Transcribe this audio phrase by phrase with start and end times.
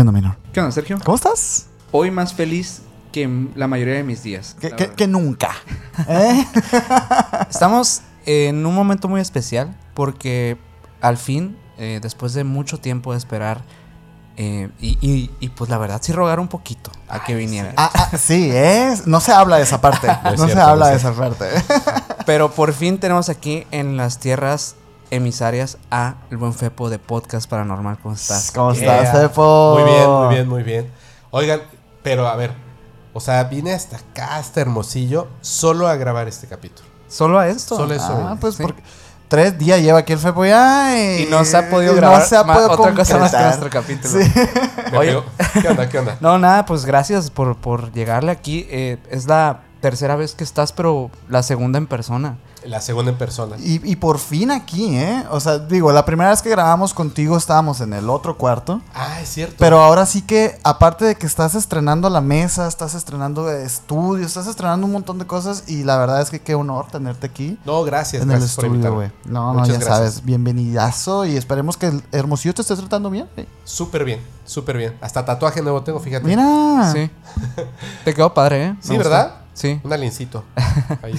[0.00, 0.36] ¿Qué onda, menor?
[0.54, 0.98] ¿Qué onda, Sergio?
[1.04, 1.66] ¿Cómo estás?
[1.92, 2.80] Hoy más feliz
[3.12, 4.56] que la mayoría de mis días.
[4.96, 5.50] Que, nunca.
[6.08, 6.46] ¿Eh?
[7.50, 10.56] Estamos en un momento muy especial porque
[11.02, 13.60] al fin, eh, después de mucho tiempo de esperar,
[14.38, 17.74] eh, y, y- y, pues la verdad sí rogar un poquito a que viniera.
[17.76, 19.06] Ah, ah, sí, es.
[19.06, 20.06] No se habla de esa parte.
[20.06, 21.44] No, es se cierto, habla no de es esa parte.
[22.24, 24.76] Pero por fin tenemos aquí en las tierras
[25.10, 27.98] emisarias a el buen Fepo de Podcast Paranormal.
[28.02, 28.50] ¿Cómo estás?
[28.52, 29.02] ¿Cómo Yeah.
[29.02, 29.78] estás, Fepo?
[29.78, 30.90] Muy bien, muy bien, muy bien.
[31.30, 31.60] Oigan,
[32.02, 32.52] pero a ver,
[33.12, 36.88] o sea, vine hasta acá, hasta Hermosillo, solo a grabar este capítulo.
[37.08, 37.76] ¿Solo a esto?
[37.76, 38.12] Solo eso.
[38.28, 38.62] Ah, pues Sí.
[38.62, 38.82] porque
[39.28, 42.24] tres días lleva aquí el Fepo ya y, Y no se ha podido grabar no
[42.26, 44.20] se ha podido otra cosa más que nuestro capítulo.
[44.24, 44.32] Sí.
[44.96, 45.20] Oye.
[45.60, 45.88] ¿Qué onda?
[45.88, 46.16] ¿Qué onda?
[46.20, 48.66] No, nada, pues gracias por, por llegarle aquí.
[48.70, 52.36] Eh, es la tercera vez que estás, pero la segunda en persona.
[52.66, 53.56] La segunda en persona.
[53.58, 55.24] Y, y por fin aquí, ¿eh?
[55.30, 58.82] O sea, digo, la primera vez que grabamos contigo estábamos en el otro cuarto.
[58.94, 59.56] Ah, es cierto.
[59.58, 64.46] Pero ahora sí que, aparte de que estás estrenando la mesa, estás estrenando estudios, estás
[64.46, 67.82] estrenando un montón de cosas y la verdad es que qué honor tenerte aquí No,
[67.82, 69.10] gracias, en el gracias estudio, güey.
[69.24, 69.84] No, no, ya gracias.
[69.96, 73.26] sabes, bienvenidazo y esperemos que el Hermosillo te esté tratando bien.
[73.34, 73.46] güey.
[73.64, 74.96] Súper bien, súper bien.
[75.00, 76.26] Hasta tatuaje nuevo tengo, fíjate.
[76.26, 76.90] Mira.
[76.92, 77.10] Sí.
[78.04, 78.76] Te quedó padre, ¿eh?
[78.80, 79.08] Sí, gustó.
[79.10, 79.34] ¿verdad?
[79.54, 79.80] Sí.
[79.82, 80.44] Un alincito.
[81.02, 81.14] Ahí.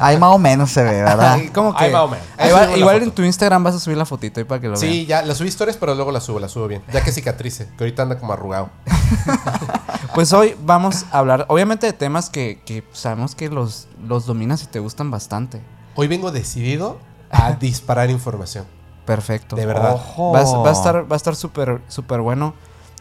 [0.00, 1.38] Ahí más o menos se ve, ¿verdad?
[1.54, 1.84] ¿Cómo que?
[1.84, 2.26] Ahí más o menos.
[2.38, 4.80] Ahí Igual, en tu Instagram vas a subir la fotito ahí para que lo vean.
[4.80, 6.82] Sí, ya la subí historias, pero luego la subo, la subo bien.
[6.92, 8.70] Ya que cicatrice, que ahorita anda como arrugado.
[10.14, 14.62] Pues hoy vamos a hablar, obviamente, de temas que, que sabemos que los, los dominas
[14.62, 15.62] y te gustan bastante.
[15.94, 16.98] Hoy vengo decidido
[17.30, 18.66] a disparar información.
[19.06, 19.56] Perfecto.
[19.56, 19.94] De verdad.
[19.94, 20.32] Ojo.
[20.32, 22.54] Va, a- va a estar va a estar súper súper bueno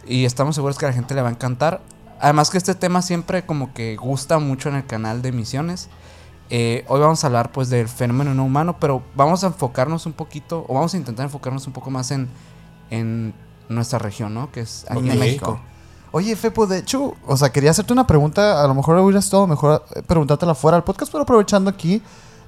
[0.08, 1.82] y estamos seguros que a la gente le va a encantar.
[2.22, 5.90] Además que este tema siempre como que gusta mucho en el canal de emisiones.
[6.54, 10.12] Eh, hoy vamos a hablar pues del fenómeno no humano, pero vamos a enfocarnos un
[10.12, 12.28] poquito, o vamos a intentar enfocarnos un poco más en,
[12.90, 13.34] en
[13.70, 14.52] nuestra región, ¿no?
[14.52, 15.06] Que es aquí Ok.
[15.14, 15.60] en México.
[16.12, 18.62] Oye, Fepo, de hecho, o sea, quería hacerte una pregunta.
[18.62, 22.02] A lo mejor hubiera estado mejor eh, preguntártela fuera del podcast, pero aprovechando aquí,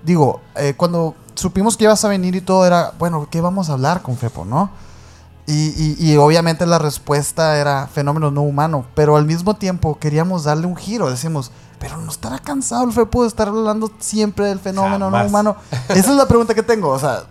[0.03, 3.74] digo, eh, cuando supimos que ibas a venir y todo, era, bueno, ¿qué vamos a
[3.74, 4.70] hablar con Fepo, no?
[5.47, 10.44] Y, y- y obviamente la respuesta era fenómeno no humano, pero al mismo tiempo queríamos
[10.44, 11.09] darle un giro.
[11.09, 11.52] Decimos,
[11.84, 15.58] pero no estará cansado el Fepo de estar hablando siempre del fenómeno no humano.
[15.90, 17.24] Esa es la pregunta que tengo, o sea,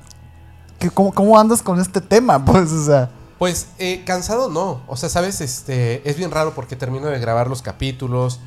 [0.79, 2.39] ¿qué- cómo, ¿cómo andas con este tema?
[2.45, 3.09] Pues, o sea,
[3.39, 4.83] Pues eh, cansado no.
[4.89, 8.41] O sea, sabes, este es bien raro porque termino de grabar los capítulos,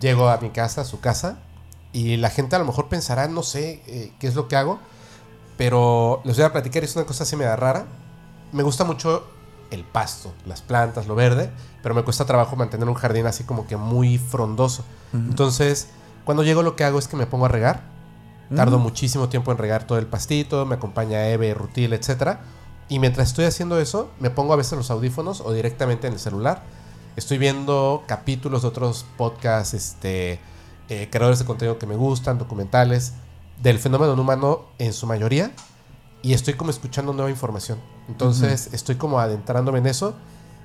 [0.00, 1.38] llego a mi casa, a su casa,
[1.94, 4.78] y la gente a lo mejor pensará, no sé eh, qué es lo que hago,
[5.56, 7.86] pero les voy a platicar, es una cosa así media rara.
[8.52, 9.24] Me gusta mucho
[9.70, 11.50] el pasto, las plantas, lo verde,
[11.82, 14.84] pero me cuesta trabajo mantener un jardín así como que muy frondoso.
[15.12, 15.88] Entonces,
[16.24, 17.82] cuando llego lo que hago es que me pongo a regar.
[18.54, 18.82] Tardo Mm.
[18.82, 22.40] muchísimo tiempo en regar todo el pastito, me acompaña Eve, Rutil, etcétera.
[22.88, 26.18] Y mientras estoy haciendo eso, me pongo a veces los audífonos o directamente en el
[26.18, 26.62] celular.
[27.16, 30.40] Estoy viendo capítulos de otros podcasts, este,
[30.88, 33.12] eh, creadores de contenido que me gustan, documentales,
[33.62, 35.52] del fenómeno no humano en su mayoría.
[36.22, 37.78] Y estoy como escuchando nueva información.
[38.08, 40.14] Entonces estoy como adentrándome en eso.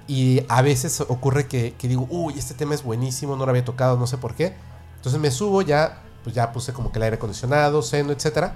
[0.07, 3.63] Y a veces ocurre que, que digo, uy, este tema es buenísimo, no lo había
[3.63, 4.53] tocado, no sé por qué.
[4.97, 8.55] Entonces me subo, ya, pues ya puse como que el aire acondicionado, seno, etcétera.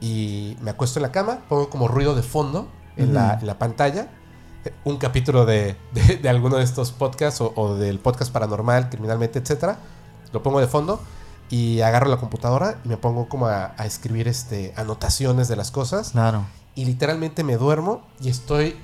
[0.00, 3.40] Y me acuesto en la cama, pongo como ruido de fondo en, la, Ujú.
[3.40, 4.08] en la pantalla.
[4.84, 9.38] Un capítulo de, de, de alguno de estos podcasts o, o del podcast paranormal, criminalmente,
[9.38, 9.78] etcétera.
[10.32, 11.00] Lo pongo de fondo
[11.50, 15.70] y agarro la computadora y me pongo como a, a escribir este, anotaciones de las
[15.70, 16.44] cosas claro.
[16.74, 18.76] y literalmente me duermo y estoy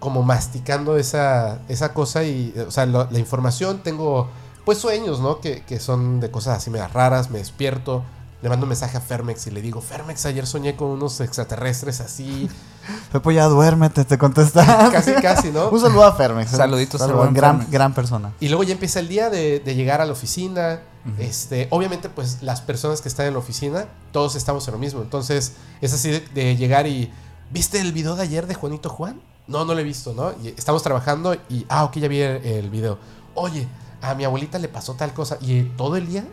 [0.00, 4.28] como masticando esa, esa cosa y, eh, o sea, lo- la información, tengo
[4.64, 5.40] pues sueños, ¿no?
[5.40, 8.02] Que, que son de cosas así medias raras, me despierto,
[8.42, 12.00] le mando un mensaje a Fermex y le digo, Fermex, ayer soñé con unos extraterrestres
[12.00, 12.48] así,
[13.12, 14.88] Pepo, ya duérmete, te contesta.
[14.92, 15.68] casi, casi, ¿no?
[15.68, 16.52] Un saludo a Fermex.
[16.54, 16.56] ¿eh?
[16.56, 17.70] Saluditos al Saludo, buen gran, Fermex.
[17.70, 18.32] gran persona.
[18.40, 20.80] Y luego ya empieza el día de, de llegar a la oficina.
[21.18, 25.02] este, obviamente, pues las personas que están en la oficina, todos estamos en lo mismo.
[25.02, 27.12] Entonces, es así de, de llegar y.
[27.52, 29.20] ¿Viste el video de ayer de Juanito Juan?
[29.50, 30.32] No, no lo he visto, ¿no?
[30.42, 31.66] Y estamos trabajando y.
[31.68, 32.98] Ah, ok, ya vi el, el video.
[33.34, 33.68] Oye,
[34.00, 35.38] a mi abuelita le pasó tal cosa.
[35.40, 36.24] Y todo el día,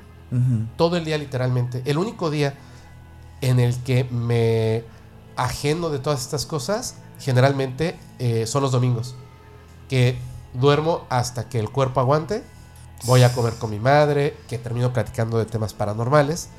[0.78, 1.82] todo el día literalmente.
[1.86, 2.54] El único día
[3.42, 4.84] en el que me
[5.36, 9.16] ajeno de todas estas cosas, generalmente eh, son los domingos.
[9.90, 10.18] Que
[10.54, 12.44] duermo hasta que el cuerpo aguante.
[13.06, 16.50] Voy a comer con mi madre, que termino platicando de temas paranormales.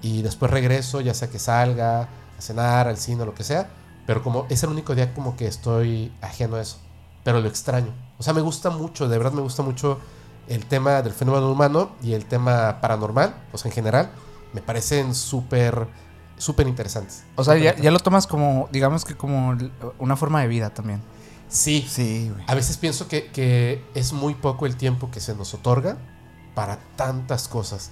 [0.00, 3.68] Y después regreso, ya sea que salga a cenar, al cine o lo que sea.
[4.08, 6.78] Pero como es el único día como que estoy ajeno a eso.
[7.24, 7.92] Pero lo extraño.
[8.16, 9.98] O sea, me gusta mucho, de verdad me gusta mucho
[10.48, 14.10] el tema del fenómeno humano y el tema paranormal, o sea, en general.
[14.54, 15.86] Me parecen súper,
[16.38, 17.24] súper interesantes.
[17.36, 19.54] O sea, ya, ya lo tomas como, digamos que como
[19.98, 21.02] una forma de vida también.
[21.50, 22.44] Sí, Sí, güey.
[22.46, 25.98] a veces pienso que, que es muy poco el tiempo que se nos otorga
[26.54, 27.90] para tantas cosas.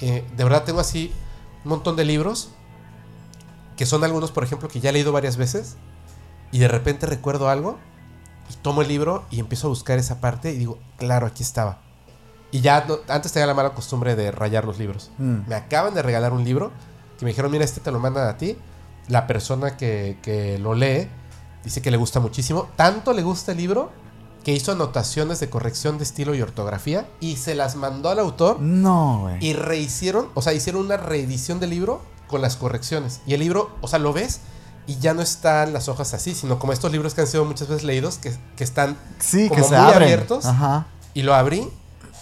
[0.00, 1.10] Eh, de verdad tengo así
[1.64, 2.50] un montón de libros,
[3.78, 5.76] que son algunos, por ejemplo, que ya he leído varias veces,
[6.52, 7.78] y de repente recuerdo algo,
[8.50, 11.78] y tomo el libro y empiezo a buscar esa parte y digo, claro, aquí estaba.
[12.50, 15.10] Y ya no- antes tenía la mala costumbre de rayar los libros.
[15.18, 15.46] Mm.
[15.48, 16.72] Me acaban de regalar un libro
[17.18, 18.56] que me dijeron, mira, este te lo mandan a ti.
[19.08, 21.08] La persona que, que lo lee
[21.64, 22.68] dice que le gusta muchísimo.
[22.76, 23.90] Tanto le gusta el libro
[24.44, 28.60] que hizo anotaciones de corrección de estilo y ortografía y se las mandó al autor
[28.60, 29.44] No, güey.
[29.44, 33.20] y rehicieron, o sea, hicieron una reedición del libro con las correcciones.
[33.26, 34.40] Y el libro, o sea, lo ves
[34.86, 37.68] y ya no están las hojas así, sino como estos libros que han sido muchas
[37.68, 40.02] veces leídos, que, que están Sí, que como se muy abren.
[40.04, 40.46] abiertos.
[40.46, 40.86] Ajá.
[41.14, 41.68] y lo abrí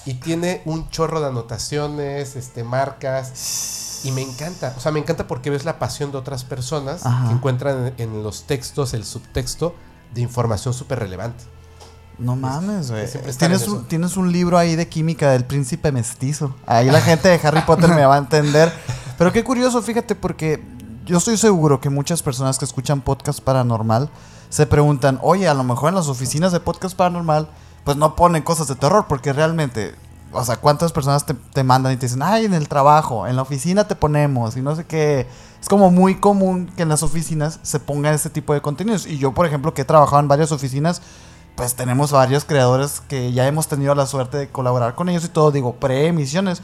[0.05, 4.01] y tiene un chorro de anotaciones, este, marcas.
[4.05, 4.73] Y me encanta.
[4.77, 7.27] O sea, me encanta porque ves la pasión de otras personas Ajá.
[7.29, 9.75] que encuentran en, en los textos el subtexto
[10.15, 11.43] de información súper relevante.
[12.19, 13.11] No mames, güey.
[13.11, 16.55] que Tienes un, tienes un libro ahí de química del príncipe mestizo.
[16.67, 18.73] Ahí la gente de Harry Potter me va a entender.
[19.19, 20.63] Pero qué curioso, fíjate, porque
[21.05, 24.11] yo estoy seguro que muchas personas que escuchan podcast paranormal
[24.49, 27.49] se preguntan, oye, a lo mejor en las oficinas de podcast paranormal,
[27.85, 29.95] pues no ponen cosas de terror, porque realmente,
[30.33, 33.37] o sea, ¿cuántas personas te, te mandan y te dicen, ay, en el trabajo, en
[33.37, 35.27] la oficina te ponemos y no sé qué?
[35.61, 39.07] Es como muy común que en las oficinas se pongan ese tipo de contenidos.
[39.07, 41.03] Y yo, por ejemplo, que he trabajado en varias oficinas,
[41.57, 45.29] pues tenemos varios creadores que ya hemos tenido la suerte de colaborar con ellos y
[45.29, 46.63] todo, digo, preemisiones.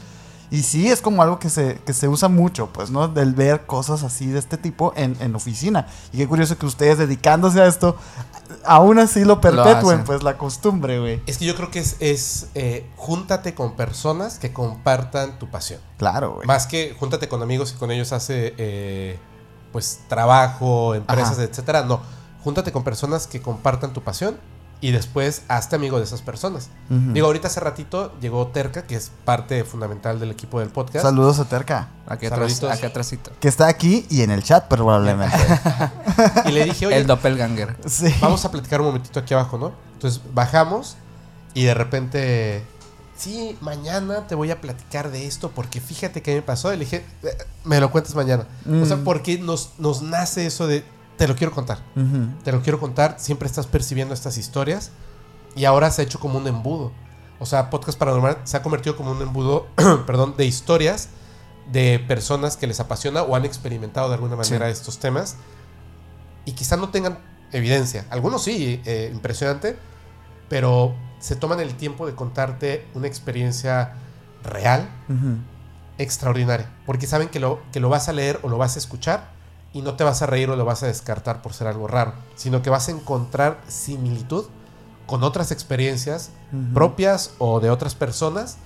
[0.51, 3.07] Y sí, es como algo que se, que se usa mucho, pues, ¿no?
[3.07, 5.87] Del ver cosas así de este tipo en, en oficina.
[6.11, 7.95] Y qué curioso que ustedes dedicándose a esto,
[8.65, 11.21] aún así lo perpetúen, pues, la costumbre, güey.
[11.25, 15.81] Es que yo creo que es, es, eh, júntate con personas que compartan tu pasión.
[15.97, 16.47] Claro, güey.
[16.47, 19.17] Más que júntate con amigos y con ellos hace eh,
[19.71, 21.43] pues trabajo, empresas, Ajá.
[21.43, 21.83] etcétera.
[21.83, 22.01] No,
[22.43, 24.37] júntate con personas que compartan tu pasión
[24.83, 26.67] y después hazte amigo de esas personas.
[26.89, 31.05] Digo, ahorita hace ratito llegó Terca, que es parte fundamental del equipo del podcast.
[31.05, 33.31] Saludos a Terca, Aquí atrás, aquí atrásito.
[33.39, 35.37] que está aquí y en el chat probablemente.
[36.45, 37.77] Y le dije, oye, El doppelganger.
[37.87, 38.13] sí.
[38.19, 39.71] vamos a platicar un momentito aquí abajo, ¿no?
[39.93, 40.97] Entonces bajamos
[41.53, 42.63] y de repente,
[43.15, 46.73] sí, mañana te voy a platicar de esto porque fíjate qué me pasó.
[46.73, 48.45] Y le dije, "Eh, me lo cuentas mañana.
[48.69, 49.03] O sea, Mm.
[49.05, 50.83] porque nos, nos nace eso de,
[51.17, 51.79] te lo quiero contar.
[52.43, 54.91] Te lo quiero contar, siempre estás percibiendo estas historias
[55.55, 56.91] y ahora se ha hecho como un embudo.
[57.39, 59.67] O sea, Podcast Paranormal se ha convertido como un embudo,
[60.05, 61.09] perdón, de historias
[61.71, 65.37] de personas que les apasiona o han experimentado de alguna manera estos temas
[66.45, 67.19] y quizá no tengan
[67.51, 68.05] evidencia.
[68.09, 69.77] Algunos sí, eh, impresionante,
[70.49, 73.93] pero se toman el tiempo de contarte una experiencia
[74.43, 74.89] real,
[75.97, 79.32] extraordinaria, porque saben que lo, que lo vas a leer o lo vas a escuchar
[79.73, 82.13] y no te vas a reír o lo vas a descartar por ser algo raro,
[82.35, 84.45] sino que vas a encontrar similitud
[85.07, 86.31] con otras experiencias
[86.73, 88.57] propias o de otras personas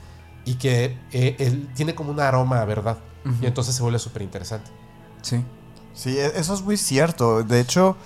[0.46, 2.98] y que eh, él tiene como un aroma a verdad
[3.42, 4.70] y entonces se vuelve súper interesante.
[5.22, 5.44] Sí.
[5.94, 7.44] Sí, e- eso es muy cierto.
[7.44, 7.98] De hecho,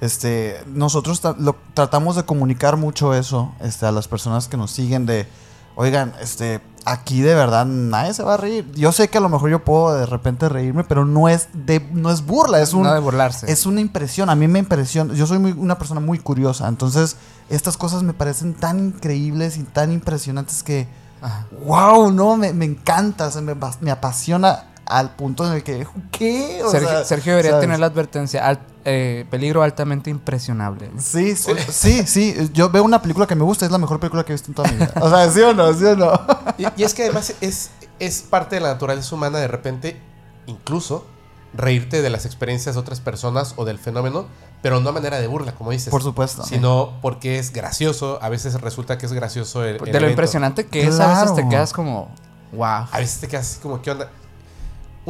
[0.00, 5.06] este, nosotros lo, tratamos de comunicar mucho eso este, a las personas que nos siguen
[5.06, 5.26] de,
[5.74, 8.70] oigan, este, aquí de verdad nadie se va a reír.
[8.74, 11.80] Yo sé que a lo mejor yo puedo de repente reírme, pero no es de,
[11.92, 13.50] no es burla, es un, no de burlarse.
[13.50, 14.30] es una impresión.
[14.30, 15.14] A mí me impresiona.
[15.14, 17.16] Yo soy muy- una persona muy curiosa, entonces
[17.48, 20.88] estas cosas me parecen tan increíbles y tan impresionantes que
[21.22, 21.46] Ajá.
[21.64, 25.86] wow, no, me, me encanta, o sea, me, me apasiona al punto en el que,
[26.10, 26.62] ¿qué?
[26.64, 27.62] O Sergio, sea, Sergio debería ¿sabes?
[27.64, 28.46] tener la advertencia.
[28.46, 30.90] al- eh, peligro altamente impresionable.
[30.98, 34.24] Sí, sí, sí, sí, yo veo una película que me gusta, es la mejor película
[34.24, 34.92] que he visto en toda mi vida.
[35.02, 35.72] O sea, ¿sí o no?
[35.74, 36.12] ¿Sí o no?
[36.56, 40.00] Y, y es que además es, es parte de la naturaleza humana de repente,
[40.46, 41.06] incluso,
[41.52, 44.26] reírte de las experiencias de otras personas o del fenómeno,
[44.62, 45.90] pero no a manera de burla, como dices.
[45.90, 46.42] Por supuesto.
[46.44, 48.18] Sino porque es gracioso.
[48.22, 50.10] A veces resulta que es gracioso el, el de lo evento.
[50.10, 52.08] impresionante que es, a veces te quedas como,
[52.52, 52.86] wow.
[52.90, 54.10] A veces te quedas así como, ¿qué onda?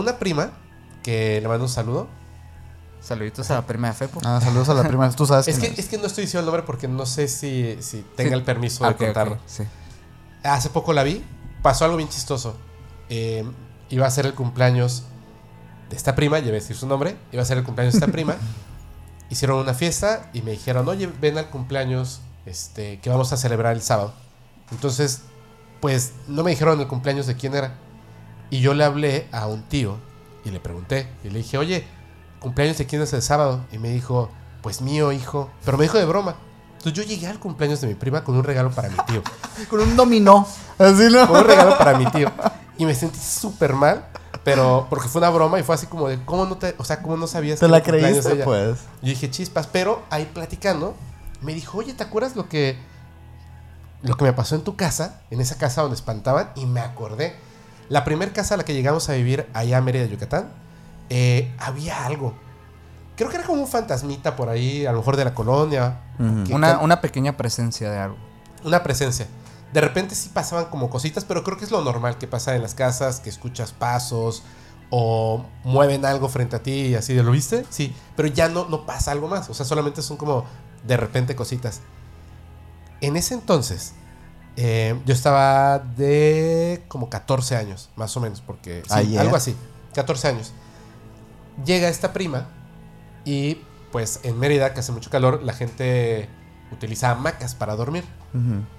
[0.01, 0.51] Una prima,
[1.03, 2.09] que le mando un saludo.
[3.01, 4.21] Saluditos a la prima de Fepo.
[4.25, 6.41] Ah, saludos a la prima, tú sabes Es quién que, es que no estoy diciendo
[6.41, 8.35] el nombre porque no sé si, si tenga Sí.
[8.37, 9.39] el permiso Ah, de ok, contarlo.
[9.47, 9.63] sí.
[10.43, 11.25] Hace poco la vi,
[11.63, 12.57] pasó algo bien chistoso.
[13.09, 13.45] Eh,
[13.89, 15.05] iba a ser el cumpleaños
[15.89, 17.99] de esta prima, ya voy a decir su nombre, iba a ser el cumpleaños de
[18.01, 18.37] esta prima.
[19.31, 23.75] Hicieron una fiesta y me dijeron, oye, ven al cumpleaños este, que vamos a celebrar
[23.75, 24.13] el sábado.
[24.73, 25.23] Entonces,
[25.81, 27.75] pues no me dijeron el cumpleaños de quién era.
[28.51, 29.97] Y yo le hablé a un tío
[30.45, 31.87] y le pregunté, y le dije, oye,
[32.41, 33.65] ¿cumpleaños de quién es el sábado?
[33.73, 34.31] Y me dijo,
[34.63, 35.51] pues mío, hijo.
[35.65, 36.37] Pero me dijo de broma.
[36.73, 39.23] Entonces yo llegué al cumpleaños de mi prima con un regalo para mi tío.
[39.69, 40.47] Con un dominó.
[40.79, 41.27] Así, ¿no?
[41.27, 42.33] Fue un regalo para mi tío.
[42.79, 44.07] Y me sentí súper mal,
[44.45, 47.03] pero porque fue una broma y fue así como de, ¿cómo no te, o sea,
[47.03, 48.33] cómo no sabías ¿Te que la creíste?
[48.33, 48.45] ella?
[48.47, 48.79] Pues.
[49.03, 50.97] Yo dije, chispas, pero ahí platicando,
[51.43, 52.79] me dijo, oye, ¿te acuerdas lo que,
[54.03, 55.21] lo que me pasó en tu casa?
[55.31, 56.51] En esa casa donde espantaban.
[56.55, 57.37] Y me acordé.
[57.91, 60.49] La primera casa a la que llegamos a vivir allá a Mérida, Yucatán,
[61.11, 62.33] eh, había algo.
[63.17, 66.01] Creo que era como un fantasmita por ahí, a lo mejor de la colonia.
[66.47, 68.17] Que- una pequeña presencia de algo.
[68.65, 69.27] una presencia.
[69.73, 72.63] De repente sí pasaban como cositas, pero creo que es lo normal que pasa en
[72.63, 74.43] las casas, que escuchas pasos
[74.91, 77.65] o mueven algo frente a ti y así de, ¿lo viste?
[77.71, 80.45] Sí, pero ya no, no pasa algo más, o sea, solamente son como
[80.87, 81.81] de repente cositas.
[83.01, 83.95] En ese entonces,
[84.57, 89.21] eh, yo estaba de como 14 años, más o menos, porque sí, Ayer.
[89.21, 89.57] algo así,
[89.95, 90.53] 14 años.
[91.65, 92.49] Llega esta prima
[93.25, 93.59] y
[93.93, 96.29] pues en Mérida, que hace mucho calor, la gente
[96.73, 98.05] utiliza hamacas para dormir.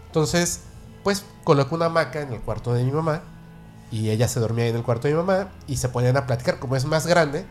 [0.08, 0.62] Entonces,
[1.04, 3.22] pues colocó una hamaca en el cuarto de mi mamá
[3.92, 6.26] y ella se dormía ahí en el cuarto de mi mamá y se ponían a
[6.26, 7.46] platicar, como es más grande,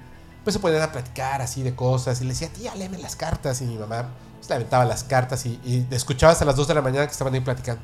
[0.44, 3.60] pues se ponían a platicar así de cosas y le decía, tía, léeme las cartas
[3.60, 4.08] y mi mamá
[4.38, 7.12] pues, le aventaba las cartas y, y escuchabas a las 2 de la mañana que
[7.12, 7.82] estaban ahí platicando.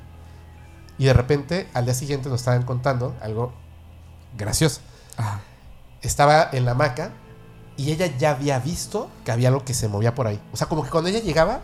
[0.98, 3.52] Y de repente, al día siguiente nos estaban contando algo
[4.36, 4.80] gracioso.
[5.16, 5.40] Ajá.
[6.02, 7.10] Estaba en la hamaca
[7.76, 10.40] y ella ya había visto que había algo que se movía por ahí.
[10.52, 11.60] O sea, como que cuando ella llegaba,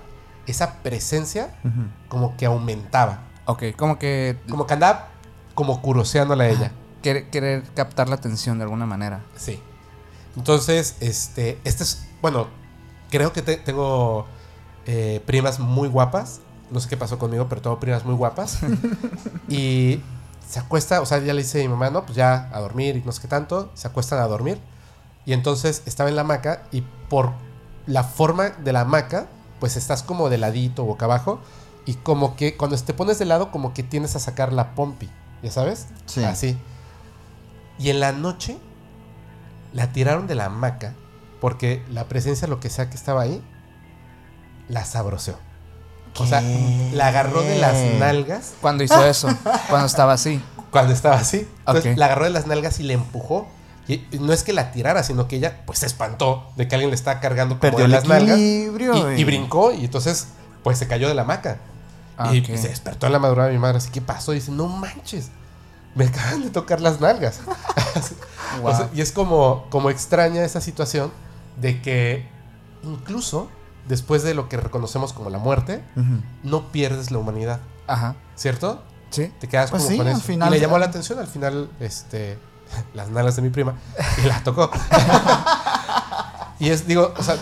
[0.46, 1.54] esa presencia
[2.08, 3.20] como que aumentaba.
[3.46, 5.08] Ok, como que Como que andaba
[5.54, 6.72] como curoseándola a ella.
[7.02, 9.20] querer, querer captar la atención de alguna manera.
[9.36, 9.60] Sí.
[10.36, 12.48] Entonces, este, este es, bueno,
[13.10, 14.26] creo que te- tengo
[14.86, 16.40] eh, primas muy guapas.
[16.72, 18.58] No sé qué pasó conmigo, pero tengo primas muy guapas.
[19.48, 20.00] y
[20.48, 22.96] se acuesta, o sea, ya le dice a mi mamá, no, pues ya a dormir
[22.96, 23.70] y no sé qué tanto.
[23.74, 24.58] Se acuestan a dormir.
[25.24, 27.32] Y entonces estaba en la hamaca y por
[27.86, 29.28] la forma de la hamaca,
[29.60, 31.40] pues estás como de ladito, boca abajo.
[31.84, 35.10] Y como que cuando te pones de lado, como que tienes a sacar la pompi,
[35.42, 35.88] ¿ya sabes?
[36.06, 36.24] Sí.
[36.24, 36.58] Así.
[37.78, 38.58] Y en la noche
[39.72, 40.94] la tiraron de la hamaca
[41.42, 43.42] porque la presencia, lo que sea que estaba ahí,
[44.68, 45.36] la sabroseó.
[46.18, 46.42] O sea,
[46.92, 49.28] la agarró de las nalgas Cuando hizo eso,
[49.70, 50.42] cuando estaba así.
[50.70, 51.48] cuando estaba así.
[51.66, 53.48] Entonces la agarró de las nalgas y le empujó.
[53.88, 56.90] Y no es que la tirara, sino que ella pues se espantó de que alguien
[56.90, 58.36] le estaba cargando como Perdió de el las nalgas.
[58.36, 59.12] equilibrio.
[59.16, 60.28] Y, y brincó y entonces
[60.62, 61.58] pues se cayó de la hamaca.
[62.18, 64.32] Ah, y se despertó en la madrugada mi madre así, ¿qué pasó?
[64.32, 65.30] Y dice, no manches,
[65.94, 67.40] me acaban de tocar las nalgas.
[68.62, 68.90] O sea, Wow.
[68.94, 71.10] y es como, como extraña esa situación
[71.58, 72.28] de que
[72.82, 73.48] incluso
[73.88, 75.84] después de lo que reconocemos como la muerte,
[76.42, 78.14] no pierdes la humanidad, Ajá.
[78.36, 78.82] ¿cierto?
[79.10, 79.30] Sí.
[79.40, 80.22] Te quedas Pues como sí, con al eso.
[80.22, 82.38] final y le llamó la atención al final, este,
[82.94, 83.74] las nalgas de mi prima
[84.22, 84.70] y la tocó.
[86.58, 87.36] y es, digo, o sea,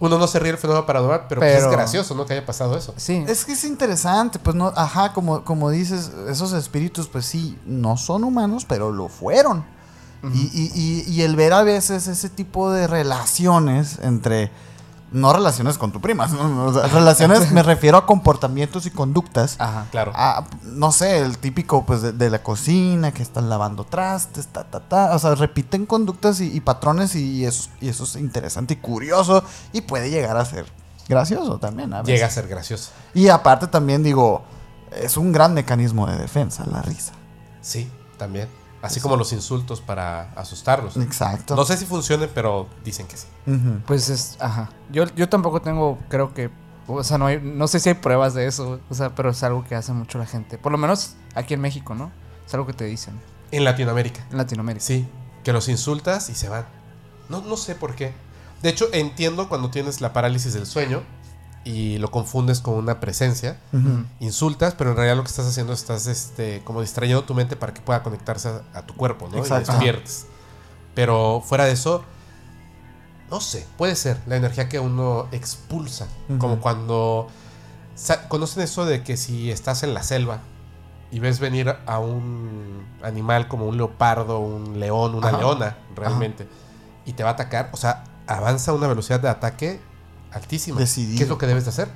[0.00, 2.26] uno no se ríe del fenómeno paranormal, pero, pues Pero- es gracioso, ¿no?
[2.26, 2.94] Que haya pasado eso.
[2.96, 3.24] Sí.
[3.28, 7.96] Es que es interesante, pues no, ajá, como, como dices, esos espíritus, pues sí, no
[7.96, 9.64] son humanos, pero lo fueron.
[10.34, 14.50] y, y- y- y el ver a veces ese tipo de relaciones entre,
[15.12, 16.66] no relaciones con tu prima, ¿no?
[16.66, 19.56] O sea, relaciones, me refiero a comportamientos y conductas.
[19.58, 19.86] Ajá.
[19.90, 20.12] Claro.
[20.14, 24.64] Ah, no sé, el típico pues de, de la cocina, que están lavando trastes, ta,
[24.64, 25.14] ta, ta.
[25.14, 29.44] O sea, repiten conductas y, y patrones y eso, y eso es interesante y curioso
[29.72, 30.66] y puede llegar a ser
[31.08, 31.92] gracioso también.
[31.94, 32.14] A veces.
[32.14, 32.90] Llega a ser gracioso.
[33.14, 34.44] Y aparte también digo,
[34.92, 37.12] es un gran mecanismo de defensa, la risa.
[37.60, 38.48] Sí, también.
[38.82, 40.96] Así como los insultos para asustarlos.
[40.96, 41.56] Exacto.
[41.56, 43.26] No sé si funcionen, pero dicen que sí.
[43.86, 44.70] Pues es, ajá.
[44.90, 46.50] Yo, yo tampoco tengo, creo que,
[46.86, 49.42] o sea, no, hay, no sé si hay pruebas de eso, o sea, pero es
[49.42, 50.58] algo que hace mucho la gente.
[50.58, 52.12] Por lo menos aquí en México, ¿no?
[52.46, 53.20] Es algo que te dicen.
[53.50, 54.26] En Latinoamérica.
[54.30, 54.84] En Latinoamérica.
[54.84, 55.08] Sí,
[55.42, 56.66] que los insultas y se van.
[57.28, 58.14] No, no sé por qué.
[58.62, 61.02] De hecho, entiendo cuando tienes la parálisis del sueño
[61.66, 63.58] y lo confundes con una presencia.
[64.20, 67.74] Insultas, pero en realidad lo que estás haciendo estás este, como distrayendo tu mente para
[67.74, 69.38] que pueda conectarse a, a tu cuerpo, ¿no?
[69.38, 69.72] Exacto.
[69.72, 70.26] Y despiertes.
[70.94, 72.04] Pero fuera de eso,
[73.30, 76.06] no sé, puede ser la energía que uno expulsa.
[76.38, 77.26] Como cuando...
[78.28, 80.38] ¿Conocen eso de que si estás en la selva
[81.10, 85.38] y ves venir a un animal como un leopardo, un león, una Ajá.
[85.38, 86.46] leona, realmente,
[87.04, 87.70] y te va a atacar?
[87.72, 89.80] O sea, avanza a una velocidad de ataque
[90.36, 90.78] altísima.
[90.78, 91.16] Decidido.
[91.18, 91.88] ¿Qué es lo que debes de hacer?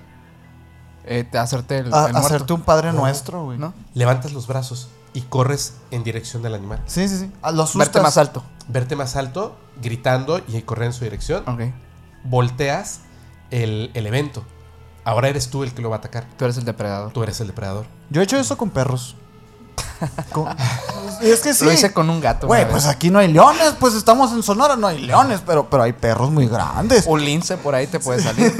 [1.06, 3.00] Eh, te- hacerte el, A- el muerto, hacerte un padre No.
[3.00, 3.58] nuestro, güey.
[3.58, 3.72] ¿no?
[3.94, 6.82] Levantas los brazos y corres en dirección del animal.
[6.86, 7.32] Sí, sí, sí.
[7.42, 8.44] A los Verte más alto.
[8.68, 11.42] Verte más alto, gritando y correr en su dirección.
[11.48, 11.62] Ok.
[12.24, 13.00] Volteas
[13.50, 14.44] el, el evento.
[15.04, 16.26] Ahora eres tú el que lo va a atacar.
[16.36, 17.12] Tú eres el depredador.
[17.12, 17.86] Tú eres el depredador.
[18.10, 19.16] Yo he hecho eso con perros.
[20.32, 20.48] Con-
[21.22, 21.64] es que sí.
[21.64, 22.46] Lo hice con un gato.
[22.46, 25.82] Güey, pues aquí no hay leones, pues estamos en Sonora, no hay leones, pero, pero
[25.82, 27.04] hay perros muy grandes.
[27.06, 28.52] Un lince por ahí te puede salir.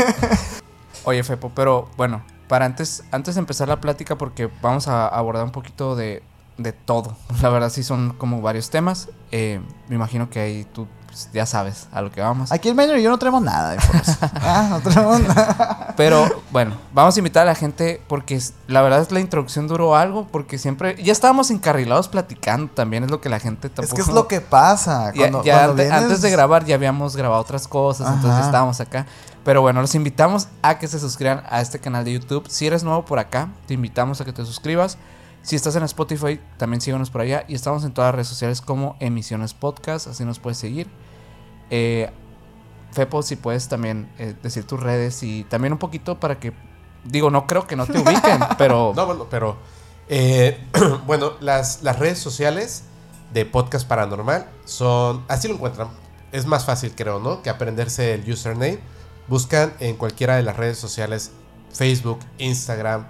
[1.05, 5.45] Oye, Fepo, pero bueno, para antes, antes de empezar la plática, porque vamos a abordar
[5.45, 6.23] un poquito de,
[6.59, 7.17] de todo.
[7.41, 9.09] La verdad, sí son como varios temas.
[9.33, 12.51] Eh, me imagino que ahí tú pues, ya sabes a lo que vamos.
[12.53, 13.79] Aquí el Maynard y yo no tenemos nada de
[14.41, 15.95] ah, no tenemos nada.
[15.97, 19.97] Pero bueno, vamos a invitar a la gente porque la verdad es la introducción duró
[19.97, 24.05] algo porque siempre ya estábamos encarrilados platicando también es lo que la gente tampoco Es
[24.05, 25.13] que es lo que pasa.
[25.13, 28.31] Ya- Cuando, ya cuando ante- vienes- antes de grabar ya habíamos grabado otras cosas, entonces
[28.39, 28.47] Ajá.
[28.47, 29.07] estábamos acá.
[29.45, 32.47] Pero bueno, los invitamos a que se suscriban a este canal de YouTube.
[32.49, 34.99] Si eres nuevo por acá, te invitamos a que te suscribas.
[35.43, 37.45] Si estás en Spotify, también síguenos por allá.
[37.49, 40.89] Y estamos en todas las redes sociales como Emisiones Podcast, así nos puedes seguir.
[41.71, 42.11] Eh,
[42.93, 46.53] Fepo, si puedes también eh, decir tus redes y también un poquito para que,
[47.05, 48.93] digo, no creo que no te ubiquen, pero...
[48.97, 49.57] No, bueno, pero.
[50.09, 50.59] eh,
[51.07, 52.85] bueno, las, las redes sociales
[53.33, 55.25] de Podcast Paranormal son.
[55.29, 55.89] Así lo encuentran.
[56.33, 57.43] Es más fácil, creo, ¿no?
[57.43, 58.81] Que aprenderse el username.
[59.29, 61.31] Buscan en cualquiera de las redes sociales:
[61.73, 63.07] Facebook, Instagram,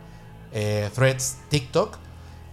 [0.53, 1.97] eh, Threads, TikTok.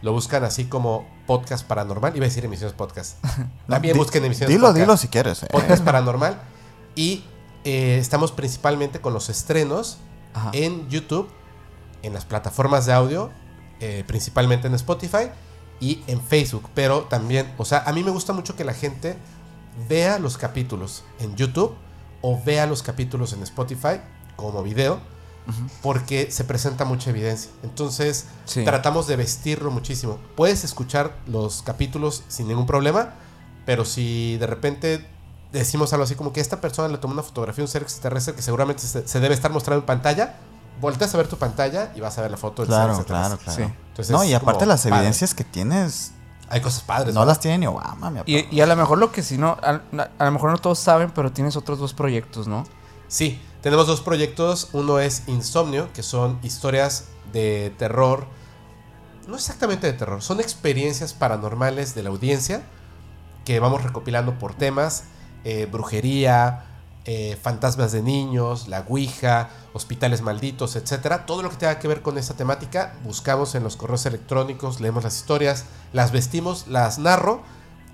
[0.02, 2.16] Lo buscan así como Podcast Paranormal.
[2.16, 3.18] Iba a decir emisiones podcast.
[3.68, 4.80] También busquen emisiones Dilo, podcast.
[4.80, 5.44] dilo si quieres.
[5.44, 5.48] eh.
[5.52, 6.40] Podcast Paranormal.
[6.96, 7.24] Y
[7.64, 9.98] eh, estamos principalmente con los estrenos
[10.34, 10.52] Ajá.
[10.54, 11.30] en YouTube,
[12.04, 13.32] en las plataformas de audio,
[13.80, 15.30] eh, principalmente en Spotify
[15.80, 16.70] y en Facebook.
[16.76, 19.18] Pero también, o sea, a mí me gusta mucho que la gente
[19.90, 21.76] vea los capítulos en YouTube
[22.22, 24.00] o vea los capítulos en Spotify
[24.36, 25.00] como video,
[25.82, 27.52] porque se presenta mucha evidencia.
[27.64, 28.64] Entonces, Sí.
[28.66, 30.18] tratamos de vestirlo muchísimo.
[30.36, 33.14] Puedes escuchar los capítulos sin ningún problema,
[33.66, 35.08] pero si de repente
[35.54, 38.34] decimos algo así como que esta persona le tomó una fotografía a un ser extraterrestre
[38.36, 40.36] que seguramente se, se debe estar mostrando en pantalla,
[40.82, 43.36] volteas a ver tu pantalla y vas a ver la foto del Claro, ser claro,
[43.36, 43.66] extraterrestre.
[43.66, 43.74] claro.
[43.82, 43.88] Sí.
[43.90, 44.96] Entonces, no, y aparte como las padre.
[44.98, 46.12] evidencias que tienes,
[46.50, 47.14] Hay cosas padres.
[47.16, 49.58] no las tiene ni Obama, mi Y, y a lo mejor lo que si no,
[49.64, 49.82] a,
[50.20, 52.66] a lo mejor no todos saben, pero tienes otros dos proyectos, ¿no?
[53.08, 54.70] Sí, tenemos dos proyectos.
[54.74, 58.28] Uno es Insomnio, que son historias de terror.
[59.28, 62.64] No exactamente de terror, son experiencias paranormales de la audiencia
[63.46, 65.06] que vamos recopilando por temas.
[65.44, 66.66] eh, brujería,
[67.06, 71.26] eh, fantasmas de niños, la Ouija, hospitales malditos, etcétera.
[71.26, 75.06] Todo lo que tenga que ver con esa temática, buscamos en los correos electrónicos, leemos
[75.06, 77.44] las historias, las vestimos, las narro.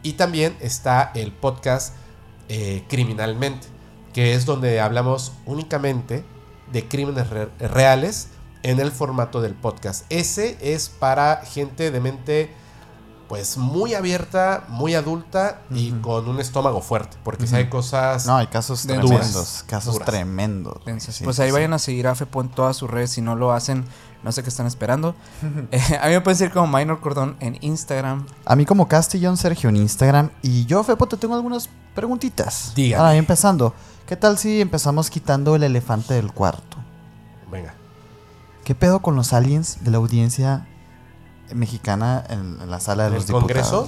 [0.01, 1.93] Y también está el podcast
[2.49, 3.67] eh, Criminalmente,
[4.13, 6.23] que es donde hablamos únicamente
[6.71, 8.29] de crímenes re- reales
[8.63, 10.05] en el formato del podcast.
[10.09, 12.53] Ese es para gente de mente
[13.27, 18.35] pues muy abierta, muy adulta y con un estómago fuerte, porque si hay cosas No,
[18.37, 19.05] hay casos Duras.
[19.07, 20.07] tremendos, casos Duras.
[20.09, 20.77] tremendos.
[20.99, 21.53] Sí, pues ahí sí.
[21.53, 23.11] vayan a seguir a Fepo en todas sus redes.
[23.11, 23.85] Si no lo hacen,
[24.23, 25.15] no sé qué están esperando.
[25.71, 28.27] Eh, a mí me pueden seguir como Minor Cordón en Instagram.
[28.45, 30.29] A mí como Castellón Sergio en Instagram.
[30.43, 32.73] Y yo, Fepo, te tengo algunas preguntitas.
[32.75, 33.01] Dígame.
[33.03, 33.73] Ahora, empezando.
[34.07, 36.77] ¿Qué tal si empezamos quitando el elefante del cuarto?
[37.49, 37.73] Venga.
[38.63, 40.67] ¿Qué pedo con los aliens de la audiencia
[41.53, 43.87] mexicana en, en la sala de ¿En los Congreso?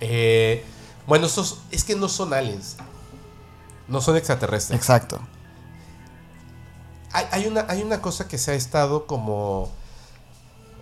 [0.00, 0.64] Eh,
[1.06, 2.76] bueno, estos es que no son aliens.
[3.88, 4.78] No son extraterrestres.
[4.78, 5.20] Exacto.
[7.12, 9.70] Hay, hay una, hay una cosa que se ha estado como...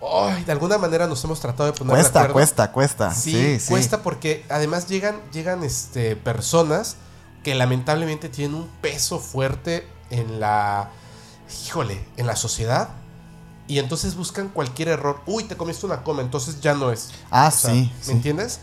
[0.01, 2.33] Ay, de alguna manera nos hemos tratado de poner de Cuesta, acuerdo.
[2.33, 3.13] cuesta, cuesta.
[3.13, 3.69] Sí, Sí, sí.
[3.69, 6.95] cuesta porque además llegan, llegan este, personas
[7.43, 10.89] que lamentablemente tienen un peso fuerte en la,
[11.65, 12.89] híjole, en la sociedad.
[13.67, 15.21] Y entonces buscan cualquier error.
[15.25, 17.11] Uy, te comiste una coma, entonces ya no es.
[17.29, 17.91] Ah, O sea, sí.
[17.99, 18.11] ¿Me sí.
[18.11, 18.59] entiendes?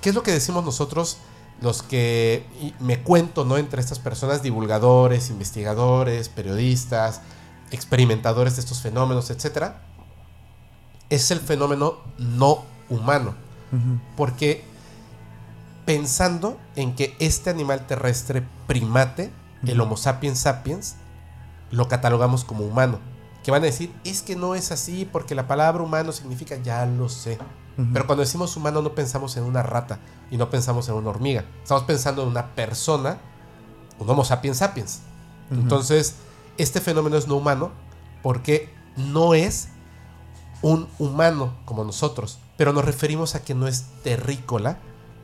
[0.00, 1.18] ¿Qué es lo que decimos nosotros,
[1.60, 2.46] los que
[2.80, 3.58] me cuento, ¿no?
[3.58, 7.20] Entre estas personas, divulgadores, investigadores, periodistas,
[7.70, 9.82] experimentadores de estos fenómenos, etcétera?
[11.10, 13.34] Es el fenómeno no humano.
[14.16, 14.64] Porque
[15.84, 19.32] pensando en que este animal terrestre primate,
[19.66, 20.96] el Homo sapiens sapiens,
[21.70, 22.98] lo catalogamos como humano.
[23.42, 26.86] Que van a decir, es que no es así porque la palabra humano significa, ya
[26.86, 27.38] lo sé.
[27.92, 29.98] Pero cuando decimos humano no pensamos en una rata
[30.30, 31.44] y no pensamos en una hormiga.
[31.62, 33.18] Estamos pensando en una persona,
[33.98, 35.00] un Homo sapiens sapiens.
[35.50, 36.14] Entonces,
[36.56, 37.72] este fenómeno es no humano
[38.22, 39.68] porque no es
[40.62, 44.78] un humano como nosotros, pero nos referimos a que no es terrícola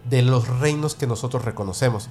[0.04, 2.08] de los reinos que nosotros reconocemos.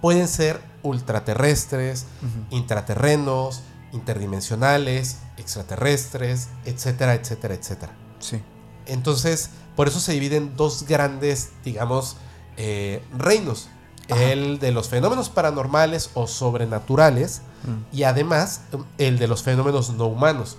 [0.00, 2.06] Pueden ser ultraterrestres,
[2.50, 7.92] intraterrenos, interdimensionales, extraterrestres, etcétera, etcétera, etcétera.
[8.18, 8.40] Sí.
[8.86, 12.16] Entonces, por eso se dividen dos grandes, digamos,
[12.56, 13.68] eh, reinos.
[14.08, 14.22] Ajá.
[14.24, 17.94] El de los fenómenos paranormales o sobrenaturales Mm.
[17.96, 20.56] y además um, el de los fenómenos no humanos.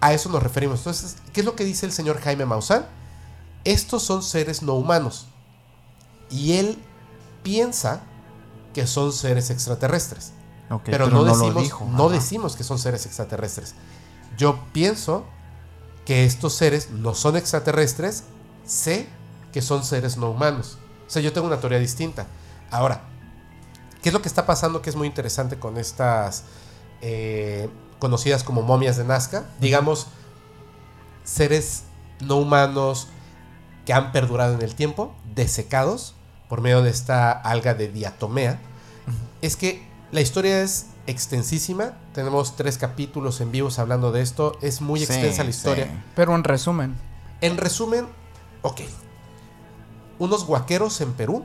[0.00, 0.80] A eso nos referimos.
[0.80, 2.86] Entonces, ¿qué es lo que dice el señor Jaime Maussan?
[3.64, 5.26] Estos son seres no humanos.
[6.30, 6.78] Y él
[7.42, 8.02] piensa
[8.74, 10.32] que son seres extraterrestres.
[10.84, 11.24] Pero, no,
[11.60, 12.10] dijo.
[12.10, 13.74] decimos que son seres extraterrestres.
[14.36, 15.24] Yo pienso
[16.04, 18.24] que estos seres no son extraterrestres,
[18.64, 19.08] sé
[19.52, 20.78] que son seres no humanos.
[21.06, 22.26] O sea, yo tengo una teoría distinta.
[22.70, 23.02] Ahora,
[24.06, 26.44] ¿Qué es lo que está pasando que es muy interesante con estas
[27.00, 29.46] eh, conocidas como momias de Nazca?
[29.60, 30.06] Digamos,
[31.24, 31.82] seres
[32.20, 33.08] no humanos
[33.84, 36.14] que han perdurado en el tiempo, desecados
[36.48, 38.58] por medio de esta alga de diatomea.
[39.42, 41.92] Es que la historia es extensísima.
[42.14, 44.58] Tenemos tres capítulos en vivos hablando de esto.
[44.62, 45.84] Es muy Sí, extensa la historia.
[45.86, 45.90] sí.
[46.14, 46.94] Pero en resumen,
[47.40, 48.06] En resumen,
[48.62, 48.80] ok.
[50.18, 51.44] Unos guaqueros en Perú.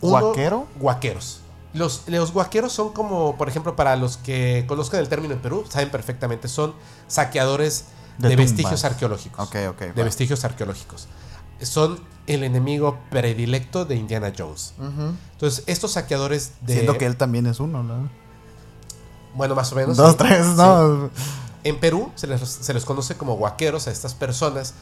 [0.00, 0.66] ¿Guaquero?
[0.76, 1.40] Guaqueros.
[1.72, 5.64] Los, los guaqueros son como, por ejemplo, para los que conozcan el término en Perú,
[5.68, 6.74] saben perfectamente, son
[7.06, 7.86] saqueadores
[8.18, 9.46] De vestigios arqueológicos.
[9.48, 9.94] Ok, ok.
[9.94, 11.06] De vestigios arqueológicos.
[11.62, 14.74] Son el enemigo predilecto de Indiana Jones.
[15.32, 16.74] Entonces, estos saqueadores de...
[16.74, 18.08] Siendo que él también es uno, ¿no?
[19.34, 19.96] Bueno, más o menos.
[19.96, 20.16] Dos, sí.
[20.18, 20.52] tres, Sí.
[20.56, 21.10] no.
[21.62, 24.74] En Perú se les, se les conoce como guaqueros a estas personas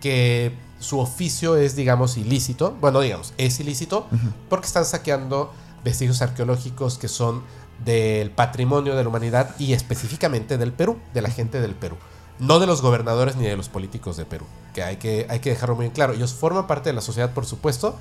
[0.00, 2.76] que su oficio es, digamos, ilícito.
[2.80, 4.06] Bueno, digamos, es ilícito
[4.48, 5.52] porque están saqueando
[5.84, 7.42] vestigios arqueológicos que son
[7.84, 11.96] del patrimonio de la humanidad y específicamente del Perú, de la gente del Perú.
[12.38, 15.50] No de los gobernadores ni de los políticos de Perú, que hay que, hay que
[15.50, 16.14] dejarlo muy en claro.
[16.14, 17.96] Ellos forman parte de la sociedad, por supuesto,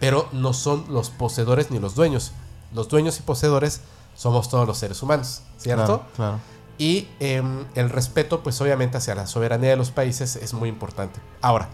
[0.00, 2.32] pero no son los poseedores ni los dueños.
[2.74, 3.80] Los dueños y poseedores
[4.16, 5.84] somos todos los seres humanos, ¿cierto?
[5.84, 6.40] Claro, claro.
[6.78, 11.20] Y em, el respeto, pues obviamente hacia la soberanía de los países es muy importante.
[11.40, 11.68] Ahora,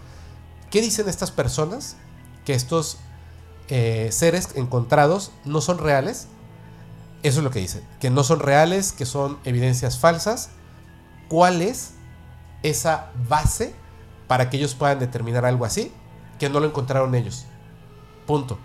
[0.69, 1.97] ¿qué dicen estas personas?
[2.45, 2.97] Que estos
[3.69, 6.27] eh, seres encontrados no son reales.
[7.21, 7.83] Eso es lo que dicen.
[7.99, 10.49] Que no son reales, que son evidencias falsas.
[11.27, 11.91] ¿Cuál es
[12.63, 13.75] esa base
[14.27, 15.91] para que ellos puedan determinar algo así?
[16.39, 17.45] Que no lo encontraron ellos.
[18.25, 18.57] Punto.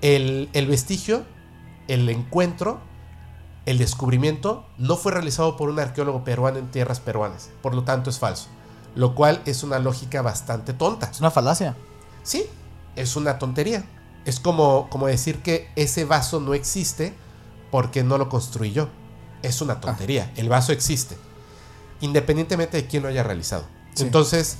[0.00, 1.24] El, el vestigio,
[1.86, 2.80] el encuentro,
[3.66, 8.10] el descubrimiento no fue realizado por un arqueólogo peruano en tierras peruanas, por lo tanto
[8.10, 8.48] es falso,
[8.96, 11.06] lo cual es una lógica bastante tonta.
[11.10, 11.76] Es una falacia.
[12.24, 12.46] Sí,
[12.96, 13.84] es una tontería.
[14.24, 17.14] Es como, como decir que ese vaso no existe
[17.70, 18.88] porque no lo construí yo.
[19.42, 20.32] Es una tontería.
[20.36, 21.16] El vaso existe,
[22.02, 23.64] independientemente de quién lo haya realizado.
[23.94, 24.02] Sí.
[24.04, 24.56] Entonces,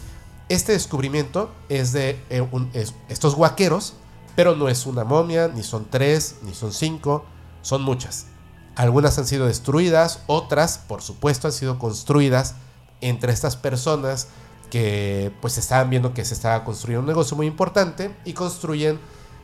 [0.48, 3.94] este descubrimiento es de eh, un- es- estos guaqueros,
[4.34, 7.24] pero no es una momia, ni son tres, ni son cinco,
[7.60, 8.26] son muchas.
[8.74, 12.54] Algunas han sido destruidas, otras, por supuesto, han sido construidas
[13.02, 14.28] entre estas personas
[14.70, 18.98] que pues estaban viendo que se estaba construyendo un negocio muy importante y construyen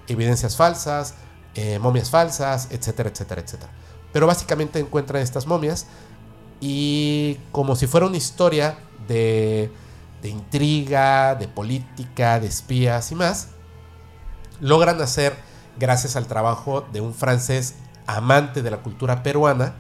[0.07, 1.15] evidencias falsas,
[1.55, 3.71] eh, momias falsas, etcétera, etcétera, etcétera.
[4.13, 5.87] Pero básicamente encuentran estas momias
[6.61, 9.71] y como si fuera una historia de,
[10.23, 13.49] intriga, de política, de espías y más,
[14.61, 15.37] logran hacer,
[15.79, 19.75] gracias al trabajo de un francés amante de la cultura peruana,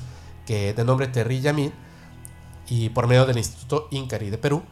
[0.47, 1.73] que de nombre Terry Yamil,
[2.69, 4.62] y por medio del Instituto Incari de Perú,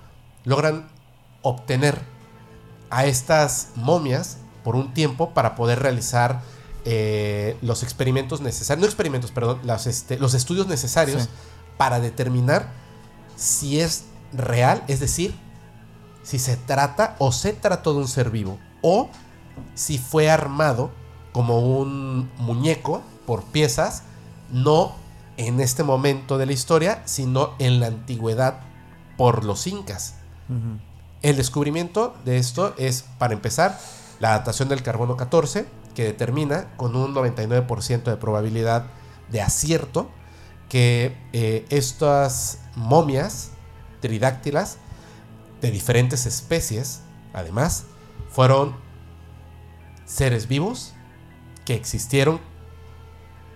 [0.45, 0.89] logran
[1.43, 2.01] obtener
[2.91, 6.43] a estas momias por un tiempo para poder realizar
[6.85, 11.29] eh, los experimentos necesarios, no experimentos, perdón, este, los estudios necesarios.
[11.77, 12.69] Para determinar
[13.37, 15.35] si es real, es decir,
[16.23, 19.11] si se trata o se trató de un ser vivo, o
[19.75, 20.91] si fue armado
[21.33, 24.03] como un muñeco por piezas,
[24.51, 24.95] no
[25.37, 28.61] en este momento de la historia, sino en la antigüedad
[29.17, 30.15] por los incas.
[31.23, 33.79] El descubrimiento de esto es, para empezar,
[34.21, 38.87] la datación del carbono 14, que determina con un 99% de probabilidad
[39.31, 40.09] de acierto
[40.69, 43.53] que eh, estas momias
[44.01, 44.79] tridáctilas
[45.61, 47.03] de diferentes especies,
[47.33, 47.85] además,
[48.31, 48.77] fueron
[50.05, 50.93] seres vivos
[51.65, 52.41] que existieron,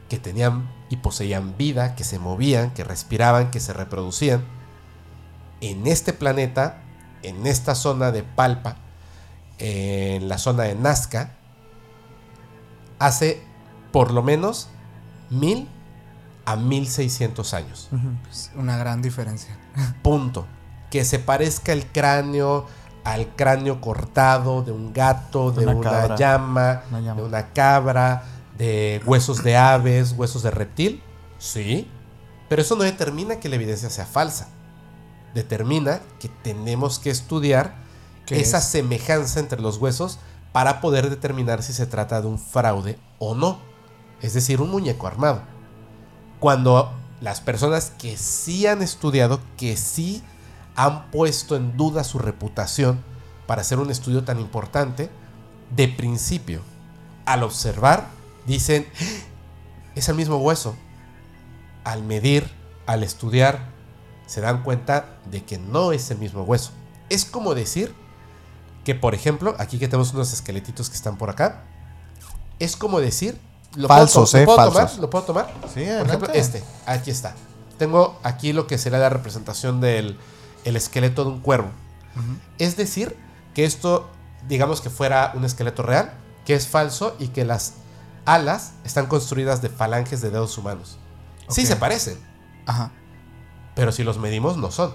[0.09, 4.44] que tenían y poseían vida, que se movían, que respiraban, que se reproducían
[5.61, 6.83] en este planeta,
[7.23, 8.77] en esta zona de Palpa,
[9.59, 11.37] en la zona de Nazca,
[12.99, 13.42] hace
[13.92, 14.68] por lo menos
[15.29, 15.68] mil
[16.53, 17.89] a 1600 años.
[17.93, 18.09] Ujú.
[18.31, 19.57] es una gran diferencia.
[20.03, 20.47] Punto.
[20.91, 22.67] Que se parezca el cráneo
[23.05, 27.21] al cráneo cortado de un gato, de Una llama, Una llama.
[27.21, 28.25] de una cabra,
[28.59, 31.03] de huesos de aves, huesos de reptil.
[31.39, 31.89] Sí.
[32.49, 34.49] Pero eso no determina que la evidencia sea falsa.
[35.35, 37.75] Determina que tenemos que estudiar
[38.27, 38.65] ¿Qué esa es?
[38.65, 40.19] semejanza entre los huesos
[40.53, 43.61] para poder determinar si se trata de un fraude o no.
[44.21, 45.43] Es decir, un muñeco armado.
[46.40, 50.22] Cuando las personas que sí han estudiado, que sí
[50.74, 53.05] han puesto en duda su reputación
[53.46, 55.11] para hacer un estudio tan importante,
[55.76, 56.62] de principio,
[57.26, 58.09] al observar,
[58.46, 59.05] dicen, "¡Ah!
[59.94, 60.74] es el mismo hueso.
[61.85, 62.50] Al medir,
[62.87, 63.68] al estudiar,
[64.26, 66.72] se dan cuenta de que no es el mismo hueso.
[67.11, 67.94] Es como decir
[68.85, 71.64] que, por ejemplo, aquí que tenemos unos esqueletitos que están por acá,
[72.59, 73.38] es como decir
[73.76, 74.74] lo Falsos, puedo, eh, ¿lo puedo falsos.
[74.96, 75.00] tomar?
[75.02, 75.54] ¿Lo puedo tomar?
[75.72, 77.35] Sí, Por ejemplo, este, aquí está.
[77.78, 80.18] Tengo aquí lo que sería la representación del
[80.64, 81.70] el esqueleto de un cuervo.
[82.59, 83.16] Es decir,
[83.54, 84.09] que esto,
[84.48, 86.12] digamos que fuera un esqueleto real,
[86.44, 87.74] que es falso y que las
[88.26, 90.98] alas están construidas de falanges de dedos humanos.
[91.48, 92.18] Sí se parecen,
[92.66, 92.92] Ajá.
[93.74, 94.92] pero si los medimos no son.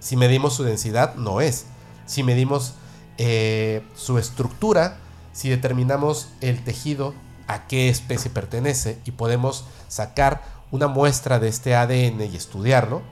[0.00, 1.66] Si medimos su densidad no es.
[2.06, 2.74] Si medimos
[3.18, 4.98] eh, su estructura,
[5.32, 7.14] si determinamos el tejido
[7.48, 13.02] a qué especie pertenece y podemos sacar una muestra de este ADN y estudiarlo,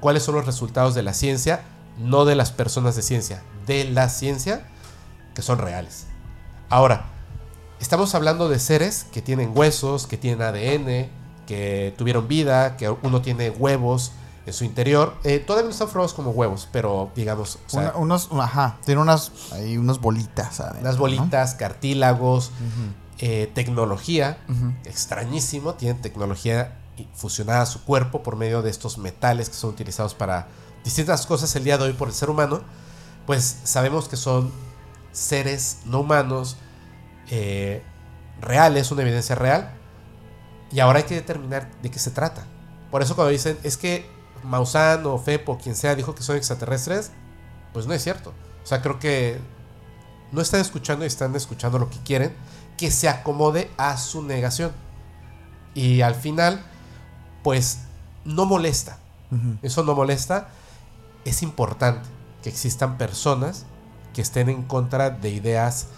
[0.00, 1.62] cuáles son los resultados de la ciencia,
[1.98, 4.66] no de las personas de ciencia, de la ciencia,
[5.34, 6.06] que son reales.
[6.68, 7.06] Ahora,
[7.80, 11.08] estamos hablando de seres que tienen huesos, que tienen ADN,
[11.46, 14.12] que tuvieron vida, que uno tiene huevos
[14.46, 15.14] en su interior.
[15.24, 19.00] Eh, todavía no están formados como huevos, pero digamos, o sea, Una- unos, ajá, tiene
[19.00, 20.80] unas, ahí unas bolitas, ¿sabes?
[20.80, 22.50] unas bolitas, cartílagos.
[23.18, 24.74] Eh, tecnología, Ujú.
[24.84, 26.78] extrañísimo, tienen tecnología
[27.14, 30.48] fusionada a su cuerpo por medio de estos metales que son utilizados para
[30.84, 32.60] distintas cosas el día de hoy por el ser humano,
[33.26, 34.50] pues sabemos que son
[35.12, 36.56] seres no humanos
[37.30, 37.82] eh,
[38.40, 39.72] reales, una evidencia real,
[40.70, 42.46] y ahora hay que determinar de qué se trata.
[42.90, 44.06] Por eso cuando dicen, es que
[44.44, 47.10] Maussan o Fepo, quien sea, dijo que son extraterrestres,
[47.72, 48.32] pues no es cierto.
[48.62, 49.38] O sea, creo que
[50.32, 52.34] no están escuchando y están escuchando lo que quieren,
[52.76, 54.72] que se acomode a su negación.
[55.74, 56.64] Y al final,
[57.42, 57.80] pues
[58.24, 58.98] no molesta.
[59.30, 59.58] Ujú.
[59.62, 60.48] Eso no molesta.
[61.24, 62.08] Es importante
[62.42, 63.66] que existan personas
[64.14, 65.88] que estén en contra de ideas,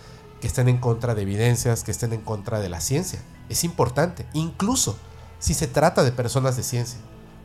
[0.40, 3.20] que estén en contra de evidencias, que estén en contra de la ciencia.
[3.48, 4.98] Es importante, incluso
[5.38, 6.98] si se trata de personas de ciencia.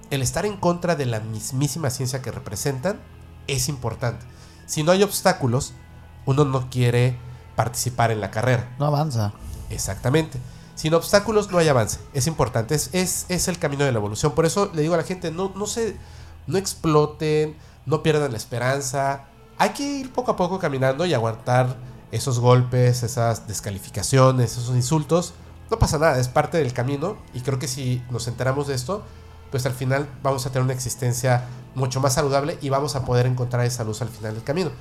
[0.10, 3.00] El estar en contra de la mismísima ciencia que representan
[3.48, 4.26] es importante.
[4.65, 5.74] Si no hay obstáculos,
[6.26, 7.17] uno no quiere
[7.55, 8.75] participar en la carrera.
[8.79, 9.33] No avanza.
[9.69, 10.39] Exactamente.
[10.75, 11.99] Sin obstáculos no hay avance.
[12.13, 12.75] Es importante.
[12.75, 14.33] Es, es, es el camino de la evolución.
[14.33, 15.97] Por eso le digo a la gente, no, no se.
[16.45, 19.25] No exploten, no pierdan la esperanza.
[19.57, 21.77] Hay que ir poco a poco caminando y aguantar
[22.11, 25.33] esos golpes, esas descalificaciones, esos insultos.
[25.71, 27.17] No pasa nada, es parte del camino.
[27.33, 29.03] Y creo que si nos enteramos de esto,
[29.51, 33.25] pues al final vamos a tener una existencia mucho más saludable y vamos a poder
[33.25, 34.71] encontrar esa luz al final del camino.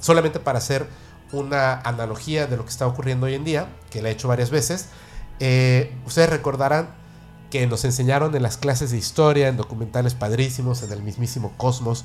[0.00, 0.88] Solamente para hacer
[1.34, 4.50] una analogía de lo que está ocurriendo hoy en día, que la he hecho varias
[4.50, 4.88] veces,
[5.40, 6.88] eh, ustedes recordarán
[7.50, 12.04] que nos enseñaron en las clases de historia, en documentales padrísimos, en el mismísimo Cosmos,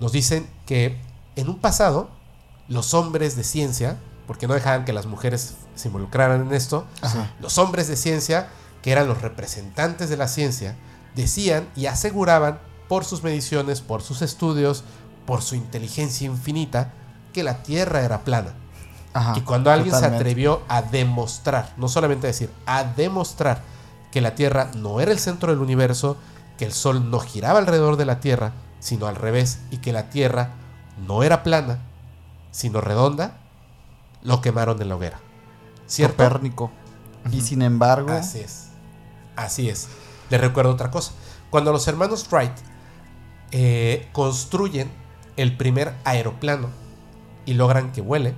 [0.00, 1.00] nos dicen que
[1.36, 2.10] en un pasado
[2.68, 7.32] los hombres de ciencia, porque no dejaban que las mujeres se involucraran en esto, Ajá.
[7.40, 8.48] los hombres de ciencia,
[8.82, 10.76] que eran los representantes de la ciencia,
[11.14, 14.84] decían y aseguraban por sus mediciones, por sus estudios,
[15.26, 16.92] por su inteligencia infinita,
[17.32, 18.54] que la Tierra era plana.
[19.14, 19.34] Ajá.
[19.36, 23.62] Y cuando alguien se atrevió a demostrar, no solamente a decir, a demostrar
[24.10, 26.16] que la Tierra no era el centro del universo,
[26.56, 30.10] que el Sol no giraba alrededor de la Tierra, sino al revés, y que la
[30.10, 30.50] Tierra
[31.06, 31.78] no era plana,
[32.50, 33.38] sino redonda,
[34.22, 35.20] lo quemaron en la hoguera.
[35.86, 36.16] ¿Cierto?
[36.16, 36.70] Copérnico.
[37.32, 38.68] Y sin embargo, Así es.
[39.36, 39.88] Así es.
[40.30, 41.12] Les recuerdo otra cosa.
[41.50, 42.52] Cuando los hermanos Wright
[43.52, 44.90] eh, construyen
[45.36, 46.68] el primer aeroplano
[47.48, 48.34] y logran que vuele,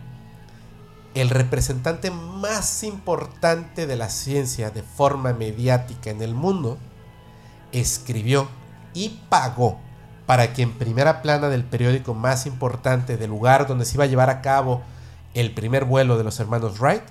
[1.15, 6.79] el representante más importante de la ciencia de forma mediática en el mundo
[7.73, 8.49] escribió
[8.95, 9.81] y pagó
[10.27, 14.07] para que en primera plana del periódico más importante del lugar donde se iba a
[14.07, 14.81] llevar a cabo
[15.35, 17.03] el primer vuelo de los hermanos Wright,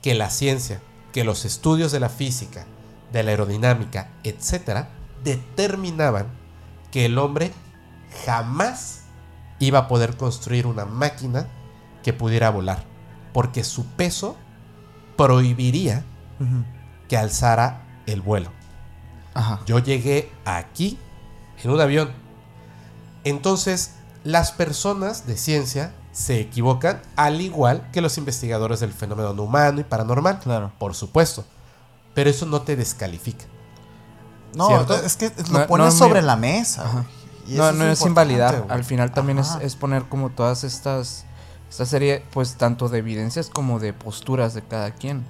[0.00, 0.80] que la ciencia,
[1.12, 2.64] que los estudios de la física,
[3.12, 4.88] de la aerodinámica, etcétera,
[5.24, 6.28] determinaban
[6.90, 7.52] que el hombre
[8.24, 8.97] jamás
[9.58, 11.46] iba a poder construir una máquina
[12.02, 12.84] que pudiera volar,
[13.32, 14.36] porque su peso
[15.16, 16.04] prohibiría
[17.08, 18.50] que alzara el vuelo.
[19.34, 19.60] Ajá.
[19.66, 20.98] Yo llegué aquí
[21.62, 22.12] en un avión.
[23.24, 23.94] Entonces,
[24.24, 29.80] las personas de ciencia se equivocan, al igual que los investigadores del fenómeno no humano
[29.80, 30.40] y paranormal.
[30.40, 30.72] claro.
[30.78, 31.44] Por supuesto.
[32.14, 33.44] Pero eso no te descalifica.
[34.54, 34.94] No, ¿Cierto?
[34.96, 36.84] es que lo no pones sobre la mesa.
[36.84, 37.04] Ajá.
[37.48, 38.66] Y No, no es invalidar.
[38.68, 41.24] Al final también es, es poner como todas estas.
[41.70, 45.24] Esta serie, pues tanto de evidencias como de posturas de cada quien.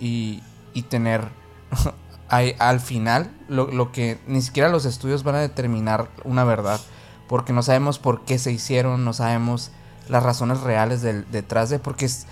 [0.00, 0.42] Y,
[0.72, 1.28] y tener.
[2.28, 6.80] al final, lo, lo que ni siquiera los estudios van a determinar una verdad.
[7.26, 9.70] Porque no sabemos por qué se hicieron, no sabemos
[10.08, 11.78] las razones reales del, detrás de.
[11.78, 12.26] Porque es,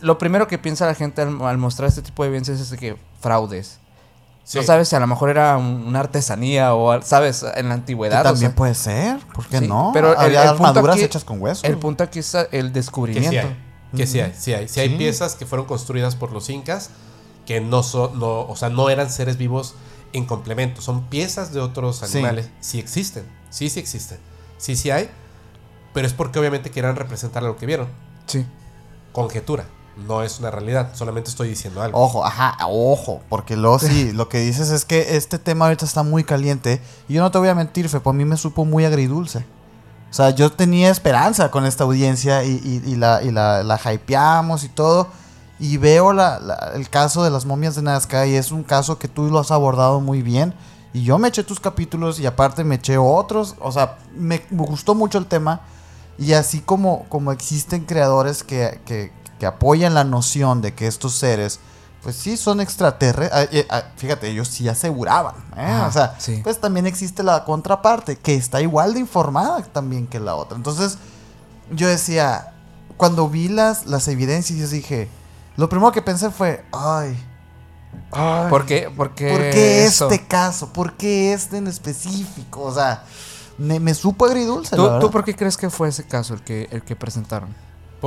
[0.00, 2.78] lo primero que piensa la gente al, al mostrar este tipo de evidencias es de
[2.78, 3.78] que fraudes.
[4.48, 4.58] Sí.
[4.58, 7.42] No sabes si a lo mejor era un- una artesanía o, ¿sabes?
[7.42, 8.20] En la Que antigüedad.
[8.20, 9.90] o también sea, puede ser, ¿por qué Sí, no?
[9.92, 11.66] pero Había el armaduras aquí- hechas con hueso.
[11.66, 13.40] El punto aquí es el Que sí descubrimiento.
[13.48, 13.56] hay.
[13.96, 14.32] Que sí hay.
[14.38, 14.94] Sí hay, sí hay Sí.
[14.96, 16.90] piezas que fueron construidas por los incas
[17.44, 19.74] que no son, no, o sea, no eran seres vivos
[20.12, 22.48] en complemento, son piezas de otros animales.
[22.60, 24.18] Sí existen, sí, sí existen,
[24.58, 25.10] sí, sí hay,
[25.92, 27.88] pero es porque obviamente quieran representar lo que vieron.
[28.26, 28.46] Sí.
[29.12, 29.64] Conjetura,
[29.96, 31.98] no es una realidad, solamente estoy diciendo algo.
[31.98, 36.02] Ojo, ajá, ojo, porque luego sí, lo que dices es que este tema ahorita está
[36.02, 38.84] muy caliente y yo no te voy a mentir, Fepo, a mí me supo muy
[38.84, 39.46] agridulce.
[40.10, 43.78] O sea, yo tenía esperanza con esta audiencia y, y- y la, y la, la
[43.92, 45.08] hypeamos y todo.
[45.58, 48.98] Y veo la- la- el caso de las momias de Nazca y es un caso
[48.98, 50.54] que tú lo has abordado muy bien.
[50.94, 53.56] Y yo me eché tus capítulos y aparte me eché otros.
[53.60, 55.60] O sea, me, me gustó mucho el tema.
[56.18, 61.14] Y así como, como existen creadores que, que- que apoyan la noción de que estos
[61.14, 61.60] seres,
[62.02, 63.30] pues sí, son extraterrestres.
[63.32, 65.34] Ah, eh, ah, Fíjate, ellos sí aseguraban.
[65.56, 65.62] ¿eh?
[65.62, 66.40] Ajá, o sea, sí.
[66.42, 70.56] pues también existe la contraparte, que está igual de informada también que la otra.
[70.56, 70.98] Entonces,
[71.70, 72.54] yo decía,
[72.96, 75.08] cuando vi las, las evidencias, yo dije,
[75.56, 77.16] lo primero que pensé fue, ay,
[78.12, 79.84] ay, ¿Por qué?
[79.84, 80.72] Este caso?
[80.72, 82.62] ¿Por qué este en específico?
[82.62, 83.04] O sea,
[83.58, 84.76] me, me supo agridulce.
[84.76, 84.88] ¿Tú.
[85.00, 87.54] ¿Tú por qué crees que fue ese caso el que, el que presentaron?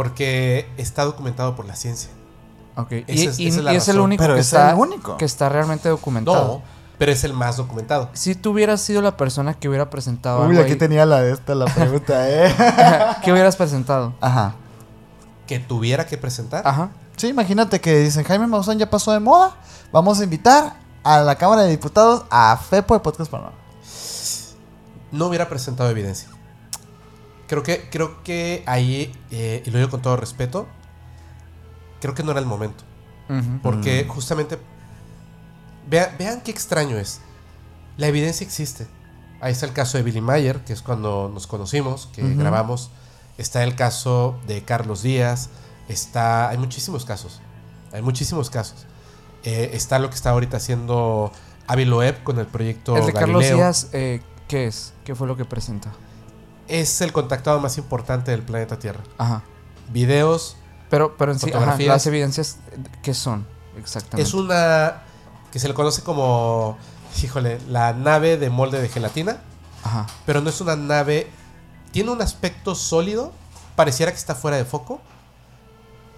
[0.04, 2.10] Porque está documentado por la ciencia.
[2.78, 2.92] Ok.
[2.92, 4.70] Esa y es- y- esa es la y es el único Pero que es está,
[4.72, 5.18] el único.
[5.18, 6.48] que está realmente documentado.
[6.48, 6.62] No,
[6.98, 8.10] pero es el más documentado.
[8.14, 11.20] Si tú hubieras sido la persona que hubiera presentado Uy, algo aquí ahí, tenía la
[11.22, 12.50] de esta, la pregunta, ¿eh?
[13.24, 14.14] ¿qué hubieras presentado?
[14.22, 14.54] Ajá.
[15.48, 16.66] Que tuviera que presentar.
[16.66, 16.92] Ajá.
[17.18, 19.58] Sí, imagínate que dicen, Jaime Maussan ya pasó de moda,
[19.92, 23.60] vamos a invitar a la Cámara de Diputados a FEPO de Podcast Paranormal.
[25.12, 26.30] no hubiera presentado evidencia.
[27.50, 30.68] Creo que, creo que ahí, eh, y lo digo con todo respeto,
[32.00, 32.86] creo que no era el momento.
[33.62, 34.08] Porque Mm.
[34.10, 34.58] justamente,
[35.90, 37.20] vea- vean qué extraño es.
[37.98, 38.88] La evidencia existe.
[39.42, 42.92] Ahí está el caso de Billy Mayer, que es cuando nos conocimos, que grabamos.
[43.38, 45.50] Está el caso de Carlos Díaz.
[45.88, 47.40] Está, hay muchísimos casos.
[47.94, 48.86] Hay muchísimos casos.
[49.44, 51.32] Eh, está lo que está ahorita haciendo
[51.68, 53.58] Avi Loeb con el proyecto El de Carlos Galileo.
[53.58, 54.94] Díaz, eh, ¿qué es?
[55.06, 55.92] ¿Qué fue lo que presenta?
[56.70, 59.02] Es el contactado más importante del planeta Tierra.
[59.18, 59.44] Ajá.
[59.92, 60.56] Videos.
[60.90, 62.58] Pero, pero en sí, ajá, las evidencias,
[63.04, 63.46] ¿qué son?
[63.78, 64.28] Exactamente.
[64.28, 65.04] Es una
[65.52, 66.78] que se le conoce como,
[67.22, 69.42] híjole, la nave de molde de gelatina.
[69.84, 70.08] Ajá.
[70.26, 71.30] pero no es una nave.
[71.92, 73.32] Tiene un aspecto sólido,
[73.76, 75.00] pareciera que está fuera de foco,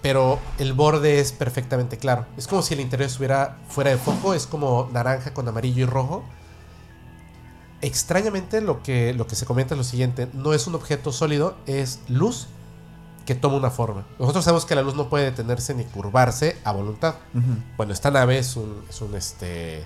[0.02, 2.26] pero el borde es perfectamente claro.
[2.36, 5.86] Es como si el interior estuviera fuera de foco, es como naranja con amarillo y
[5.86, 6.24] rojo.
[7.82, 11.56] Extrañamente lo que, lo que se comenta es lo siguiente, no es un objeto sólido,
[11.66, 12.46] es luz
[13.26, 14.04] que toma una forma.
[14.18, 17.16] Nosotros sabemos que la luz no puede detenerse ni curvarse a voluntad.
[17.76, 19.84] Bueno, esta nave es, un, es un, este,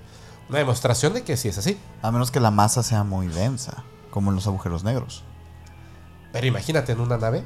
[0.48, 1.78] una demostración de que sí es así.
[2.02, 5.24] A menos que la masa sea muy densa, como en los agujeros negros.
[6.32, 7.44] Pero imagínate en una nave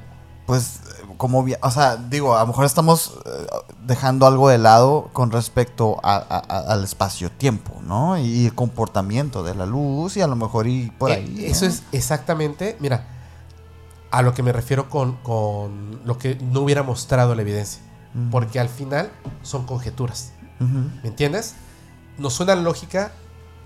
[0.50, 0.80] Pues,
[1.16, 3.46] como, o sea, digo, a lo mejor estamos eh,
[3.86, 8.18] dejando algo de lado con respecto a- a- a- al espacio-tiempo, ¿no?
[8.18, 11.44] Y, el comportamiento de la luz y a lo mejor y por Eh, ahí.
[11.44, 11.70] Eso ¿no?
[11.70, 13.06] es exactamente, mira,
[14.10, 17.80] a lo que me refiero con, con lo que no hubiera mostrado la evidencia.
[18.32, 19.08] Porque al final
[19.42, 20.32] son conjeturas.
[20.58, 21.54] ¿Me entiendes?
[22.18, 23.12] Nos suenan lógica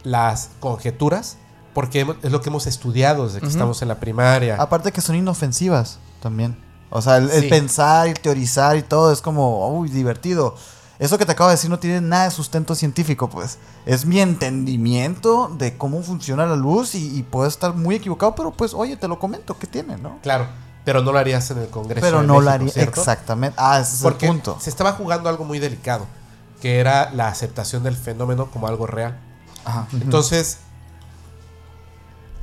[0.03, 1.39] las conjeturas
[1.73, 4.57] porque es lo que hemos estudiado desde que estamos en la primaria.
[4.61, 6.63] Aparte que son inofensivas también.
[6.97, 10.55] O sea, el, pensar, el teorizar y todo es como, uy, divertido.
[11.01, 13.59] Eso que te acabo de decir no tiene nada de sustento científico, pues.
[13.85, 18.53] Es mi entendimiento de cómo funciona la luz y, y puedo estar muy equivocado, pero
[18.53, 20.21] pues, oye, te lo comento, ¿qué tiene, no?
[20.23, 20.47] Claro,
[20.85, 22.01] pero no lo harías en el Congreso.
[22.01, 23.01] Pero de no lo México, haría ¿cierto?
[23.01, 23.57] exactamente.
[23.61, 24.57] Ah, ese es Porque el punto.
[24.61, 26.07] se estaba jugando algo muy delicado,
[26.61, 29.19] que era la aceptación del fenómeno como algo real.
[29.65, 29.89] Ajá.
[29.95, 30.59] Entonces,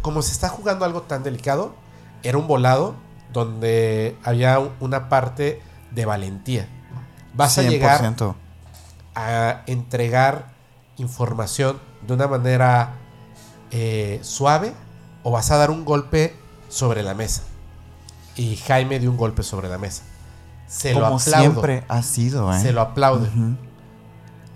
[0.02, 1.74] como se está jugando algo tan delicado,
[2.22, 2.95] era un volado
[3.34, 5.62] donde había un- una parte
[5.92, 6.68] de valentía.
[7.34, 8.36] Vas a llegar 100%.
[9.16, 10.50] a entregar
[10.98, 12.94] información de una manera
[13.72, 14.74] eh, suave
[15.24, 16.36] o vas a dar un golpe
[16.70, 17.44] sobre la mesa.
[18.36, 20.04] Y Jaime dio un golpe sobre la mesa.
[20.68, 21.20] Se lo aplaudo.
[21.20, 22.60] siempre ha sido, ¿eh?
[22.62, 23.30] Se lo aplaude.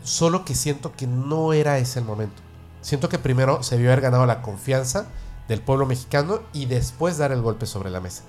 [0.04, 2.42] Solo que siento que no era ese el momento.
[2.82, 5.06] Siento que primero se vio haber ganado la confianza
[5.48, 8.24] del pueblo mexicano y después dar el golpe sobre la mesa.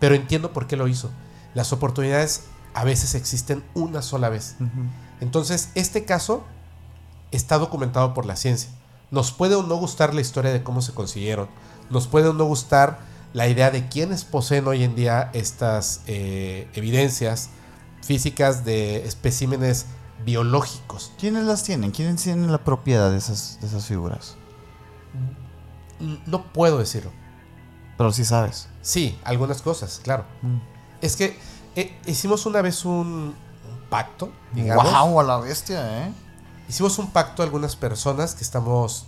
[0.00, 1.10] Pero entiendo por qué lo hizo.
[1.54, 2.44] Las oportunidades
[2.74, 4.56] a veces existen una sola vez.
[5.20, 6.44] Entonces, este caso
[7.30, 8.70] está documentado por la ciencia.
[9.10, 11.48] Nos puede o no gustar la historia de cómo se consiguieron.
[11.90, 12.98] Nos puede o no gustar
[13.32, 17.50] la idea de quiénes poseen hoy en día estas eh, evidencias
[18.02, 19.86] físicas de especímenes
[20.24, 21.12] biológicos.
[21.18, 21.90] ¿Quiénes las tienen?
[21.90, 24.36] ¿Quiénes tienen la propiedad de esas, de esas figuras?
[26.26, 27.12] No puedo decirlo.
[28.00, 28.66] Pero sí sabes.
[28.80, 30.24] Sí, algunas cosas, claro.
[30.40, 30.56] Mm.
[31.02, 31.38] Es que
[31.76, 33.34] eh, hicimos una vez un
[33.90, 34.90] pacto, digamos.
[34.90, 36.12] Wow, a la bestia, ¿eh?
[36.66, 39.04] Hicimos un pacto algunas personas que estamos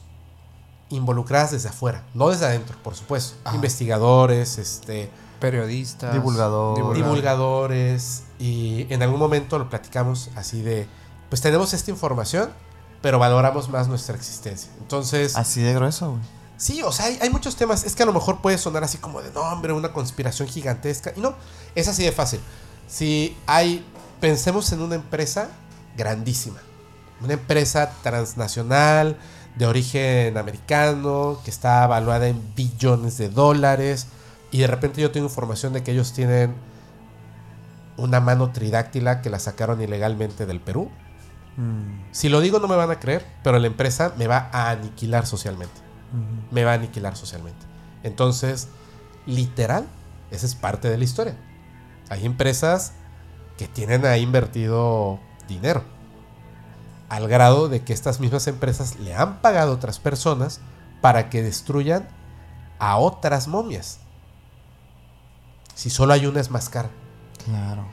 [0.91, 3.35] involucradas desde afuera, no desde adentro, por supuesto.
[3.45, 3.57] Ajá.
[3.57, 5.09] Investigadores, este,
[5.41, 6.13] Periodistas.
[6.13, 6.95] Divulgador.
[6.95, 10.87] divulgadores y en algún momento lo platicamos así de,
[11.31, 12.51] pues tenemos esta información,
[13.01, 14.71] pero valoramos más nuestra existencia.
[14.81, 16.42] Entonces, Así de grueso, güey.
[16.57, 18.99] Sí, o sea, hay, hay muchos temas, es que a lo mejor puede sonar así
[18.99, 21.35] como de, no, hombre, una conspiración gigantesca, y no,
[21.75, 22.41] es así de fácil.
[22.89, 23.85] Si hay,
[24.21, 25.49] pensemos en una empresa
[25.97, 26.61] grandísima,
[27.21, 29.17] una empresa transnacional,
[29.57, 34.07] de origen americano, que está evaluada en billones de dólares,
[34.51, 36.55] y de repente yo tengo información de que ellos tienen
[37.97, 40.91] una mano tridáctila que la sacaron ilegalmente del Perú.
[41.57, 44.71] Mm, Si lo digo no me van a creer, pero la empresa me va a
[44.71, 45.81] aniquilar socialmente.
[46.51, 47.65] Me va a aniquilar socialmente.
[48.03, 48.69] Entonces,
[49.27, 49.87] literal,
[50.31, 51.37] esa es parte de la historia.
[52.11, 52.93] Hay empresas
[53.57, 55.85] que tienen ahí invertido dinero.
[57.09, 60.61] Al grado de que estas mismas empresas le han pagado a otras personas
[61.01, 62.09] para que destruyan
[62.79, 63.99] a otras momias.
[65.75, 66.91] Si solo hay una es más cara.
[67.45, 67.85] Claro.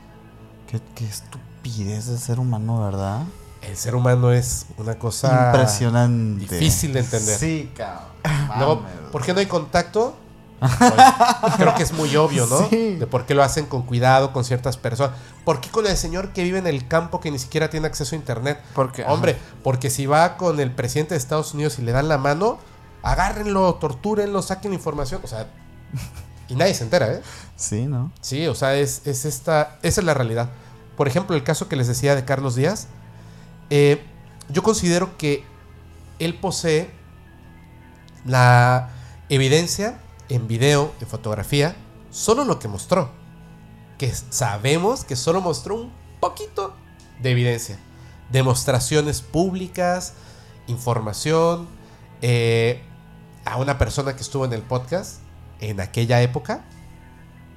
[0.68, 3.22] Qué, qué estupidez de ser humano, ¿verdad?
[3.62, 6.46] El ser humano es una cosa Impresionante.
[6.54, 7.38] difícil de entender.
[7.38, 8.09] Sí, cabrón.
[8.24, 8.78] Mames,
[9.12, 10.16] ¿por qué no hay contacto?
[11.56, 12.68] Creo que es muy obvio, ¿no?
[12.68, 12.96] Sí.
[12.96, 15.16] De por qué lo hacen con cuidado con ciertas personas.
[15.44, 18.14] ¿Por qué con el señor que vive en el campo que ni siquiera tiene acceso
[18.14, 18.60] a internet?
[18.74, 22.18] Porque, Hombre, porque si va con el presidente de Estados Unidos y le dan la
[22.18, 22.58] mano,
[23.02, 25.22] agárrenlo, tortúrenlo, saquen información.
[25.24, 25.46] O sea,
[26.48, 27.22] y nadie se entera, ¿eh?
[27.56, 28.12] Sí, ¿no?
[28.20, 30.50] Sí, o sea, es, es esta, esa es la realidad.
[30.96, 32.88] Por ejemplo, el caso que les decía de Carlos Díaz,
[33.70, 34.02] eh,
[34.50, 35.44] yo considero que
[36.18, 36.90] él posee
[38.24, 38.90] la
[39.28, 41.76] evidencia en video, en fotografía,
[42.10, 43.10] solo lo que mostró.
[43.98, 46.74] Que sabemos que solo mostró un poquito
[47.20, 47.78] de evidencia.
[48.30, 50.14] Demostraciones públicas,
[50.66, 51.68] información,
[52.22, 52.82] eh,
[53.44, 55.20] a una persona que estuvo en el podcast
[55.60, 56.64] en aquella época,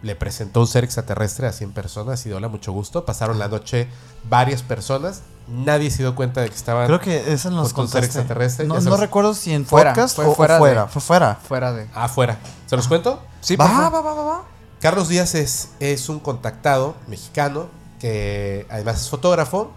[0.01, 3.05] le presentó un ser extraterrestre a 100 personas y hola, mucho gusto.
[3.05, 3.87] Pasaron la noche
[4.29, 5.23] varias personas.
[5.47, 6.87] Nadie se dio cuenta de que estaban.
[6.87, 8.05] Creo que eso nos Con un ser contaste.
[8.19, 10.81] extraterrestre, No, no recuerdo si en Fuera, podcast fue o, o fuera fuera.
[10.83, 11.35] de- Fue fuera.
[11.47, 11.87] Fuera de.
[11.93, 12.37] afuera.
[12.65, 13.21] ¿Se los cuento?
[13.41, 14.05] Sí, va, por va, favor.
[14.05, 14.43] va, va, va.
[14.79, 17.67] Carlos Díaz es, es un contactado mexicano
[17.99, 19.71] que además es fotógrafo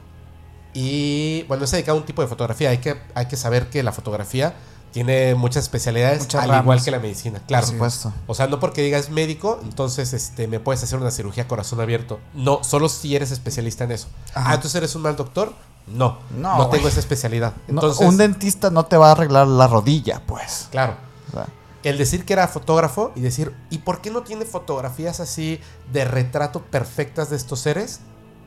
[0.74, 2.70] y bueno, se dedica a un tipo de fotografía.
[2.70, 4.54] Hay que, hay que saber que la fotografía
[4.92, 6.64] tiene muchas especialidades, Muchas al ramas.
[6.64, 7.66] igual que la medicina, claro.
[7.66, 8.12] Por supuesto.
[8.26, 12.18] O sea, no porque digas médico, entonces este, me puedes hacer una cirugía corazón abierto.
[12.34, 14.08] No, solo si eres especialista en eso.
[14.34, 14.50] Ajá.
[14.50, 15.52] Ah, entonces eres un mal doctor.
[15.86, 17.52] No, No, no, tengo esa especialidad.
[17.68, 20.68] No, Entonces, un dentista no te va a arreglar la rodilla, pues.
[20.70, 20.96] claro.
[21.28, 21.46] O sea,
[21.84, 25.60] El decir que era fotógrafo y decir, ¿y por qué no tiene fotografías así
[25.92, 28.00] de retrato perfectas de estos seres?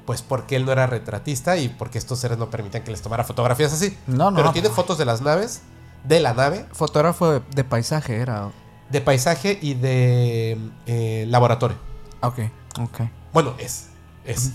[0.06, 3.24] Pues porque él no era retratista y porque estos seres no permitían que les tomara
[3.24, 3.96] fotografías así.
[4.08, 4.38] No, no.
[4.38, 5.62] Pero tiene fotos de las naves,
[6.04, 8.52] de la nave, Fotógrafo de, de paisaje era.
[8.90, 11.78] de paisaje y de eh, laboratorio.
[12.22, 12.40] Ok.
[12.80, 13.02] Ok.
[13.34, 13.88] Bueno, es.
[14.26, 14.52] Es.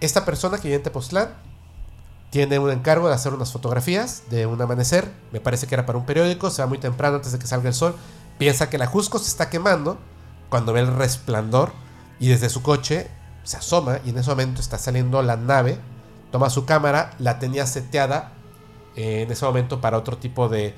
[0.00, 1.30] Esta persona que vive en Tepoztlán
[2.30, 5.10] tiene un encargo de hacer unas fotografías de un amanecer.
[5.32, 6.50] Me parece que era para un periódico.
[6.50, 7.94] Se va muy temprano antes de que salga el sol.
[8.38, 9.98] Piensa que la Jusco se está quemando
[10.48, 11.72] cuando ve el resplandor
[12.18, 13.08] y desde su coche
[13.44, 15.78] se asoma y en ese momento está saliendo la nave.
[16.32, 18.32] Toma su cámara, la tenía seteada
[18.96, 20.74] eh, en ese momento para otro tipo de,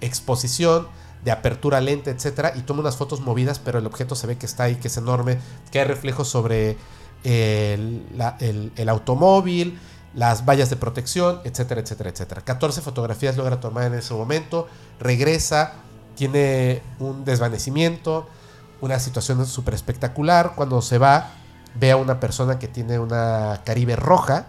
[0.00, 0.88] exposición,
[1.24, 4.46] de apertura lenta, etcétera, y toma unas fotos movidas, pero el objeto se ve que
[4.46, 5.38] está ahí, que es enorme,
[5.70, 6.76] que hay reflejos sobre
[7.24, 9.78] el automóvil,
[10.14, 12.40] las vallas de protección, etcétera, etcétera, etcétera.
[12.42, 14.66] 14 fotografías logra tomar en ese momento,
[14.98, 15.74] regresa,
[16.16, 18.26] tiene un desvanecimiento,
[18.80, 20.54] una situación súper espectacular.
[20.56, 21.30] Cuando se va,
[21.78, 24.46] ve a una persona que tiene una Caribe roja,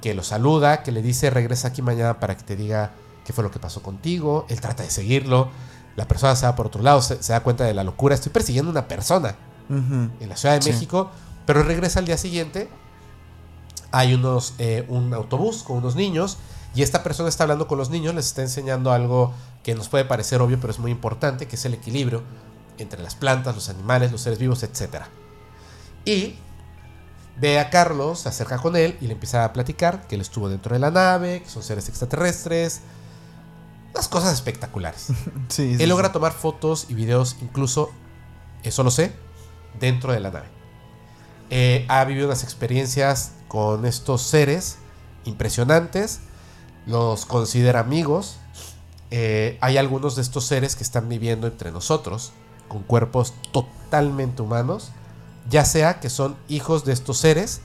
[0.00, 2.92] que lo saluda, que le dice regresa aquí mañana para que te diga
[3.24, 4.46] qué fue lo que pasó contigo.
[4.48, 5.48] Él trata de seguirlo.
[5.96, 8.14] La persona se va por otro lado, se, se da cuenta de la locura.
[8.14, 9.36] Estoy persiguiendo a una persona
[9.70, 10.70] en la Ciudad de Sí.
[10.70, 11.10] México,
[11.44, 12.68] pero regresa al día siguiente.
[13.90, 16.38] Hay unos, eh, un autobús con unos niños
[16.74, 19.32] y esta persona está hablando con los niños, les está enseñando algo
[19.62, 22.22] que nos puede parecer obvio, pero es muy importante, que es el equilibrio
[22.78, 25.04] entre las plantas, los animales, los seres vivos, etc.
[26.04, 26.36] Y
[27.40, 30.48] ve a Carlos, se acerca con él y le empieza a platicar que él estuvo
[30.48, 32.82] dentro de la nave, que son seres extraterrestres,
[33.94, 35.08] unas cosas espectaculares.
[35.48, 36.12] Sí, sí, Él logra sí.
[36.12, 37.90] tomar fotos y videos, incluso,
[38.62, 39.12] eso lo sé,
[39.80, 40.46] dentro de la nave.
[41.50, 44.78] Eh, ha vivido unas experiencias con estos seres
[45.24, 46.20] impresionantes,
[46.86, 48.36] los considera amigos.
[49.10, 52.32] Eh, hay algunos de estos seres que están viviendo entre nosotros,
[52.68, 54.90] con cuerpos totalmente humanos,
[55.50, 57.60] ya sea que son hijos de estos seres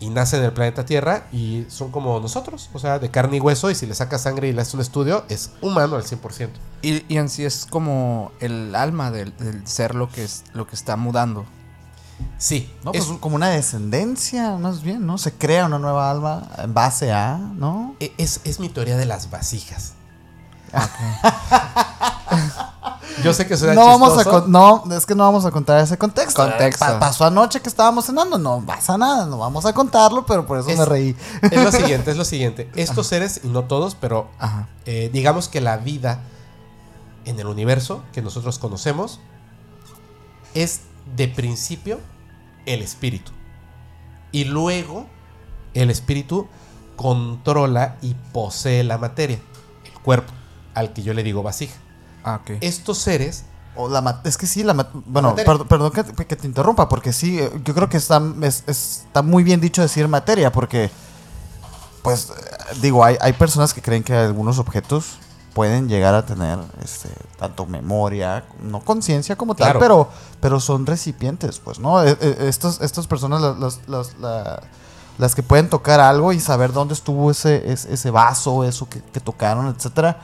[0.00, 3.40] y nacen en el planeta Tierra y son como nosotros, o sea, de carne y
[3.40, 6.48] hueso y si le sacas sangre y le haces un estudio es humano al 100%.
[6.82, 10.66] Y, y en sí es como el alma del, del ser lo que, es, lo
[10.66, 11.44] que está mudando.
[12.38, 15.18] Sí, No, es, pues como una descendencia, más bien, ¿no?
[15.18, 17.94] Se crea una nueva alma en base a, ¿no?
[18.00, 19.94] e, es, es mi teoría de las vasijas.
[23.22, 25.80] Yo sé que suena No vamos a con- no, es que no vamos a contar
[25.80, 26.42] ese contexto.
[26.42, 26.84] Contexto.
[26.86, 30.58] Pa- pasó anoche que estábamos cenando, no pasa nada, no vamos a contarlo, pero por
[30.58, 31.14] eso Es- me reí.
[31.42, 32.70] Es lo siguiente, es lo siguiente.
[32.76, 34.28] Estos seres, y no todos, pero
[34.86, 36.20] eh, digamos que la vida
[37.26, 39.20] en el universo que nosotros conocemos
[40.54, 40.80] es
[41.16, 42.00] de principio
[42.64, 43.32] el espíritu.
[44.32, 45.06] Y luego
[45.74, 46.48] el espíritu
[46.96, 49.40] controla y posee la materia,
[49.84, 50.32] el cuerpo,
[50.74, 51.74] al que yo le digo vasija.
[52.24, 52.58] Ah, ok.
[52.60, 53.44] Estos seres,
[53.76, 54.74] O la es que sí, la
[55.06, 58.20] bueno, perdón, perdón que, te- que te interrumpa, porque sí, eh, yo creo que está,
[58.42, 60.90] es- es- está muy bien dicho decir materia, porque,
[62.02, 65.18] pues, eh, digo, hay, hay personas que creen que algunos objetos
[65.54, 67.08] pueden llegar a tener este,
[67.38, 69.80] tanto memoria, no conciencia como tal, Claro.
[69.80, 70.08] pero,
[70.40, 72.02] pero son recipientes, pues, ¿no?
[72.04, 74.60] Eh, estos, estas personas, las, las- las- la-
[75.18, 79.02] las que pueden tocar algo y saber dónde estuvo ese, ese, ese vaso, eso que,
[79.02, 80.18] que tocaron, etcétera,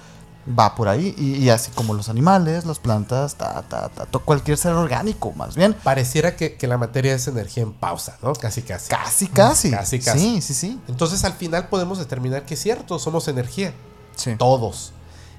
[0.47, 1.15] va por ahí.
[1.19, 5.33] Y, y así como los animales, las plantas, ta, ta, ta, to- cualquier ser orgánico,
[5.33, 5.75] más bien.
[5.83, 8.33] pareciera que, que la materia es energía en pausa, ¿no?
[8.35, 8.89] Casi, casi.
[8.89, 9.71] Casi, casi.
[9.71, 10.19] Casi, casi.
[10.19, 10.81] Sí, sí, sí.
[10.89, 13.73] Entonces al final podemos determinar que es cierto, somos energía.
[14.17, 14.35] Sí.
[14.37, 14.93] todos.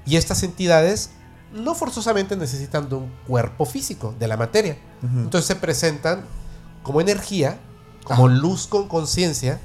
[0.06, 1.10] Y estas entidades
[1.52, 4.78] no forzosamente necesitan de un cuerpo físico, de la materia.
[5.02, 6.26] Entonces se presentan
[6.84, 7.60] como energía,
[8.04, 9.60] como luz con conciencia,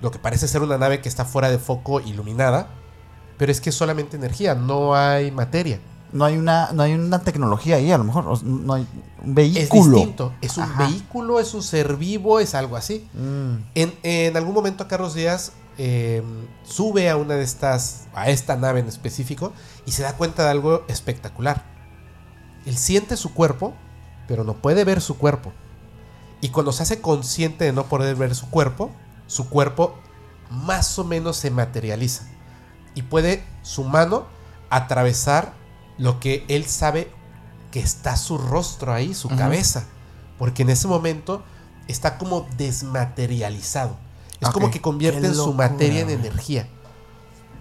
[0.00, 2.68] lo que parece ser una nave que está fuera de foco iluminada,
[3.38, 5.80] pero es que es solamente energía, no hay materia.
[6.10, 8.42] No hay una, no hay una tecnología ahí, a lo mejor.
[8.42, 8.86] no hay
[9.22, 9.96] un Es vehículo.
[9.98, 10.86] distinto, es un Ajá.
[10.86, 13.06] vehículo, es un ser vivo, es algo así.
[13.12, 13.54] Mm.
[13.74, 16.22] En, en algún momento Carlos Díaz eh,
[16.64, 19.52] sube a una de estas, a esta nave en específico,
[19.84, 21.62] y se da cuenta de algo espectacular.
[22.64, 23.74] Él siente su cuerpo,
[24.26, 25.52] pero no puede ver su cuerpo.
[26.40, 28.90] Y cuando se hace consciente de no poder ver su cuerpo,
[29.26, 29.94] su cuerpo
[30.50, 32.26] más o menos se materializa.
[32.98, 34.26] Y puede su mano
[34.70, 35.52] atravesar
[35.98, 37.08] lo que él sabe
[37.70, 39.84] que está su rostro ahí, su cabeza.
[40.36, 41.44] Porque en ese momento
[41.86, 43.96] está como desmaterializado.
[44.40, 46.66] Es como que convierte su materia en energía.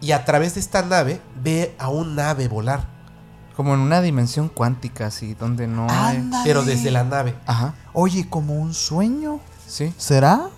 [0.01, 2.87] Y a través de esta nave ve a un ave volar.
[3.55, 6.31] Como en una dimensión cuántica, así, donde no hay.
[6.45, 7.35] Pero desde la nave.
[7.45, 7.75] Ajá.
[7.93, 9.39] Oye, como un sueño.
[9.67, 9.93] Sí.
[9.99, 10.49] ¿Será?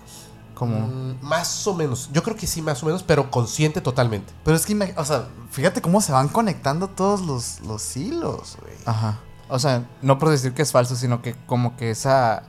[0.60, 0.76] Como.
[0.88, 2.10] Mm, más o menos.
[2.12, 4.30] Yo creo que sí, más o menos, pero consciente totalmente.
[4.44, 8.74] Pero es que, o sea, fíjate cómo se van conectando todos los, los hilos, güey.
[8.84, 9.20] Ajá.
[9.48, 12.42] O sea, no por decir que es falso, sino que como que esa.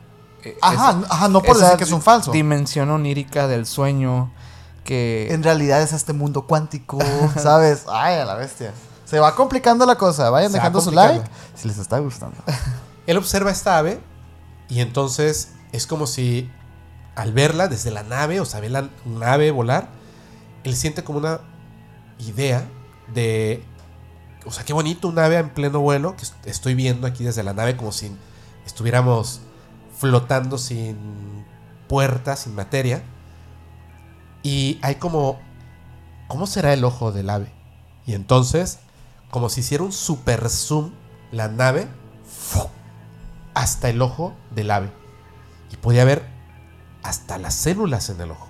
[0.43, 2.33] eh, Ajá, esa- ajá, no por decir que es un falso.
[2.33, 4.33] Dimensión onírica del sueño.
[4.83, 5.29] Que.
[5.31, 6.99] En realidad es este mundo cuántico,
[7.41, 7.85] ¿sabes?
[7.89, 8.73] Ay, a la bestia.
[9.05, 10.29] Se va complicando la cosa.
[10.29, 11.23] Vayan Se va dejando su like
[11.55, 12.35] si les está gustando.
[13.07, 14.01] Él observa esta ave
[14.67, 16.51] y entonces es como si
[17.15, 19.89] al verla desde la nave, o sea, ve la nave volar,
[20.63, 21.41] él siente como una
[22.19, 22.65] idea
[23.13, 23.63] de,
[24.45, 27.43] o sea, qué bonito un ave en pleno vuelo que est- estoy viendo aquí desde
[27.43, 28.11] la nave como si
[28.65, 29.41] estuviéramos
[29.97, 31.45] flotando sin
[31.87, 33.03] puerta, sin materia.
[34.43, 35.39] Y hay como,
[36.27, 37.51] ¿cómo será el ojo del ave?
[38.05, 38.79] Y entonces,
[39.29, 40.91] como si hiciera un super zoom
[41.31, 41.87] la nave
[43.53, 44.91] hasta el ojo del ave.
[45.71, 46.25] Y podía ver
[47.03, 48.47] hasta las células en el ojo.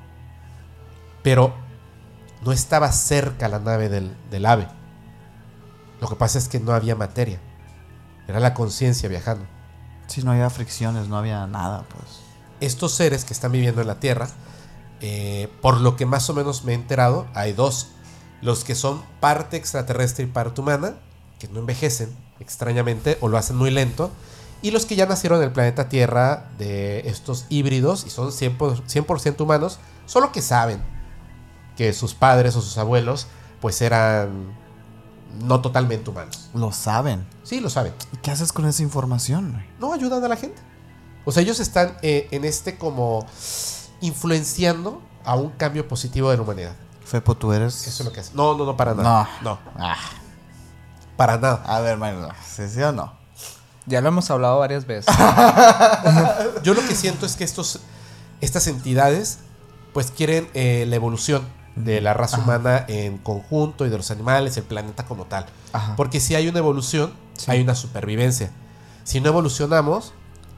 [1.23, 1.53] Pero
[2.43, 4.67] no estaba cerca la nave del, del ave.
[5.99, 7.39] Lo que pasa es que no había materia.
[8.27, 9.45] Era la conciencia viajando.
[10.07, 12.21] Si no había fricciones, no había nada, pues.
[12.59, 14.27] Estos seres que están viviendo en la Tierra,
[14.99, 17.89] eh, por lo que más o menos me he enterado, hay dos.
[18.41, 20.95] Los que son parte extraterrestre y parte humana,
[21.39, 24.11] que no envejecen extrañamente o lo hacen muy lento.
[24.61, 28.83] Y los que ya nacieron en el planeta Tierra de estos híbridos y son 100%,
[28.85, 30.81] 100% humanos, solo que saben
[31.75, 33.27] que sus padres o sus abuelos
[33.59, 34.55] pues eran
[35.41, 36.49] no totalmente humanos.
[36.53, 37.25] Lo saben.
[37.43, 37.93] Sí, lo saben.
[38.13, 40.61] ¿Y qué haces con esa información, no ayudan a la gente.
[41.25, 43.25] O sea, ellos están eh, en este como
[44.01, 46.75] influenciando a un cambio positivo de la humanidad.
[47.05, 47.87] Fepo, tú eres.
[47.87, 48.35] Eso es lo que hacen.
[48.35, 49.29] No, no, no, para nada.
[49.41, 49.97] No, Ah,
[51.17, 51.63] para nada.
[51.65, 53.20] a ver, Mario, ¿sí, sí o no?
[53.85, 55.13] Ya lo hemos hablado varias veces.
[56.63, 57.79] Yo lo que siento es que estos,
[58.41, 59.39] estas entidades
[59.93, 61.43] pues quieren eh, la evolución
[61.75, 65.45] de la raza humana en conjunto y de los animales, el planeta como tal.
[65.73, 65.95] Ajá.
[65.95, 67.49] Porque si hay una evolución, Sí.
[67.49, 68.51] hay una supervivencia.
[69.03, 70.13] Si no evolucionamos,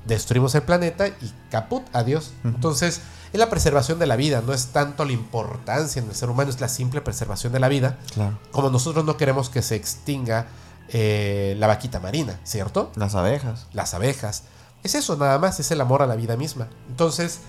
[0.05, 2.33] destruimos el planeta y caput, adiós.
[2.43, 2.99] Entonces,
[3.31, 6.49] es la preservación de la vida, no es tanto la importancia en el ser humano,
[6.49, 8.37] es la simple preservación de la vida, Claro.
[8.51, 10.47] como nosotros no queremos que se extinga
[10.95, 12.91] eh, la vaquita marina, ¿cierto?
[12.95, 13.65] Las abejas.
[13.73, 14.43] las abejas.
[14.83, 16.69] Es eso nada más, es el amor a la vida misma.
[16.87, 17.39] Entonces,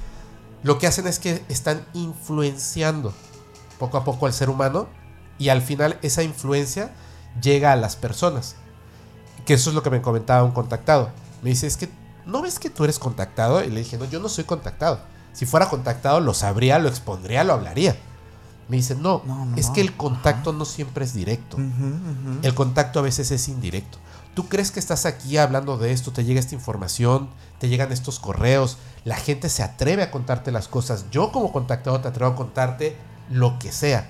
[0.63, 3.13] lo que hacen es que están influenciando
[3.79, 4.89] poco a poco al ser humano
[5.39, 6.93] y al final esa influencia
[7.43, 8.57] llega a las personas.
[9.45, 11.11] Que eso es lo que me comentaba un contactado.
[11.43, 11.91] Me dice, es que,
[12.25, 13.63] ¿no ves que tú eres contactado?
[13.63, 15.01] Y le dije, no, yo no soy contactado.
[15.35, 17.95] Si fuera contactado, lo sabría, lo expondría, lo hablaría.
[18.69, 21.59] Me dice, no, No, no, es que el contacto no siempre es directo.
[22.43, 23.99] El contacto a veces es indirecto.
[24.35, 27.29] Tú crees que estás aquí hablando de esto, te llega esta información,
[27.61, 31.07] te llegan estos correos, la gente se atreve a contarte las cosas.
[31.11, 32.97] Yo como contactado te atrevo a contarte
[33.31, 34.09] lo que sea.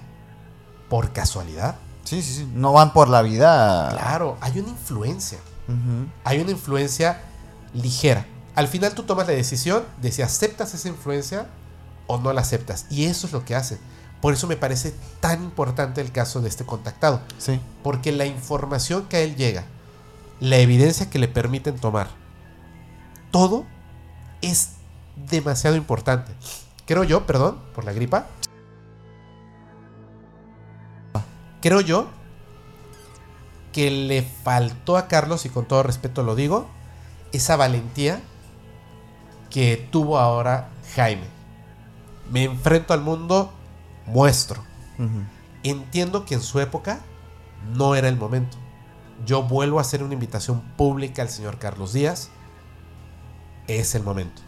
[0.88, 1.76] ¿Por casualidad?
[2.05, 2.48] Sí, sí, sí.
[2.55, 3.90] No van por la vida.
[3.90, 5.38] Claro, hay una influencia.
[6.24, 7.22] Hay una influencia
[7.72, 8.26] ligera.
[8.55, 11.48] Al final tú tomas la decisión de si aceptas esa influencia
[12.07, 12.86] o no la aceptas.
[12.90, 13.78] Y eso es lo que hacen.
[14.24, 17.20] Por eso me parece tan importante el caso de este contactado.
[17.36, 17.60] Sí.
[17.82, 19.66] Porque la información que a él llega,
[20.40, 22.08] la evidencia que le permiten tomar,
[23.30, 23.66] todo
[24.40, 24.76] es
[25.30, 26.32] demasiado importante.
[26.86, 28.24] Creo yo, perdón, por la gripa.
[31.60, 32.06] Creo yo
[33.72, 36.66] que le faltó a Carlos, y con todo respeto lo digo,
[37.32, 38.22] esa valentía
[39.50, 41.26] que tuvo ahora Jaime.
[42.30, 43.52] Me enfrento al mundo,
[44.07, 44.62] muestro.
[45.62, 47.00] Entiendo que en su época
[47.74, 48.57] no era el momento.
[49.24, 52.30] Yo vuelvo a hacer una invitación pública al señor Carlos Díaz.
[53.66, 54.42] Es el momento.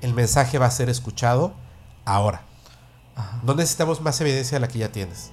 [0.00, 1.54] El mensaje va a ser escuchado
[2.04, 2.42] ahora.
[3.42, 5.30] No necesitamos más evidencia de la que ya tienes.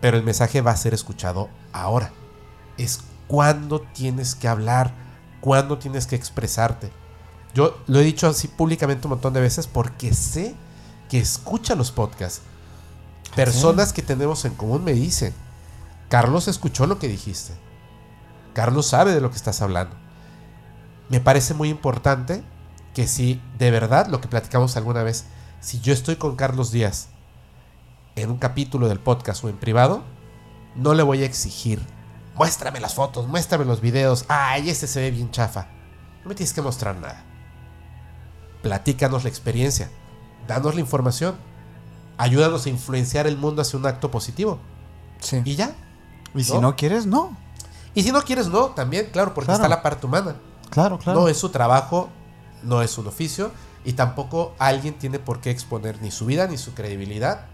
[0.00, 2.12] Pero el mensaje va a ser escuchado ahora.
[2.78, 4.92] Es cuando tienes que hablar,
[5.40, 6.90] cuando tienes que expresarte.
[7.54, 10.54] Yo lo he dicho así públicamente un montón de veces porque sé
[11.12, 12.40] que escucha los podcasts.
[13.36, 15.34] Personas que tenemos en común me dicen,
[16.08, 17.52] Carlos escuchó lo que dijiste.
[18.54, 19.94] Carlos sabe de lo que estás hablando.
[21.10, 22.42] Me parece muy importante
[22.94, 25.26] que si de verdad lo que platicamos alguna vez,
[25.60, 27.08] si yo estoy con Carlos Díaz
[28.16, 30.04] en un capítulo del podcast o en privado,
[30.76, 31.82] no le voy a exigir,
[32.36, 35.68] muéstrame las fotos, muéstrame los videos, ay, este se ve bien chafa.
[36.22, 37.22] No me tienes que mostrar nada.
[38.62, 39.90] Platícanos la experiencia,
[40.46, 41.34] danos la información,
[42.18, 44.58] ayúdanos a influenciar el mundo hacia un acto positivo.
[45.20, 45.40] Sí.
[45.44, 45.74] Y ya.
[46.34, 46.76] Y si ¿No?
[46.76, 47.36] quieres, no.
[47.94, 49.62] Y si no quieres, no, también, claro, porque Claro.
[49.62, 50.36] está la parte humana.
[50.70, 51.20] Claro, claro.
[51.20, 52.08] No es su trabajo,
[52.62, 53.50] no es un oficio,
[53.84, 57.46] y tampoco alguien tiene por qué exponer ni su vida ni su credibilidad,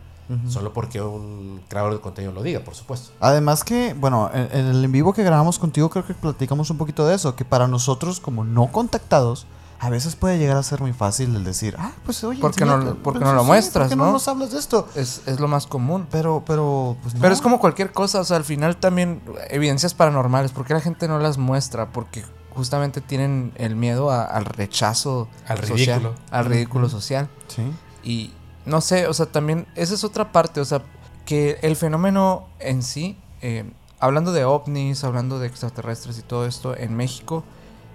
[0.48, 3.10] solo porque un creador de contenido lo diga, por supuesto.
[3.18, 6.76] Además que, bueno, en, en el en vivo que grabamos contigo creo que platicamos un
[6.76, 9.46] poquito de eso, que para nosotros como no contactados,
[9.80, 12.64] a veces puede llegar a ser muy fácil el decir, ah, pues oye, ¿Por qué
[12.64, 14.12] no- no lo sí, muestras, ¿por qué no no?
[14.12, 14.88] nos hablas de esto?
[14.96, 16.06] Es, es lo más común.
[16.10, 17.20] Pero, pero, pues no.
[17.20, 20.80] Pero es como cualquier cosa, o sea, al final también evidencias paranormales, ¿por qué la
[20.80, 21.90] gente no las muestra?
[21.92, 22.24] Porque
[22.54, 26.14] justamente tienen el miedo a- al rechazo Al social, ridículo.
[26.32, 27.28] al ridículo social.
[27.46, 27.62] Sí.
[28.02, 28.32] Y
[28.66, 30.82] no sé, o sea, también esa es otra parte, o sea,
[31.24, 33.70] que el fenómeno en sí, eh,
[34.00, 37.44] hablando de ovnis, hablando de extraterrestres y todo esto, en México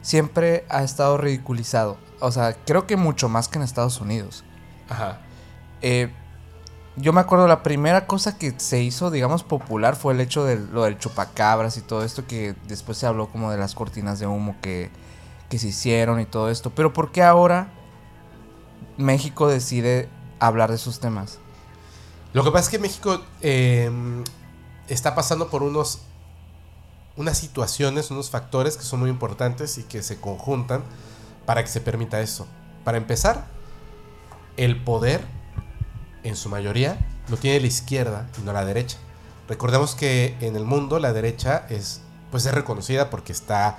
[0.03, 1.97] siempre ha estado ridiculizado.
[2.19, 4.43] O sea, creo que mucho más que en Estados Unidos.
[4.87, 5.19] Ajá.
[5.81, 6.13] Eh,
[6.95, 10.57] yo me acuerdo la primera cosa que se hizo, digamos, popular fue el hecho de
[10.57, 14.27] lo del chupacabras y todo esto, que después se habló como de las cortinas de
[14.27, 14.91] humo que,
[15.49, 16.69] que se hicieron y todo esto.
[16.69, 17.73] Pero ¿por qué ahora
[18.97, 20.07] México decide
[20.39, 21.39] hablar de esos temas?
[22.33, 23.89] Lo que pasa es que México eh,
[24.87, 26.01] está pasando por unos
[27.15, 30.83] unas situaciones, unos factores que son muy importantes y que se conjuntan
[31.45, 32.47] para que se permita eso.
[32.83, 33.45] Para empezar,
[34.57, 35.25] el poder,
[36.23, 36.97] en su mayoría,
[37.29, 38.97] lo tiene la izquierda y no la derecha.
[39.47, 42.01] Recordemos que en el mundo la derecha es,
[42.31, 43.77] pues es reconocida porque está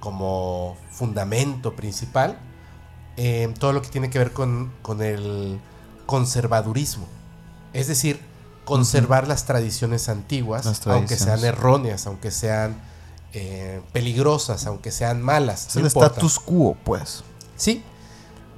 [0.00, 2.38] como fundamento principal
[3.16, 5.60] en todo lo que tiene que ver con, con el
[6.06, 7.06] conservadurismo.
[7.72, 8.20] Es decir,
[8.64, 12.80] conservar las tradiciones antiguas, Las aunque sean erróneas, aunque sean
[13.32, 15.68] eh, peligrosas, aunque sean malas.
[15.68, 16.08] Es no el importa.
[16.08, 17.24] status quo, pues.
[17.56, 17.82] Sí,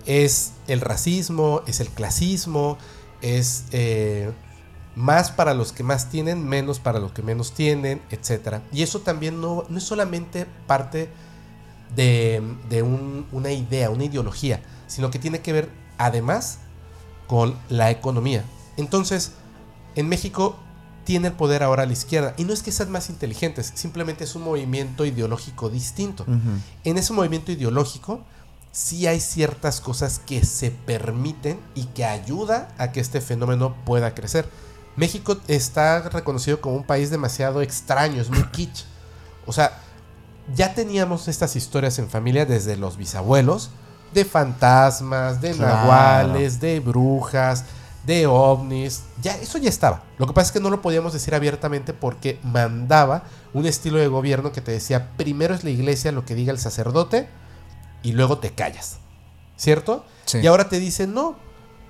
[0.06, 2.76] es el racismo, es el clasismo,
[3.22, 4.30] es eh,
[4.96, 8.58] más para los que más tienen, menos para los que menos tienen, etc.
[8.72, 11.08] Y eso también no, no es solamente parte
[11.96, 16.58] de, de un- una idea, una ideología, sino que tiene que ver además
[17.26, 18.44] con la economía.
[18.76, 19.32] Entonces,
[19.96, 20.56] en México
[21.04, 22.34] tiene el poder ahora a la izquierda.
[22.38, 26.24] Y no es que sean más inteligentes, simplemente es un movimiento ideológico distinto.
[26.84, 28.20] En ese movimiento ideológico
[28.72, 34.14] sí hay ciertas cosas que se permiten y que ayuda a que este fenómeno pueda
[34.14, 34.48] crecer.
[34.96, 38.84] México está reconocido como un país demasiado extraño, es muy kitsch.
[39.46, 39.78] O sea,
[40.54, 43.70] ya teníamos estas historias en familia desde los bisabuelos,
[44.12, 45.74] de fantasmas, de Claro.
[45.76, 47.64] nahuales, de brujas,
[48.06, 49.04] de ovnis.
[49.22, 50.02] Ya, eso ya estaba.
[50.18, 54.08] Lo que pasa es que no lo podíamos decir abiertamente porque mandaba un estilo de
[54.08, 57.28] gobierno que te decía, primero es la iglesia lo que diga el sacerdote
[58.02, 58.98] y luego te callas.
[59.56, 60.04] ¿Cierto?
[60.24, 60.38] Sí.
[60.38, 61.36] Y ahora te dicen, no.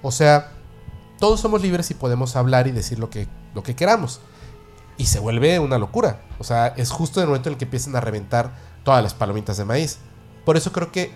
[0.02, 0.52] O sea,
[1.18, 4.20] todos somos libres y podemos hablar y decir lo que, lo que queramos.
[4.96, 6.20] Y se vuelve una locura.
[6.38, 8.52] O sea, es justo en el momento en el que empiezan a reventar
[8.84, 9.98] todas las palomitas de maíz.
[10.44, 11.12] Por eso creo que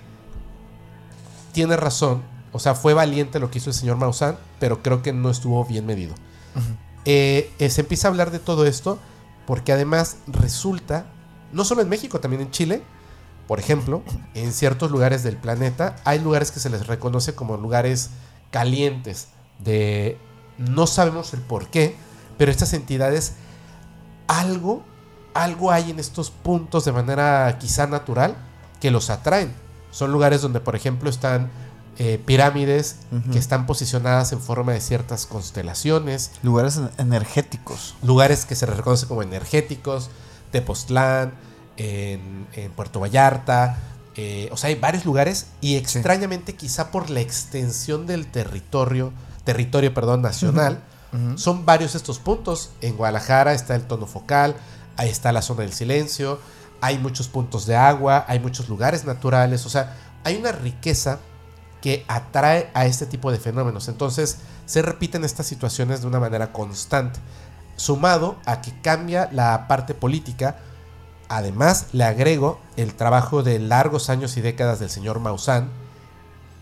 [1.53, 2.23] tiene razón.
[2.53, 5.65] O sea, fue valiente lo que hizo el señor Maussan, pero creo que no estuvo
[5.65, 6.15] bien medido.
[7.05, 8.99] Eh, eh, se empieza a hablar de todo esto
[9.47, 11.07] porque además resulta,
[11.53, 12.83] no solo en México, también en Chile,
[13.47, 14.03] por ejemplo,
[14.35, 18.11] en ciertos lugares del planeta, hay lugares que se les reconoce como lugares
[18.51, 19.29] calientes,
[19.59, 20.19] de
[20.59, 21.97] no sabemos el por qué,
[22.37, 23.37] pero estas entidades,
[24.27, 24.83] algo,
[25.33, 28.37] algo hay en estos puntos de manera quizá natural
[28.81, 29.55] que los atraen.
[29.91, 31.51] Son lugares donde, por ejemplo, están
[31.99, 32.97] eh, pirámides
[33.33, 37.97] que están posicionadas en forma de ciertas constelaciones, Lugares en- energéticos.
[38.03, 40.11] lugares que se les reconoce como energéticos,
[40.53, 41.33] Tepoztlán,
[41.77, 43.79] en, en Puerto Vallarta,
[44.17, 49.13] eh, o sea, hay varios lugares y extrañamente quizá por la extensión del territorio,
[49.45, 50.81] territorio, perdón, nacional,
[51.37, 52.71] son varios estos puntos.
[52.83, 54.57] En Guadalajara está el tono focal,
[54.97, 56.39] ahí está la zona del silencio,
[56.81, 61.19] hay muchos puntos de agua, hay muchos lugares naturales, o sea, hay una riqueza
[61.81, 63.89] que atrae a este tipo de fenómenos.
[63.89, 67.20] Entonces, se repiten estas situaciones de una manera constante,
[67.76, 70.57] sumado a que cambia la parte política.
[71.29, 75.70] Además, le agrego el trabajo de largos años y décadas del señor Maussan,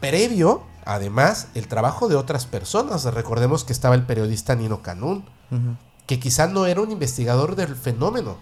[0.00, 3.04] previo, además, el trabajo de otras personas.
[3.04, 5.24] Recordemos que estaba el periodista Nino Canún,
[6.06, 8.36] que quizá no era un investigador del fenómeno,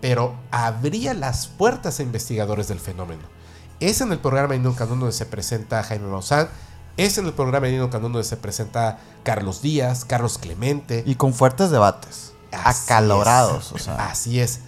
[0.00, 3.35] pero abría las puertas a investigadores del fenómeno.
[3.80, 6.48] Es en el programa de Nino Canún donde se presenta Jaime Maussan,
[6.96, 11.02] es en el programa de Nino Canún donde se presenta Carlos Díaz, Carlos Clemente.
[11.06, 12.32] Y con fuertes debates.
[12.52, 13.72] Así acalorados, es.
[13.72, 13.94] o sea.
[14.08, 14.60] Así es.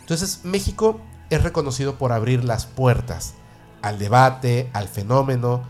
[0.00, 1.00] Entonces, México
[1.30, 3.34] es reconocido por abrir las puertas
[3.82, 5.62] al debate, al fenómeno.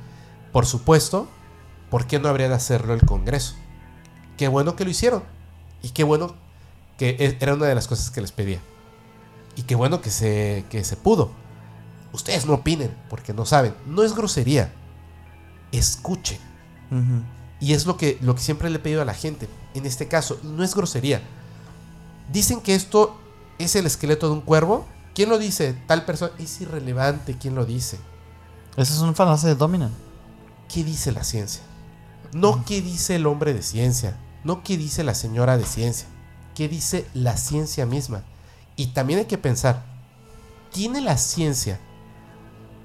[0.52, 1.26] Por supuesto,
[1.90, 3.56] ¿por qué no habría de hacerlo el Congreso?
[4.36, 5.24] Qué bueno que lo hicieron.
[5.82, 6.34] Y qué bueno
[6.96, 8.60] que e- era una de las cosas que les pedía.
[9.56, 11.30] Y qué bueno que se, que se pudo.
[12.14, 13.74] Ustedes no opinen porque no saben.
[13.86, 14.72] No es grosería.
[15.72, 16.38] Escuchen.
[16.92, 17.24] Ujú.
[17.58, 19.48] Y es lo que, lo que siempre le he pedido a la gente.
[19.74, 21.20] En este caso, no es grosería.
[22.32, 23.18] Dicen que esto
[23.58, 24.86] es el esqueleto de un cuervo.
[25.12, 25.74] ¿Quién lo dice?
[25.88, 26.30] Tal persona.
[26.38, 27.98] Es irrelevante quién lo dice.
[28.76, 29.92] Ese es un falacia de Dominant.
[30.72, 31.62] ¿Qué dice la ciencia?
[32.32, 34.16] No qué dice el hombre de ciencia.
[34.44, 36.06] No qué dice la señora de ciencia.
[36.54, 38.22] ¿Qué dice la ciencia misma?
[38.76, 39.84] Y también hay que pensar,
[40.72, 41.80] ¿tiene la ciencia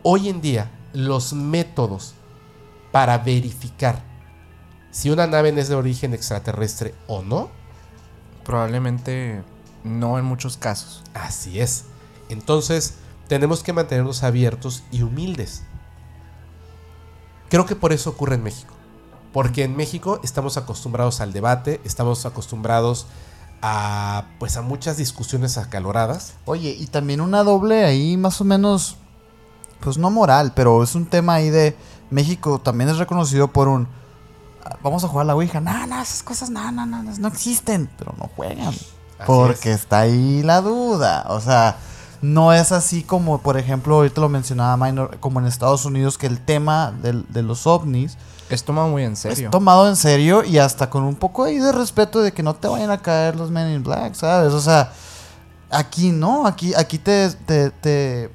[0.03, 2.13] hoy en día los métodos
[2.91, 4.03] para verificar
[4.91, 7.49] si una nave es de origen extraterrestre o no?
[8.43, 9.43] Probablemente
[9.83, 11.03] no en muchos casos.
[11.13, 11.85] Así es.
[12.29, 12.95] Entonces,
[13.27, 15.63] tenemos que mantenernos abiertos y humildes.
[17.49, 18.73] Creo que por eso ocurre en México.
[19.31, 23.05] Porque en México estamos acostumbrados al debate, estamos acostumbrados
[23.61, 26.33] a pues a muchas discusiones acaloradas.
[26.45, 28.97] Oye, y también una doble ahí más o menos,
[29.79, 31.75] pues no moral, pero es un tema ahí de
[32.09, 33.87] México también es reconocido por un,
[34.83, 37.89] vamos a jugar a la Ouija, no, no, esas cosas no, no, no, no existen,
[37.97, 38.73] pero no juegan.
[39.25, 41.77] Porque está ahí la duda, o sea,
[42.21, 46.27] no es así como, por ejemplo, ahorita lo mencionaba Minor, como en Estados Unidos, que
[46.27, 48.17] el tema de los ovnis
[48.49, 49.47] Es tomado muy en serio.
[49.47, 52.55] es tomado en serio y hasta con un poco ahí de respeto de que no
[52.55, 54.53] te vayan a caer los Men in Black, ¿sabes?
[54.53, 54.91] O sea,
[55.69, 58.31] aquí no, aquí, aquí te, te, te,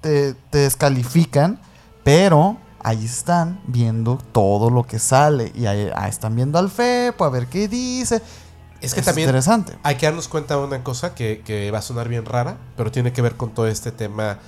[0.00, 1.60] te- te descalifican,
[2.04, 7.20] pero ahí están viendo todo lo que sale y ahí, ahí están viendo al FEP
[7.22, 8.22] a ver qué dice.
[8.80, 9.76] Es que también interesante.
[9.82, 12.90] hay que darnos cuenta de una cosa que, que va a sonar bien rara, pero
[12.90, 14.38] tiene que ver con todo este tema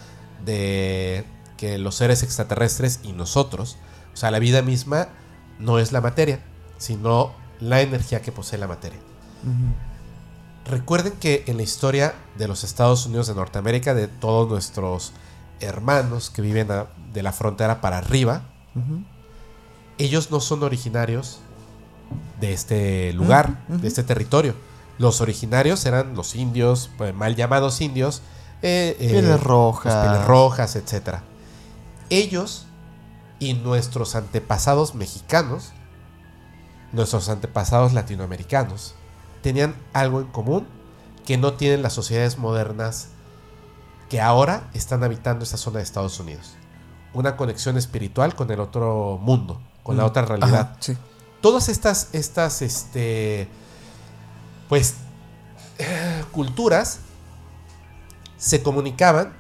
[0.45, 1.25] de
[1.59, 3.77] que los seres extraterrestres y nosotros,
[4.15, 5.09] o sea, la vida misma
[5.59, 6.41] no es la materia,
[6.79, 8.99] sino la energía que posee la materia.
[10.65, 15.13] Recuerden que en la historia de los Estados Unidos de Norteamérica, de todos nuestros
[15.61, 18.43] hermanos que viven a- de la frontera para arriba,
[19.99, 21.41] ellos no son originarios
[22.41, 24.55] de este lugar, de este territorio.
[24.99, 28.23] Los originarios eran los indios, pues, mal llamados indios.
[28.65, 30.07] eh, eh, Pieles rojas.
[30.07, 31.17] pieles rojas, etc.
[32.11, 32.67] Ellos
[33.41, 35.73] y nuestros antepasados mexicanos,
[36.93, 38.95] nuestros antepasados latinoamericanos,
[39.43, 40.67] tenían algo en común
[41.27, 43.09] que no tienen las sociedades modernas
[44.13, 46.57] que ahora están habitando esa zona de Estados Unidos.
[47.15, 50.99] Una conexión espiritual con el otro mundo, con la Mm, otra realidad Ajá, sí.
[51.41, 53.49] todas estas, estas, este,
[54.69, 54.97] pues,
[55.79, 56.99] eh, culturas
[58.37, 59.33] se comunicaban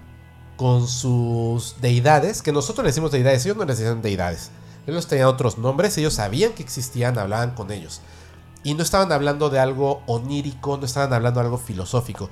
[0.56, 4.52] con sus deidades, que nosotros le decimos deidades, ellos no les decían deidades.
[4.86, 8.00] Ellos tenían otros nombres, ellos sabían que existían, hablaban con ellos.
[8.64, 12.30] Y no estaban hablando de algo onírico, no estaban hablando de algo filosófico.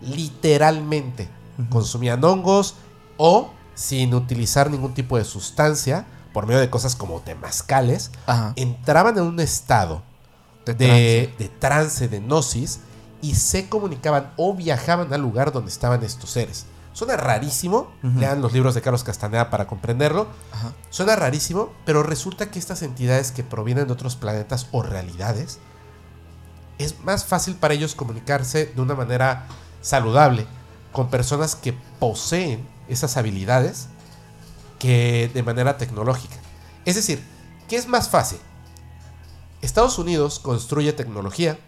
[0.00, 2.76] Literalmente consumían hongos
[3.16, 8.52] o sin utilizar ningún tipo de sustancia, por medio de cosas como temazcales, Ajá.
[8.56, 10.02] entraban en un estado
[10.64, 12.80] De de, de trance, de gnosis,
[13.22, 16.66] y se comunicaban o viajaban al lugar donde estaban estos seres.
[16.92, 20.26] Suena rarísimo, lean los libros de Carlos Castaneda para comprenderlo.
[20.52, 20.72] Ajá.
[20.90, 25.58] Suena rarísimo, pero resulta que estas entidades que provienen de otros planetas o realidades,
[26.78, 29.46] es más fácil para ellos comunicarse de una manera
[29.82, 30.46] saludable
[30.92, 33.88] con personas que poseen esas habilidades
[34.78, 36.36] que de manera tecnológica.
[36.84, 37.22] Es decir,
[37.68, 38.38] ¿qué es más fácil?
[39.62, 41.58] Estados Unidos construye tecnología,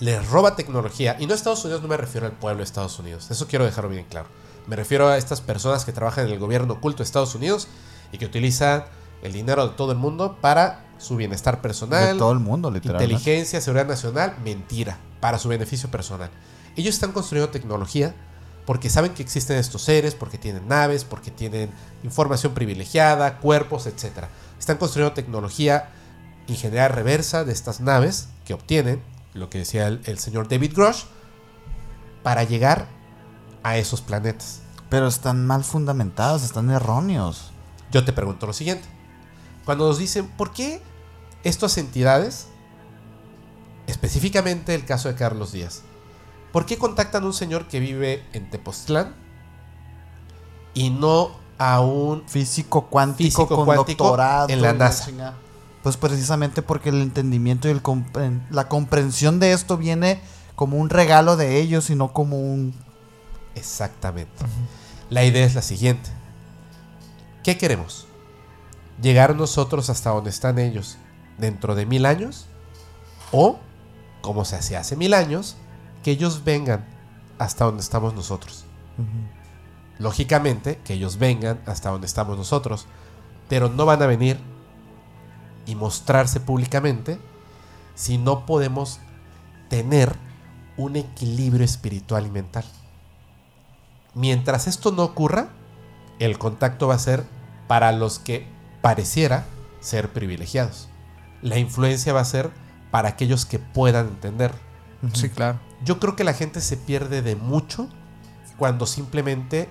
[0.00, 3.30] les roba tecnología, y no Estados Unidos no me refiero al pueblo de Estados Unidos,
[3.30, 4.28] eso quiero dejarlo bien claro.
[4.66, 7.68] Me refiero a estas personas que trabajan en el gobierno oculto de Estados Unidos
[8.12, 8.84] y que utilizan
[9.22, 13.12] el dinero de todo el mundo para su bienestar personal, De todo el mundo, literalmente.
[13.12, 16.30] inteligencia, seguridad nacional, mentira, para su beneficio personal.
[16.76, 18.14] Ellos están construyendo tecnología
[18.66, 21.70] porque saben que existen estos seres, porque tienen naves, porque tienen
[22.02, 24.26] información privilegiada, cuerpos, etc.
[24.58, 25.90] Están construyendo tecnología,
[26.46, 29.02] ingeniería reversa de estas naves que obtienen,
[29.34, 31.04] lo que decía el, el señor David Grosh,
[32.22, 32.86] para llegar
[33.62, 34.60] a esos planetas.
[34.88, 37.50] Pero están mal fundamentados, están erróneos.
[37.90, 38.88] Yo te pregunto lo siguiente.
[39.64, 40.80] Cuando nos dicen, ¿por qué
[41.42, 42.46] estas entidades,
[43.86, 45.82] específicamente el caso de Carlos Díaz,
[46.54, 49.12] ¿por qué contactan a un señor que vive en Tepoztlán
[50.72, 52.22] y no a un...
[52.28, 54.48] Físico cuántico Físico con cuántico doctorado.
[54.50, 55.10] en la NASA.
[55.82, 60.20] Pues precisamente porque el entendimiento y el compren- la comprensión de esto viene
[60.54, 62.72] como un regalo de ellos y no como un...
[63.56, 64.44] Exactamente.
[65.10, 66.08] La idea es la siguiente.
[67.42, 68.06] ¿Qué queremos?
[69.02, 70.98] ¿Llegar nosotros hasta donde están ellos
[71.36, 72.46] dentro de mil años?
[73.32, 73.58] ¿O,
[74.20, 75.56] como se hacía hace mil años,
[76.04, 76.84] que ellos vengan
[77.38, 78.66] hasta donde estamos nosotros?
[79.98, 82.86] Lógicamente, que ellos vengan hasta donde estamos nosotros,
[83.48, 84.38] pero no van a venir
[85.66, 87.18] y mostrarse públicamente
[87.94, 89.00] si no podemos
[89.68, 90.14] tener
[90.76, 92.64] un equilibrio espiritual y mental.
[94.14, 95.48] Mientras esto no ocurra,
[96.18, 97.24] el contacto va a ser
[97.66, 98.46] para los que
[98.82, 99.46] pareciera
[99.80, 100.88] ser privilegiados.
[101.40, 102.50] La influencia va a ser
[102.90, 104.52] para aquellos que puedan entender.
[105.14, 105.58] Sí, claro.
[105.84, 107.88] Yo creo que la gente se pierde de mucho
[108.58, 109.68] cuando simplemente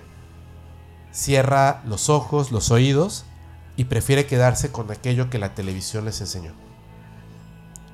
[1.11, 3.25] cierra los ojos, los oídos
[3.77, 6.51] y prefiere quedarse con aquello que la televisión les enseñó.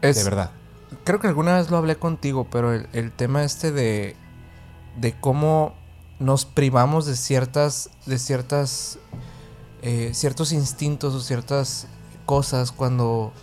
[0.01, 0.51] Es, De verdad.
[1.03, 4.15] Creo que alguna vez lo hablé contigo, pero el, el tema este de,
[4.97, 5.74] de cómo
[6.20, 8.99] nos privamos de ciertas, de ciertas,
[9.82, 11.88] eh, ciertos instintos o ciertas
[12.26, 13.34] cosas cuando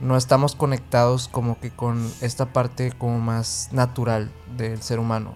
[0.00, 5.34] no estamos conectados como que con esta parte como más natural del ser humano.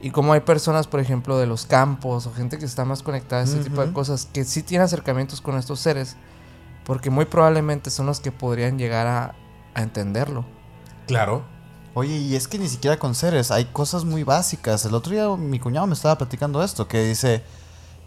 [0.00, 3.42] Y como hay personas, por ejemplo, de los campos o gente que está más conectada
[3.42, 6.16] a este tipo de cosas, que sí tiene acercamientos con estos seres,
[6.84, 9.34] porque muy probablemente son los que podrían llegar a,
[9.74, 10.44] a entenderlo.
[11.08, 11.42] Claro.
[11.94, 14.84] Oye, y es que ni siquiera con seres, hay cosas muy básicas.
[14.84, 17.42] El otro día mi cuñado me estaba platicando esto, que dice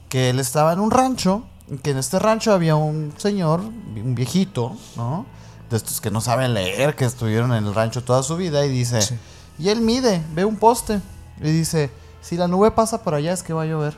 [0.08, 4.16] que él estaba en un rancho, y que en este rancho había un señor, un
[4.16, 5.26] viejito, ¿no?
[5.72, 8.70] De estos que no saben leer, que estuvieron en el rancho toda su vida, y
[8.70, 9.16] dice, Sí.
[9.58, 11.02] y él mide, ve un poste,
[11.40, 11.90] y dice,
[12.22, 13.98] si la nube pasa por allá es que va a llover.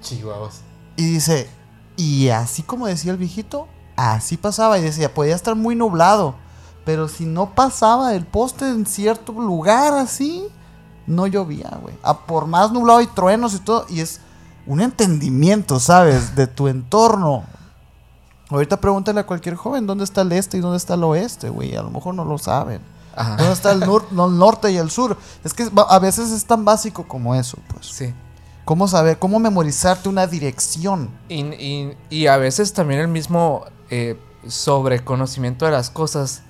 [0.00, 0.60] Chihuahuas.
[0.96, 1.50] Y dice,
[1.96, 4.78] y así como decía el viejito, así pasaba.
[4.78, 6.34] Y decía, podía estar muy nublado.
[6.84, 10.46] Pero si no pasaba el poste en cierto lugar así,
[11.06, 11.94] no llovía, güey.
[12.02, 13.86] A por más nublado y truenos y todo.
[13.88, 14.20] Y es
[14.66, 16.34] un entendimiento, ¿sabes?
[16.34, 17.44] De tu entorno.
[18.52, 21.74] Ahorita pregúntale a cualquier joven dónde está el este y dónde está el oeste, güey.
[21.76, 22.80] A lo mejor no lo saben.
[23.14, 23.36] Ajá.
[23.36, 25.16] ¿Dónde está el, nor- no, el norte y el sur?
[25.44, 27.86] Es que a veces es tan básico como eso, pues.
[27.86, 28.14] Sí.
[28.64, 29.18] ¿Cómo saber?
[29.18, 31.10] ¿Cómo memorizarte una dirección?
[31.28, 34.16] Y, y- y a veces también el mismo eh,
[34.76, 36.42] sobreconocimiento de las cosas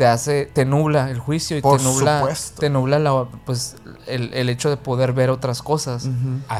[0.00, 2.58] te hace, te nubla el juicio y Por te nubla, supuesto.
[2.58, 3.76] te nubla la, pues,
[4.06, 6.08] el, el hecho de poder ver otras cosas.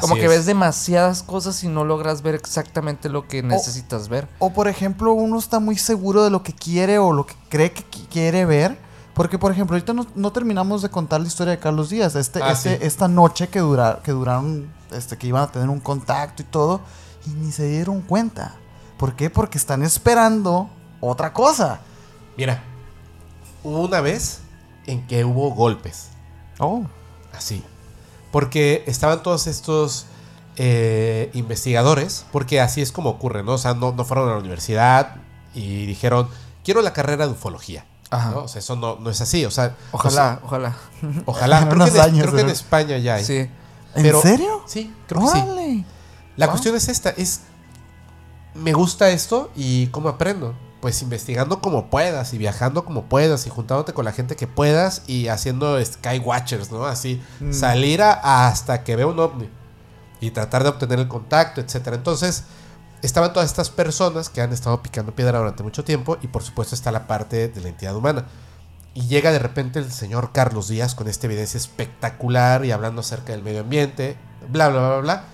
[0.03, 0.29] Como que es.
[0.29, 4.29] ves demasiadas cosas y no logras ver exactamente lo que necesitas ver.
[4.41, 7.73] O por ejemplo, uno está muy seguro de lo que quiere o lo que cree
[7.73, 8.77] que qui- quiere ver.
[9.15, 12.15] Porque, por ejemplo, ahorita no, no terminamos de contar la historia de Carlos Díaz.
[12.17, 12.85] Este, Ah, este- sí.
[12.85, 16.83] Esta noche que, dura, que duraron, este, que iban a tener un contacto y todo,
[17.27, 18.57] y ni se dieron cuenta.
[18.99, 19.31] ¿Por qué?
[19.31, 20.69] Porque están esperando
[21.01, 21.81] otra cosa.
[22.37, 22.65] Mira,
[23.63, 24.41] hubo una vez
[24.87, 26.09] en que hubo golpes.
[26.59, 26.83] Oh.
[27.33, 27.63] Así.
[28.33, 30.07] Porque estaban todos estos
[30.57, 33.53] eh, investigadores, porque así es como ocurre, ¿no?
[33.55, 35.17] O sea, no, no fueron a la universidad
[35.55, 36.29] y dijeron,
[36.65, 37.85] quiero la carrera de ufología.
[38.11, 38.31] Ajá.
[38.31, 38.39] ¿no?
[38.45, 39.45] O sea, eso no, no es así.
[39.45, 40.77] O sea, Ojalá, ojalá.
[40.99, 41.61] o sea, ojalá.
[41.69, 42.51] Creo que, en, años, creo que en.
[42.51, 43.25] España ya hay.
[43.25, 43.49] Sí.
[43.95, 44.63] ¿En serio?
[44.67, 45.85] Sí, creo que sí.
[46.37, 46.53] La Wow.
[46.53, 47.43] cuestión es esta, es
[48.55, 50.55] me gusta esto y cómo aprendo.
[50.81, 55.03] Pues investigando como puedas y viajando como puedas y juntándote con la gente que puedas
[55.07, 56.87] y haciendo Sky Watchers, ¿no?
[56.87, 57.53] Así, Mm.
[57.53, 59.49] salir a- hasta que vea un ovni
[60.21, 61.97] y tratar de obtener el contacto, etcétera.
[61.97, 62.45] Entonces,
[63.03, 66.75] estaban todas estas personas que han estado picando piedra durante mucho tiempo y por supuesto
[66.75, 68.25] está la parte de la entidad humana.
[68.95, 73.33] Y llega de repente el señor Carlos Díaz con esta evidencia espectacular y hablando acerca
[73.33, 74.17] del medio ambiente,
[74.51, 75.25] bla, bla, bla, bla.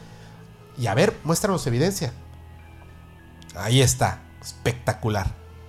[0.76, 2.12] Y a ver, muéstranos evidencia.
[3.54, 5.26] Ahí está, espectacular,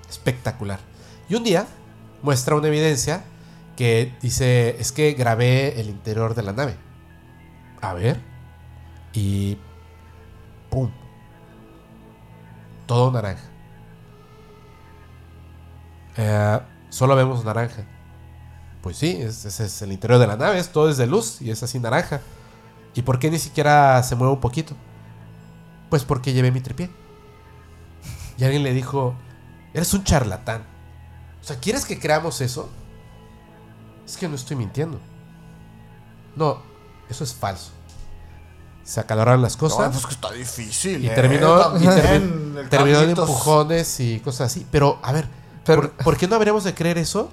[0.08, 0.80] espectacular.
[1.28, 1.66] Y un día
[2.22, 3.24] muestra una evidencia
[3.76, 6.76] que dice, es que grabé el interior de la nave.
[7.82, 8.20] A ver.
[9.14, 9.58] Y...
[10.70, 10.92] ¡Pum!
[12.86, 13.44] Todo naranja.
[16.18, 16.60] Eh,
[16.90, 17.84] solo vemos naranja.
[18.82, 21.42] Pues sí, es- ese es el interior de la nave, es todo es de luz
[21.42, 22.22] y es así naranja.
[22.94, 24.76] ¿Y por qué ni siquiera se mueve un poquito?
[25.90, 26.90] Pues porque llevé mi tripié.
[28.38, 29.16] Y alguien le dijo,
[29.74, 30.64] eres un charlatán.
[31.42, 32.70] O sea, ¿quieres que creamos eso?
[34.06, 35.00] Es que no estoy mintiendo.
[36.36, 36.62] No,
[37.10, 37.72] eso es falso.
[38.84, 39.88] Se acaloraron las cosas.
[39.88, 41.04] No, pues que está difícil.
[41.04, 41.16] Y ¿eh?
[41.16, 43.30] terminó, y termi- terminó en Carlitos.
[43.30, 44.66] empujones y cosas así.
[44.72, 45.28] Pero, a ver,
[45.66, 47.30] Pero- ¿por, por qué no habríamos de creer eso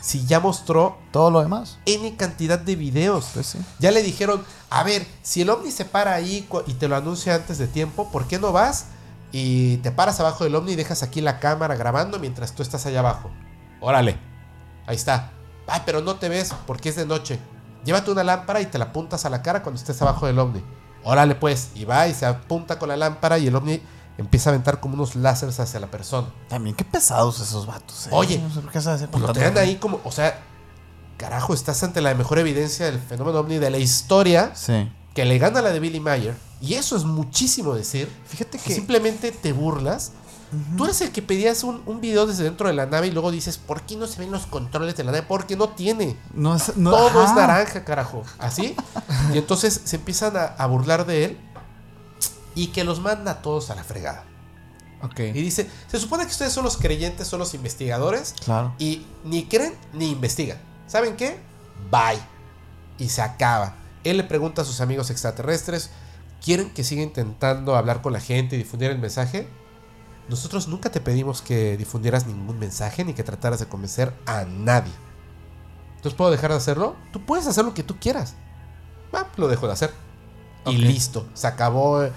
[0.00, 1.78] si ya mostró Todo lo demás.
[1.84, 3.30] N cantidad de videos?
[3.34, 3.58] Pues sí.
[3.80, 7.34] Ya le dijeron, a ver, si el ovni se para ahí y te lo anuncia
[7.34, 8.86] antes de tiempo, ¿por qué no vas
[9.36, 12.86] y te paras abajo del ovni y dejas aquí la cámara grabando mientras tú estás
[12.86, 13.32] allá abajo?
[13.80, 14.16] Órale,
[14.86, 15.32] ahí está.
[15.66, 17.40] Ay, pero no te ves porque es de noche.
[17.84, 20.62] Llévate una lámpara y te la apuntas a la cara cuando estés abajo del ovni.
[21.02, 23.82] Órale pues, y va y se apunta con la lámpara y el ovni
[24.18, 26.28] empieza a aventar como unos láseres hacia la persona.
[26.48, 28.06] También qué pesados esos vatos.
[28.06, 28.10] ¿eh?
[28.12, 30.38] Oye, no sé por qué se hacen lo traen ahí como, o sea,
[31.16, 34.88] carajo, estás ante la mejor evidencia del fenómeno ovni de la historia Sí.
[35.14, 36.34] Que le gana la de Billy Mayer.
[36.60, 38.10] Y eso es muchísimo decir.
[38.26, 38.74] Fíjate Que que.
[38.74, 40.12] simplemente te burlas.
[40.76, 43.32] Tú eres el que pedías un, un video desde dentro de la nave y luego
[43.32, 45.24] dices, ¿por qué no se ven los controles de la nave?
[45.26, 46.16] Porque no tiene.
[46.32, 48.22] No es, no- Todo es naranja, carajo.
[48.38, 48.76] ¿Así?
[49.34, 51.38] y entonces se empiezan a, a burlar de él
[52.54, 54.24] y que los manda a todos a la fregada.
[55.02, 55.18] Ok.
[55.20, 58.74] Y dice, se supone que ustedes son los creyentes, son los investigadores Claro.
[58.78, 60.58] y ni creen ni investigan.
[60.86, 61.40] ¿Saben qué?
[61.90, 62.20] Bye.
[62.98, 63.74] Y se acaba.
[64.04, 65.90] Él le pregunta a sus amigos extraterrestres,
[66.42, 69.48] ¿quieren que siga intentando hablar con la gente y difundir el mensaje?
[70.28, 74.92] Nosotros nunca te pedimos que difundieras ningún mensaje ni que trataras de convencer a nadie.
[75.96, 76.96] Entonces, ¿puedo dejar de hacerlo?
[77.12, 78.34] Tú puedes hacer lo que tú quieras.
[79.12, 79.90] Ah, lo dejo de hacer.
[80.66, 81.26] Y listo.
[81.34, 82.12] Se acabó eh,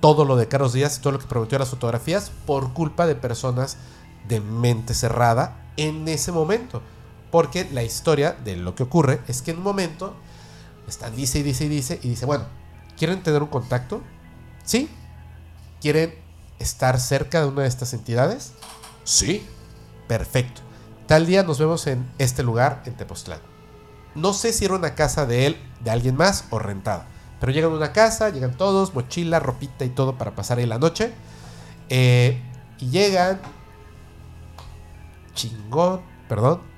[0.00, 3.14] todo lo de Carlos Díaz y todo lo que prometió las fotografías por culpa de
[3.14, 3.76] personas
[4.28, 6.82] de mente cerrada en ese momento.
[7.30, 10.14] Porque la historia de lo que ocurre es que en un momento
[10.88, 12.44] están dice y dice y dice y dice, bueno,
[12.96, 14.02] ¿quieren tener un contacto?
[14.64, 14.88] ¿Sí?
[15.80, 16.14] ¿Quieren
[16.58, 18.52] estar cerca de una de estas entidades?
[19.04, 19.46] Sí.
[20.08, 20.60] Perfecto.
[21.06, 23.40] Tal día nos vemos en este lugar, en Tepoztlán.
[24.14, 27.06] No sé si era una casa de él, de alguien más o rentada.
[27.40, 30.78] Pero llegan a una casa, llegan todos, mochila, ropita y todo para pasar ahí la
[30.78, 31.12] noche.
[31.88, 32.40] Eh,
[32.78, 33.40] y llegan.
[35.34, 36.71] Chingón, perdón.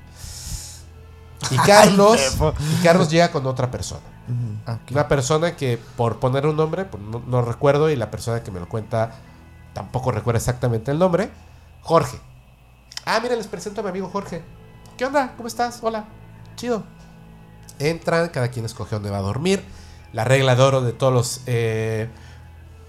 [1.51, 2.21] Y Carlos,
[2.59, 4.03] y Carlos llega con otra persona.
[4.67, 4.93] Ok.
[4.93, 8.51] Una persona que, por poner un nombre, pues no, no recuerdo, y la persona que
[8.51, 9.13] me lo cuenta
[9.73, 11.31] tampoco recuerda exactamente el nombre.
[11.83, 12.19] Jorge.
[13.05, 14.43] Ah, mira, les presento a mi amigo Jorge.
[14.97, 15.35] ¿Qué onda?
[15.37, 15.81] ¿Cómo estás?
[15.83, 16.07] Hola.
[16.57, 16.85] Chido.
[17.79, 19.63] Entran, cada quien escoge dónde va a dormir.
[20.13, 22.09] La regla de oro de todos los eh,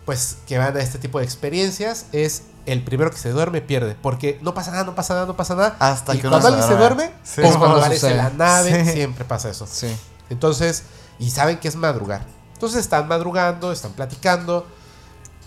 [0.06, 3.95] pues que van a este tipo de experiencias es el primero que se duerme pierde.
[4.01, 5.76] Porque no pasa nada, no pasa nada, no pasa nada.
[5.80, 7.11] Hasta y que cuando alguien se duerme.
[7.24, 7.41] Sí.
[7.41, 8.86] es Es cuando aparece la nave.
[8.86, 8.91] Sí.
[8.91, 9.68] Siempre pasa eso.
[9.70, 9.95] Sí.
[10.30, 10.84] Entonces,
[11.20, 12.26] y saben que es madrugar.
[12.53, 14.66] Entonces están madrugando, están platicando.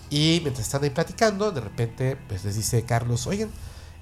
[0.09, 3.49] Y mientras están ahí platicando, de repente, pues les dice Carlos, oigan,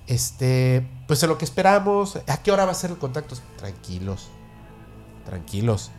[0.07, 3.35] Este, pues en lo que esperamos, ¿a qué hora va a ser el contacto?
[3.57, 4.29] Tranquilos,
[5.25, 5.91] tranquilos.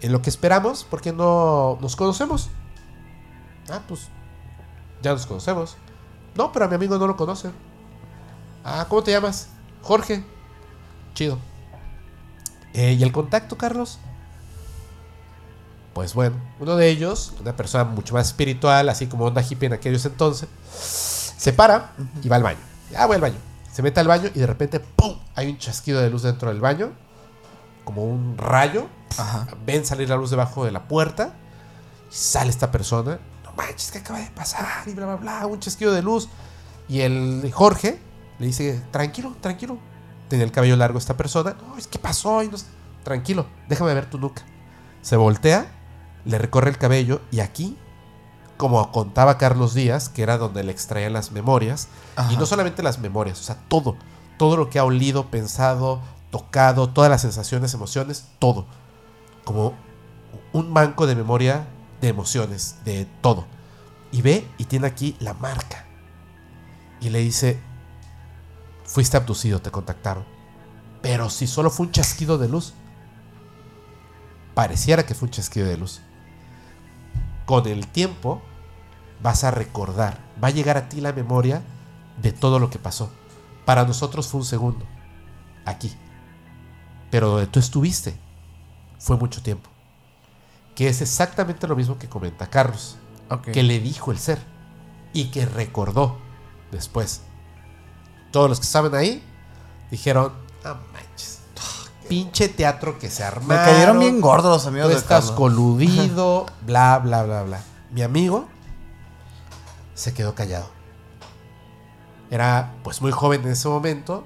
[0.00, 2.50] En lo que esperamos, porque no nos conocemos.
[3.70, 4.08] Ah, pues
[5.00, 5.76] ya nos conocemos.
[6.34, 7.50] No, pero a mi amigo no lo conoce.
[8.64, 9.48] Ah, ¿cómo te llamas?
[9.82, 10.24] Jorge.
[11.14, 11.38] Chido.
[12.74, 13.98] Eh, ¿Y el contacto, Carlos?
[15.92, 19.74] Pues bueno, uno de ellos, una persona mucho más espiritual, así como onda hippie en
[19.74, 22.60] aquellos entonces, se para y va al baño.
[22.90, 23.36] Ya voy al baño.
[23.70, 25.18] Se mete al baño y de repente, ¡pum!
[25.34, 26.92] Hay un chasquido de luz dentro del baño,
[27.84, 28.86] como un rayo.
[29.18, 29.46] Ajá.
[29.66, 31.34] Ven salir la luz debajo de la puerta
[32.10, 33.18] y sale esta persona.
[33.56, 34.88] Manches, ¿qué acaba de pasar?
[34.88, 36.28] Y bla, bla, bla, un chasquido de luz.
[36.88, 38.00] Y el Jorge
[38.38, 39.78] le dice, tranquilo, tranquilo.
[40.28, 41.56] Tenía el cabello largo esta persona.
[41.66, 42.42] No, es que pasó.
[42.42, 42.66] Y no sé.
[43.04, 44.42] Tranquilo, déjame ver tu nuca.
[45.02, 45.66] Se voltea,
[46.24, 47.76] le recorre el cabello y aquí,
[48.56, 51.88] como contaba Carlos Díaz, que era donde le extraían las memorias,
[52.30, 53.96] y no solamente las memorias, o sea, todo,
[54.38, 56.00] todo lo que ha olido, pensado,
[56.30, 58.66] tocado, todas las sensaciones, emociones, todo.
[59.44, 59.74] Como
[60.52, 61.66] un banco de memoria
[62.02, 63.46] de emociones, de todo.
[64.10, 65.86] Y ve y tiene aquí la marca.
[67.00, 67.58] Y le dice,
[68.84, 70.24] fuiste abducido, te contactaron.
[71.00, 72.74] Pero si solo fue un chasquido de luz.
[74.54, 76.02] Pareciera que fue un chasquido de luz.
[77.46, 78.42] Con el tiempo
[79.22, 81.62] vas a recordar, va a llegar a ti la memoria
[82.20, 83.10] de todo lo que pasó.
[83.64, 84.84] Para nosotros fue un segundo,
[85.64, 85.92] aquí.
[87.10, 88.18] Pero donde tú estuviste
[88.98, 89.71] fue mucho tiempo.
[90.74, 92.96] Que es exactamente lo mismo que comenta Carlos,
[93.52, 94.38] que le dijo el ser
[95.12, 96.18] y que recordó
[96.70, 97.22] después.
[98.30, 99.22] Todos los que estaban ahí
[99.90, 100.32] dijeron,
[100.64, 101.40] no manches,
[102.08, 103.64] pinche teatro que se Me armaron.
[103.64, 105.36] cayeron bien gordos los Tú amigos de estás Carlos.
[105.36, 107.60] coludido, bla, bla, bla, bla.
[107.90, 108.48] Mi amigo
[109.94, 110.70] se quedó callado.
[112.30, 114.24] Era pues muy joven en ese momento.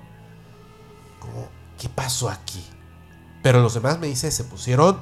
[1.19, 2.65] Como, ¿qué pasó aquí?
[3.43, 5.01] Pero los demás me dice, se pusieron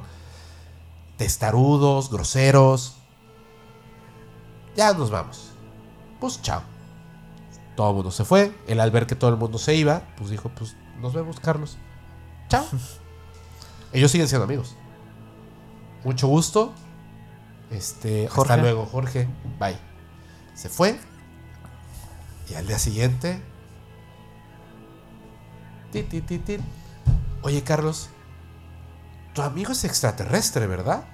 [1.16, 2.96] testarudos, groseros.
[4.76, 5.50] Ya nos vamos.
[6.20, 6.62] Pues chao.
[7.76, 8.54] Todo el mundo se fue.
[8.66, 11.76] Él al ver que todo el mundo se iba, pues dijo, pues nos vemos, Carlos.
[12.48, 12.64] Chao.
[13.92, 14.76] Ellos siguen siendo amigos.
[16.04, 16.72] Mucho gusto.
[17.70, 18.52] Este, Jorge.
[18.52, 19.28] hasta luego, Jorge.
[19.58, 19.78] Bye.
[20.54, 20.98] Se fue.
[22.50, 23.40] Y al día siguiente.
[25.90, 26.58] ti, ti, ti, ti.
[27.42, 28.10] Oye, Carlos.
[29.34, 31.04] Tu amigo es extraterrestre, ¿verdad?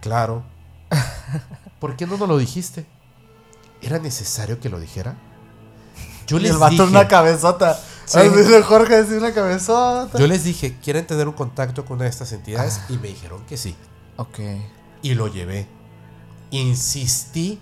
[0.00, 0.44] Claro.
[1.80, 2.84] ¿Por qué no nos lo dijiste?
[3.80, 5.16] ¿Era necesario que lo dijera?
[6.26, 6.84] Yo Y les el vato dije.
[6.84, 7.78] una cabezota.
[8.06, 8.18] Sí.
[8.64, 10.18] Jorge decía una cabezota.
[10.18, 12.80] Yo les dije, ¿quieren tener un contacto con una de estas entidades?
[12.88, 13.76] Y me dijeron que sí.
[14.16, 14.38] Ok.
[15.02, 15.68] Y lo llevé.
[16.50, 17.60] Insistí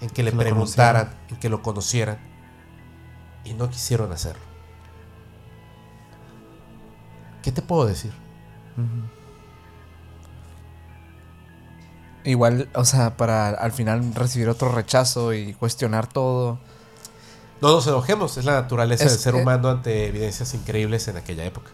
[0.00, 2.18] en que le Que preguntaran, en que lo conocieran.
[3.44, 4.42] Y no quisieron hacerlo.
[7.42, 8.12] ¿Qué te puedo decir?
[12.24, 16.58] Igual, o sea, para al final recibir otro rechazo y cuestionar todo.
[17.60, 21.16] No nos enojemos, es la naturaleza Es del ser que- humano ante evidencias increíbles en
[21.18, 21.70] aquella época.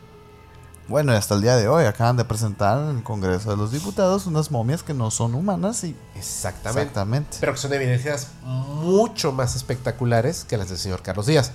[0.89, 3.71] Bueno, y hasta el día de hoy acaban de presentar en el Congreso de los
[3.71, 6.81] Diputados unas momias que no son humanas y Exactamente.
[6.83, 7.37] exactamente.
[7.39, 11.53] Pero que son evidencias mucho más espectaculares que las del señor Carlos Díaz.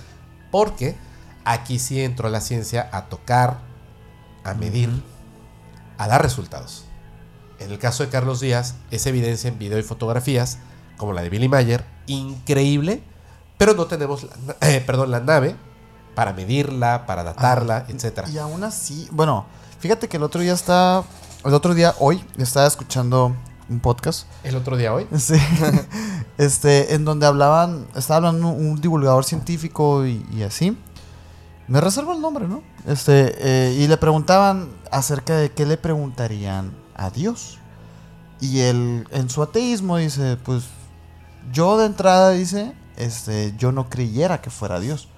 [0.50, 0.96] Porque
[1.44, 3.58] aquí sí entró la ciencia a tocar,
[4.42, 4.88] a medir,
[5.98, 6.84] a dar resultados.
[7.58, 10.58] En el caso de Carlos Díaz, es evidencia en video y fotografías,
[10.96, 13.02] como la de Billy Mayer, increíble,
[13.58, 15.56] pero no tenemos la, eh, perdón, la nave
[16.14, 17.86] para medirla, para datarla, Ajá.
[17.88, 18.28] etcétera.
[18.28, 19.46] Y aún así, bueno,
[19.80, 21.04] fíjate que el otro día está,
[21.44, 23.34] el otro día, hoy, estaba escuchando
[23.68, 25.34] un podcast, El otro día hoy, sí,
[26.38, 30.76] este, en donde hablaban, estaba hablando un, un divulgador científico y, y así.
[31.68, 32.62] Me reservo el nombre, ¿no?
[32.86, 37.58] Este, eh, y le preguntaban acerca de qué le preguntarían a Dios.
[38.40, 40.64] Y él, en su ateísmo, dice, pues,
[41.52, 45.08] yo de entrada, dice, este, yo no creyera que fuera Dios.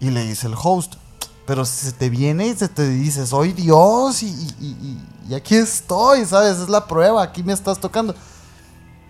[0.00, 0.94] Y le dice el host,
[1.46, 4.28] pero si se te viene y se te dice, soy Dios y,
[4.60, 6.58] y- y- aquí estoy, ¿sabes?
[6.58, 8.14] Es la prueba, aquí me estás tocando.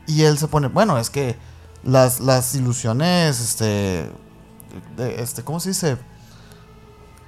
[0.09, 1.37] Y él se pone, bueno, es que
[1.85, 4.11] las, las ilusiones, este,
[4.99, 5.97] este, ¿cómo se dice?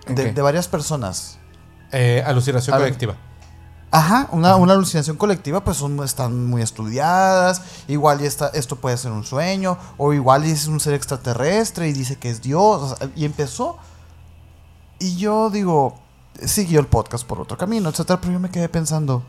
[0.07, 1.39] De, varias personas.
[1.93, 2.89] eh, alucinación A ver.
[2.89, 3.17] colectiva.
[3.93, 7.63] Ajá, una, una alucinación colectiva, pues son, están muy estudiadas.
[7.89, 11.93] Igual y esto puede ser un sueño, o igual y es un ser extraterrestre y
[11.93, 12.83] dice que es Dios.
[12.93, 13.79] o sea, y empezó.
[14.99, 15.99] Y yo digo,
[16.45, 18.21] siguió el podcast por otro camino, etcétera.
[18.21, 19.23] Pero yo me quedé pensando,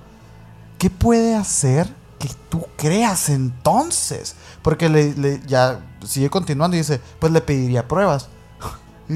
[0.80, 4.36] ¿qué puede hacer que tú creas entonces?
[4.64, 8.28] Porque le, le- ya sigue continuando y dice, pues le pediría pruebas.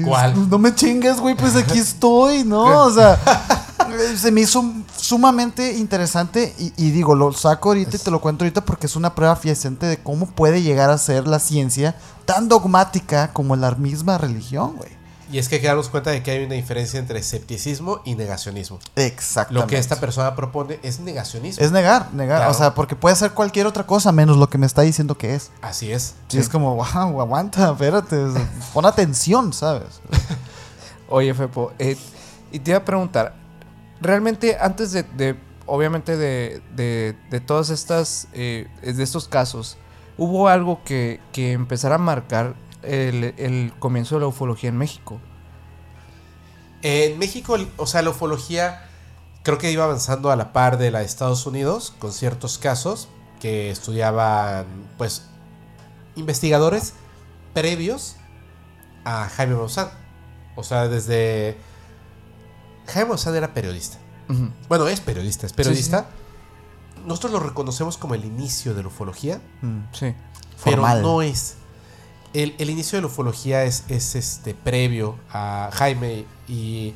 [0.04, 0.32] ¿Cuál?
[0.32, 2.84] pues, no me chingues, güey, pues aquí estoy, ¿no?
[2.84, 3.18] O sea,
[3.90, 4.64] eh, se me hizo
[4.96, 8.96] sumamente interesante y, y digo, lo saco ahorita y te lo cuento ahorita porque es
[8.96, 11.94] una prueba fehaciente de cómo puede llegar a ser la ciencia
[12.24, 15.01] tan dogmática como la misma religión, güey.
[15.32, 18.14] Y es que hay que darnos cuenta de que hay una diferencia entre escepticismo y
[18.16, 18.78] negacionismo.
[18.96, 19.60] Exactamente.
[19.64, 21.64] Lo que esta persona propone es negacionismo.
[21.64, 22.38] Es negar, negar.
[22.40, 22.50] Claro.
[22.50, 25.34] O sea, porque puede ser cualquier otra cosa menos lo que me está diciendo que
[25.34, 25.50] es.
[25.62, 26.14] Así es.
[26.28, 26.36] Sí.
[26.38, 28.16] es como, wow, aguanta, espérate.
[28.74, 30.02] Pon atención, ¿sabes?
[31.08, 31.96] Oye, Fepo, eh,
[32.52, 33.34] y te iba a preguntar,
[34.00, 35.36] realmente antes de, de-
[35.66, 39.76] obviamente de, de, de todas estas, eh, de estos casos,
[40.18, 45.20] ¿hubo algo que, que empezara a marcar el, el comienzo de la ufología en México?
[46.82, 48.88] En México, o sea, la ufología
[49.44, 53.08] creo que iba avanzando a la par de la de Estados Unidos, con ciertos casos
[53.40, 54.66] que estudiaban,
[54.98, 55.26] pues,
[56.16, 56.94] investigadores
[57.54, 58.16] previos
[59.04, 59.88] a Jaime Maussan.
[60.56, 61.56] O sea, desde...
[62.86, 63.98] Jaime Maussan era periodista.
[64.68, 66.06] Bueno, es periodista, es periodista.
[66.94, 70.14] Sí, Nosotros lo reconocemos como el inicio de la ufología, Mm, Sí.
[70.64, 71.02] pero Formal.
[71.02, 71.56] no es.
[72.34, 76.94] El, el inicio de la ufología es, es este previo a Jaime y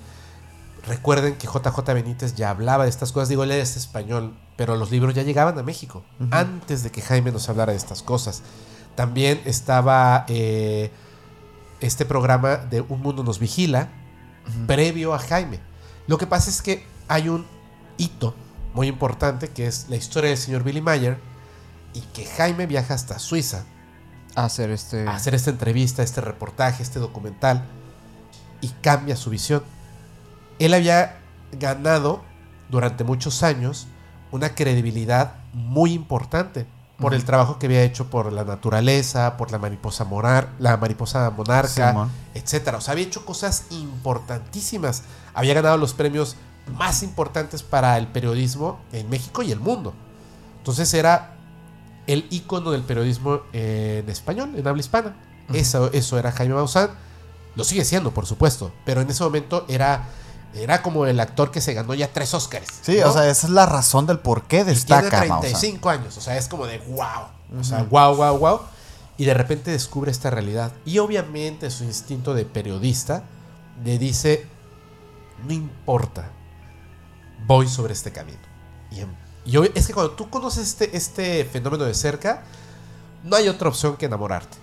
[0.86, 3.28] recuerden que JJ Benítez ya hablaba de estas cosas.
[3.28, 7.32] Digo, él es español, pero los libros ya llegaban a México antes de que Jaime
[7.32, 8.42] nos hablara de estas cosas.
[8.94, 10.90] También estaba eh,
[11.80, 13.90] este programa de Un Mundo Nos Vigila,
[14.66, 15.60] previo a Jaime.
[16.06, 17.46] Lo que pasa es que hay un
[17.98, 18.34] hito
[18.74, 21.18] muy importante que es la historia del señor Billy Mayer
[21.94, 23.64] y que Jaime viaja hasta Suiza
[24.36, 25.08] hacer este...
[25.08, 27.64] hacer esta entrevista, este reportaje, este documental
[28.60, 29.62] y cambia su visión.
[30.58, 31.18] Él había
[31.52, 32.22] ganado
[32.68, 33.86] durante muchos años
[34.30, 36.66] una credibilidad muy importante
[36.98, 41.30] por el trabajo que había hecho por la naturaleza, por la mariposa morar, la mariposa
[41.30, 42.10] monarca, Simón.
[42.32, 42.78] etcétera.
[42.78, 45.02] O sea, había hecho cosas importantísimas.
[45.34, 46.36] Había ganado los premios
[46.72, 49.92] más importantes para el periodismo en México y el mundo.
[50.58, 51.35] Entonces era
[52.06, 55.16] el ícono del periodismo en español, en habla hispana.
[55.52, 56.90] eso, eso era Jaime Maussan.
[57.54, 58.72] Lo sigue siendo, por supuesto.
[58.84, 60.08] Pero en ese momento era,
[60.54, 62.68] era como el actor que se ganó ya tres Óscares.
[62.82, 63.08] Sí, ¿no?
[63.08, 65.40] o sea, esa es la razón del por qué Y destaca tiene Maussan.
[65.40, 67.60] 35 años, o sea, es como de wow.
[67.60, 68.60] O sea, wow, wow, wow.
[69.18, 70.72] Y de repente descubre esta realidad.
[70.84, 73.24] Y obviamente su instinto de periodista
[73.84, 74.46] le dice,
[75.46, 76.30] no importa,
[77.46, 78.38] voy sobre este camino.
[78.90, 79.00] Y,
[79.46, 82.42] y es que cuando tú conoces este, este fenómeno de cerca,
[83.24, 84.58] no hay otra opción que enamorarte.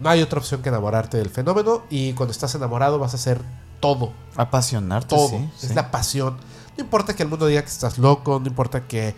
[0.00, 3.40] No hay otra opción que enamorarte del fenómeno y cuando estás enamorado vas a hacer
[3.80, 5.28] todo Apasionarte, todo.
[5.28, 5.50] sí.
[5.62, 5.74] es sí.
[5.74, 6.36] la pasión.
[6.76, 9.14] No importa que el mundo diga que estás loco, no importa que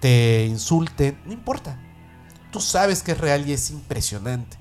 [0.00, 1.78] te insulten, no importa.
[2.50, 4.56] Tú sabes que es real y es impresionante.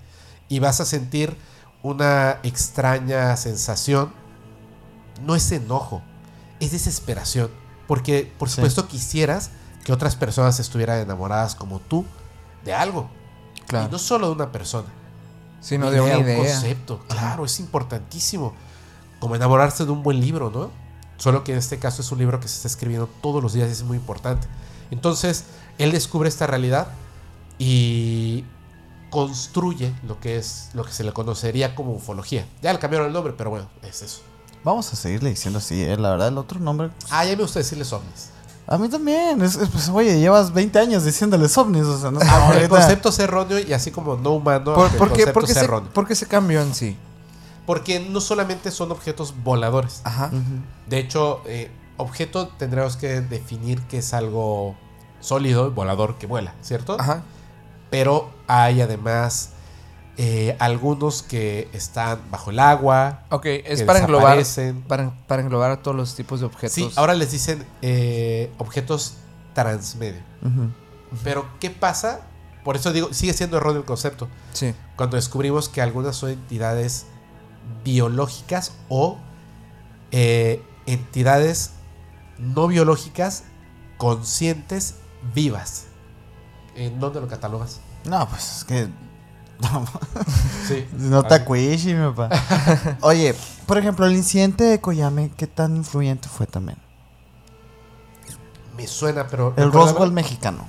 [0.48, 1.36] Y vas a sentir
[1.84, 4.14] una extraña sensación.
[5.26, 6.02] No es enojo,
[6.60, 7.50] es desesperación.
[7.88, 8.56] Porque, por Sí.
[8.56, 9.50] supuesto, quisieras
[9.88, 12.04] que otras personas estuvieran enamoradas como tú
[12.66, 13.10] de algo.
[13.56, 13.88] Y Claro.
[13.90, 14.90] no solo de una persona.
[15.62, 16.38] Sí, no de una un idea.
[16.40, 17.00] concepto.
[17.08, 18.54] Claro, es importantísimo.
[19.22, 20.72] Como enamorarse de un buen libro, ¿no?
[21.16, 23.70] Solo que en este caso es un libro que se está escribiendo todos los días
[23.70, 24.46] y es muy importante.
[24.92, 25.46] Entonces,
[25.78, 26.90] él descubre esta realidad
[27.58, 28.44] y
[29.10, 32.46] construye lo que es lo que se le conocería como ufología.
[32.62, 34.20] Ya le cambiaron el nombre, pero bueno, es eso.
[34.66, 35.96] Vamos a seguirle diciendo así, ¿eh?
[35.96, 36.90] La verdad, el otro nombre.
[37.10, 38.32] Ah, ya me gusta decirles ovnis.
[38.68, 39.42] A mí también.
[39.42, 41.86] Es, es, pues, oye, llevas 20 años diciéndoles ovnis.
[41.86, 42.20] O sea, no
[42.54, 45.54] el concepto es erróneo y así como no humano, ¿Por, el qué, concepto por qué
[45.54, 46.98] sea se, por qué se cambió en sí?
[47.66, 50.02] Porque no solamente son objetos voladores.
[50.04, 50.32] Ajá.
[50.88, 54.76] De hecho, eh, objeto tendremos que definir que es algo
[55.22, 56.98] sólido, volador, que vuela, ¿cierto?
[57.00, 57.24] Ajá.
[57.90, 59.52] Pero hay además
[60.18, 63.24] eh, algunos que están bajo el agua.
[63.30, 64.44] Ok, es que para englobar,
[64.88, 66.74] para, para englobar a todos los tipos de objetos.
[66.74, 69.18] Sí, ahora les dicen eh, objetos
[69.54, 70.22] transmedio.
[70.42, 70.72] Ujú.
[71.24, 72.22] Pero, ¿qué pasa?
[72.64, 74.28] Por eso digo, sigue siendo erróneo el concepto.
[74.54, 74.74] Sí.
[74.96, 77.06] Cuando descubrimos que algunas son entidades
[77.84, 79.18] biológicas o
[80.12, 81.72] eh, entidades
[82.38, 83.44] no biológicas
[83.98, 84.96] conscientes
[85.34, 85.86] vivas.
[86.76, 87.82] ¿En dónde lo catalogas?
[88.06, 88.88] No, pues es que.
[89.62, 89.86] No,
[90.68, 90.86] Sí.
[90.98, 92.30] no te acuishi, mi papá.
[93.02, 93.36] Oye,
[93.66, 96.78] por ejemplo, el incidente de Koyame, ¿qué tan influyente fue también?
[98.76, 99.54] Me suena, pero.
[99.58, 99.72] El.
[99.72, 100.66] Roswell mexicano.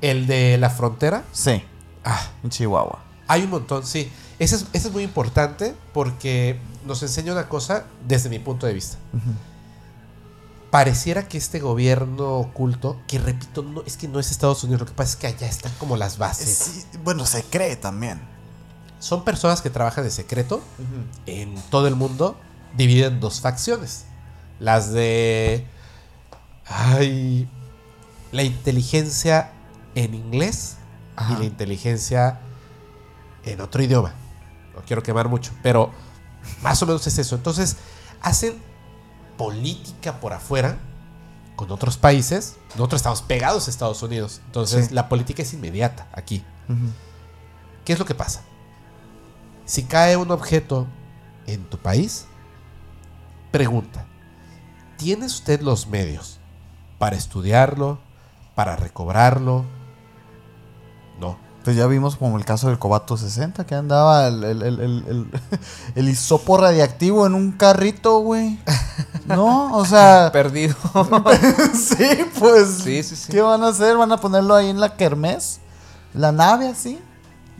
[0.00, 1.24] El de la frontera.
[1.32, 1.62] Sí,
[2.04, 3.00] Ah, en Chihuahua.
[3.26, 4.10] hay un montón, sí.
[4.38, 8.74] Ese es, ese es muy importante porque nos enseña una cosa desde mi punto de
[8.74, 8.98] vista.
[9.12, 9.30] Ujú.
[10.76, 14.86] Pareciera que este gobierno oculto, que repito, no, es que no es Estados Unidos, lo
[14.86, 16.50] que pasa es que allá están como las bases.
[16.50, 18.20] Sí, bueno, se cree también.
[18.98, 20.60] son personas que trabajan de secreto
[21.24, 22.38] en todo el mundo,
[22.76, 24.04] divididas en dos facciones.
[24.60, 25.66] Las de...
[26.66, 27.48] Ay,
[28.30, 29.52] la inteligencia
[29.94, 30.76] en inglés
[31.30, 32.38] y la inteligencia
[33.46, 34.12] en otro idioma.
[34.74, 35.90] No quiero quemar mucho, pero
[36.60, 37.34] más o menos es eso.
[37.34, 37.78] Entonces,
[38.20, 38.65] hacen
[39.36, 40.78] política por afuera
[41.56, 42.56] con otros países.
[42.70, 44.40] Nosotros estamos pegados a Estados Unidos.
[44.46, 44.94] Entonces, Sí.
[44.94, 46.44] la política es inmediata aquí.
[47.84, 48.42] ¿Qué es lo que pasa?
[49.64, 50.86] Si cae un objeto
[51.46, 52.26] en tu país,
[53.50, 54.06] pregunta,
[54.96, 56.38] ¿tiene usted los medios
[56.98, 57.98] para estudiarlo,
[58.54, 59.64] para recobrarlo?
[61.66, 65.04] Pues ya vimos como el caso del Cobato 60, que andaba el, el, el, el,
[65.08, 65.26] el-
[65.96, 68.60] el hisopo radiactivo en un carrito, güey.
[69.26, 70.76] No, o sea, Perdido.
[71.74, 72.68] sí, pues.
[72.84, 73.32] Sí, sí, sí.
[73.32, 73.96] ¿Qué van a hacer?
[73.96, 75.58] ¿Van a ponerlo ahí en la kermés?
[76.14, 77.00] ¿La nave así?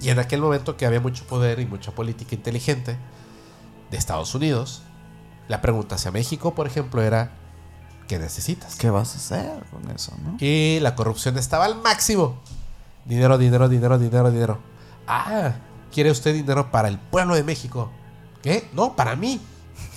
[0.01, 2.97] Y en aquel momento que había mucho poder y mucha política inteligente
[3.91, 4.83] de Estados Unidos,
[5.49, 7.33] la pregunta hacia México, por ejemplo, era,
[8.07, 8.77] ¿qué necesitas?
[8.77, 10.37] ¿Qué vas a hacer con eso, no?
[10.39, 12.37] Y la corrupción estaba al máximo.
[13.07, 14.59] Dinero, dinero, dinero, dinero, dinero.
[15.07, 15.55] Ah,
[15.93, 17.91] ¿quiere usted dinero para el pueblo de México?
[18.43, 18.69] ¿Qué?
[18.73, 19.41] No, para mí.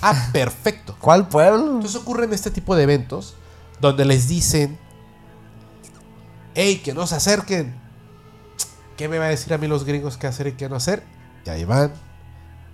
[0.00, 0.96] Ah, perfecto.
[1.00, 1.74] ¿Cuál pueblo?
[1.74, 3.34] Entonces ocurren este tipo de eventos
[3.80, 4.78] donde les dicen,
[6.54, 7.74] hey, que no se acerquen.
[8.96, 11.02] ¿Qué me va a decir a mí los gringos qué hacer y qué no hacer?
[11.46, 11.92] Y ahí van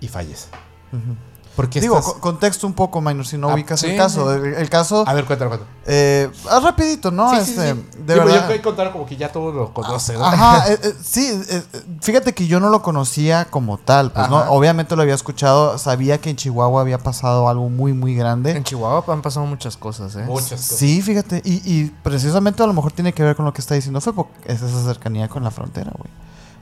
[0.01, 0.49] y fallece.
[0.93, 1.17] Ujú.
[1.57, 4.31] Porque Digo, co- contexto un poco, minor, si no Ah, ubicas sí, el caso.
[4.35, 4.41] sí.
[4.47, 5.71] El, el caso, A ver, cuéntame, cuéntame.
[5.87, 7.31] eh, ah, rapidito, ¿no?
[7.31, 7.87] Sí, este, sí.
[8.05, 8.43] De Digo, verdad.
[8.43, 10.27] Yo voy a contar como que ya todo lo conoce, ¿no?
[10.27, 11.63] Ajá, eh, eh, sí, eh,
[12.03, 16.19] fíjate que yo no lo conocía como tal, pues no, obviamente lo había escuchado, sabía
[16.21, 18.51] que en Chihuahua había pasado algo muy muy grande.
[18.51, 20.25] En Chihuahua han pasado muchas cosas, ¿eh?
[20.27, 20.77] Muchas cosas.
[20.77, 23.75] Sí, fíjate, y, y precisamente a lo mejor tiene que ver con lo que está
[23.75, 26.11] diciendo Fepo, es esa cercanía con la frontera, güey.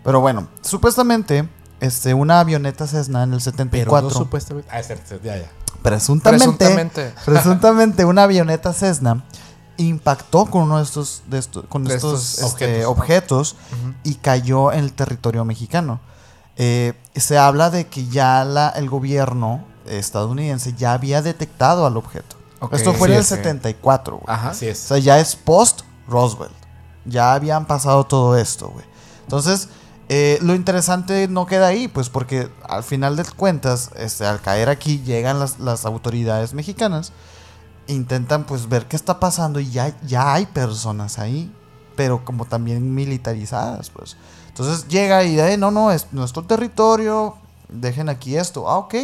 [0.04, 1.48] Pero bueno, supuestamente,
[1.84, 4.68] este, una avioneta Cessna en el Pero 74, no supuestamente.
[4.72, 5.50] Ah, es cierto, ya, ya.
[5.82, 7.14] presuntamente, Presuntamente.
[7.24, 9.24] presuntamente una avioneta Cessna
[9.76, 13.56] impactó con uno de estos, de estos, con De estos, estos este, objetos.
[14.04, 16.00] y cayó en el territorio mexicano.
[16.56, 22.36] Eh, se habla de que ya la, el gobierno estadounidense ya había detectado al objeto.
[22.70, 23.34] Esto fue en el sí.
[23.34, 24.24] 74, güey.
[24.34, 24.50] Ajá.
[24.50, 24.78] Así O es.
[24.78, 26.52] sea, ya es post Roswell.
[27.04, 28.86] Ya habían pasado todo esto, güey.
[29.24, 29.68] Entonces,
[30.08, 34.68] eh, lo interesante no queda ahí, pues porque al final de cuentas, este, al caer
[34.68, 37.12] aquí, llegan las, las autoridades mexicanas,
[37.86, 41.52] intentan pues ver qué está pasando y ya, ya hay personas ahí,
[41.96, 44.16] pero como también militarizadas, pues.
[44.48, 47.36] Entonces llega y de, no, no, es nuestro territorio,
[47.68, 48.68] dejen aquí esto.
[48.68, 48.94] Ah, ok,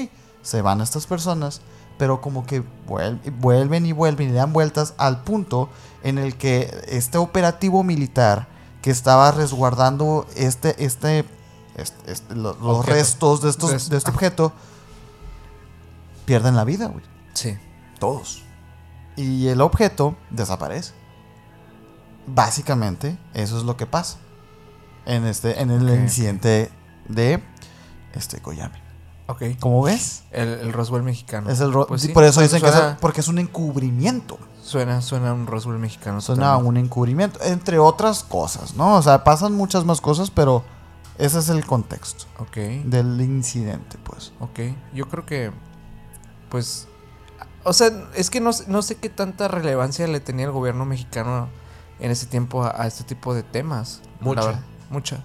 [0.42, 1.60] se van estas personas,
[1.98, 5.68] pero como que vuel- vuelven y vuelven y le dan vueltas al punto
[6.02, 8.48] en el que este operativo militar
[8.82, 11.24] que estaba resguardando este, este,
[11.76, 14.52] este- este- lo- los restos de, estos, De este- de este objeto,
[16.24, 17.04] pierden la vida, güey.
[17.34, 17.58] Sí.
[17.98, 18.42] Todos.
[19.16, 20.94] Y el objeto desaparece.
[22.26, 24.18] Básicamente, eso es lo que pasa.
[25.06, 26.70] En este, en el incidente
[27.08, 27.42] de
[28.14, 28.80] este Koyame.
[29.30, 29.42] Ok.
[29.60, 30.22] ¿Cómo ves?
[30.32, 31.50] El, el Roswell mexicano.
[31.50, 34.38] Es el ro- Pues sí, por eso dicen que es, porque es un encubrimiento.
[34.62, 36.20] suena, suena un Roswell mexicano.
[36.20, 36.68] Suena totalmente.
[36.68, 37.40] un encubrimiento.
[37.42, 38.96] Entre otras cosas, ¿no?
[38.96, 40.64] O sea, pasan muchas más cosas, pero
[41.18, 42.56] ese es el contexto Ok.
[42.84, 44.32] del incidente, pues.
[44.40, 44.60] Ok.
[44.94, 45.52] Yo creo que.
[46.48, 46.86] Pues.
[47.62, 50.84] O sea, es que no, sé- no sé qué tanta relevancia le tenía el gobierno
[50.86, 51.48] mexicano
[51.98, 54.00] en ese tiempo a, a este tipo de temas.
[54.20, 54.62] Mucha.
[54.88, 55.18] Mucha.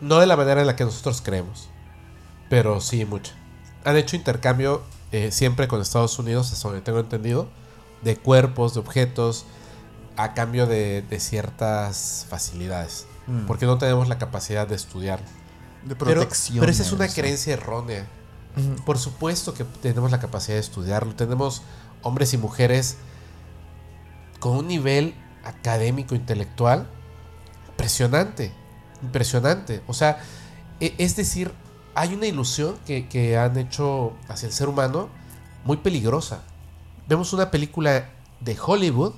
[0.00, 1.70] No de la manera en la que nosotros creemos,
[2.48, 3.32] pero sí mucha.
[3.84, 7.48] Han hecho intercambio eh, siempre con Estados Unidos, hasta donde tengo entendido,
[8.02, 9.44] de cuerpos, de objetos,
[10.16, 13.06] a cambio de, de ciertas facilidades.
[13.26, 13.46] Mm.
[13.46, 15.26] Porque no tenemos la capacidad de estudiarlo.
[15.84, 16.58] De Pero, protección.
[16.60, 18.06] pero esa es una creencia errónea.
[18.84, 21.14] Por supuesto que tenemos la capacidad de estudiarlo.
[21.14, 21.62] Tenemos
[22.02, 22.96] hombres y mujeres
[24.40, 25.14] con un nivel
[25.44, 26.88] académico, intelectual,
[27.68, 28.52] impresionante.
[29.02, 29.82] Impresionante.
[29.86, 30.18] O sea,
[30.80, 31.52] e- es decir,
[31.98, 35.08] hay una ilusión que, que han hecho hacia el ser humano
[35.64, 36.42] muy peligrosa.
[37.08, 39.14] Vemos una película de Hollywood,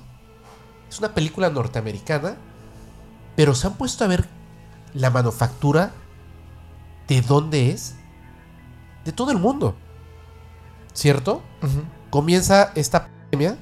[0.89, 2.37] es una película norteamericana,
[3.35, 4.27] pero se han puesto a ver
[4.95, 5.91] la manufactura
[7.07, 7.97] de dónde es,
[9.05, 9.75] de todo el mundo.
[10.93, 11.43] ¿Cierto?
[12.09, 13.57] Comienza esta pandemia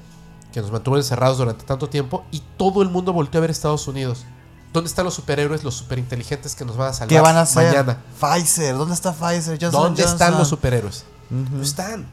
[0.50, 3.86] que nos mantuvo encerrados durante tanto tiempo y todo el mundo volteó a ver Estados
[3.86, 4.24] Unidos.
[4.72, 7.66] ¿Dónde están los superhéroes, los superinteligentes que nos van a salvar ¿Qué van a hacer?
[7.66, 7.98] mañana?
[8.20, 9.58] Pfizer, ¿dónde está Pfizer?
[9.60, 11.04] Johnson ¿Dónde están los superhéroes?
[11.28, 12.06] No están.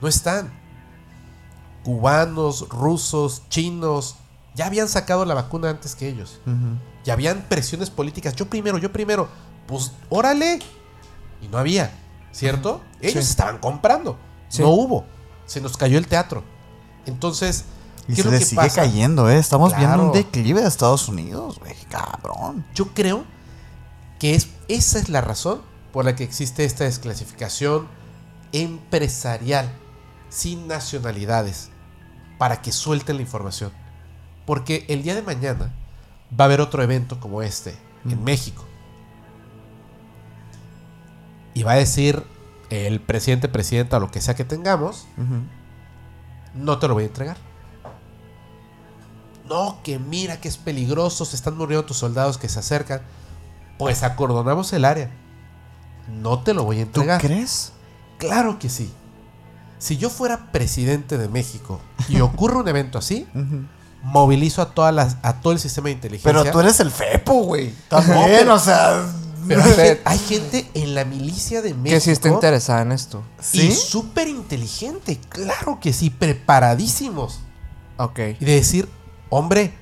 [0.00, 0.52] No están.
[1.84, 4.16] Cubanos, rusos, chinos,
[4.54, 6.40] ya habían sacado la vacuna antes que ellos.
[7.04, 8.34] Ya habían presiones políticas.
[8.36, 9.28] Yo primero, yo primero.
[9.66, 10.60] Pues órale.
[11.42, 11.90] y no había,
[12.32, 12.80] ¿cierto?
[13.02, 13.30] Ellos Sí.
[13.30, 14.16] estaban comprando.
[14.48, 14.62] Sí.
[14.62, 15.04] No hubo.
[15.44, 16.42] Se nos cayó el teatro.
[17.04, 17.64] Entonces,
[18.08, 18.82] Y ¿qué es se le sigue pasa?
[18.82, 19.38] cayendo, ¿eh?
[19.38, 21.74] Estamos viendo un declive de Estados Unidos, güey.
[21.88, 22.64] Cabrón.
[22.74, 23.24] Yo creo
[24.18, 25.62] que es, esa es la razón
[25.92, 27.86] por la que existe esta desclasificación
[28.52, 29.72] empresarial
[30.28, 31.70] sin nacionalidades
[32.38, 33.72] para que suelten la información.
[34.44, 35.72] Porque el día de mañana
[36.38, 38.64] va a haber otro evento como este en México.
[41.54, 42.22] Y va a decir
[42.70, 45.06] el presidente, presidenta o lo que sea que tengamos,
[46.54, 47.36] no te lo voy a entregar.
[49.48, 53.02] No, que mira que es peligroso, se están muriendo tus soldados que se acercan.
[53.78, 55.10] Pues acordonamos el área.
[56.08, 57.20] No te lo voy a ¿Tú entregar.
[57.20, 57.72] crees?
[58.18, 58.90] Claro que sí.
[59.78, 63.26] Si yo fuera presidente de México y ocurre un evento así,
[64.02, 66.32] movilizo a todas las, a todo el sistema de inteligencia.
[66.40, 67.74] Pero tú eres el FEPO, güey.
[67.88, 69.04] También, pero- o sea.
[69.46, 72.92] Pero hay, gen- hay gente en la milicia de México Que sí está interesada en
[72.92, 73.22] esto.
[73.40, 73.66] ¿Sí?
[73.66, 75.20] y súper inteligente.
[75.28, 77.40] Claro que sí, preparadísimos.
[77.98, 78.18] Ok.
[78.40, 78.88] Y de decir,
[79.30, 79.74] hombre,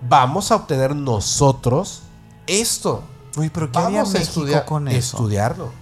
[0.00, 2.02] vamos a obtener nosotros
[2.46, 3.02] esto.
[3.36, 4.98] Uy, pero ¿qué haría Vamos a México estudiar, con eso?
[5.16, 5.72] estudiarlo.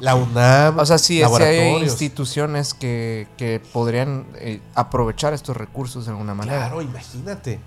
[0.00, 6.06] La UNAM, O sea, sí, sí hay instituciones que, que podrían eh, aprovechar estos recursos
[6.06, 6.58] de alguna manera.
[6.58, 7.60] Claro, imagínate.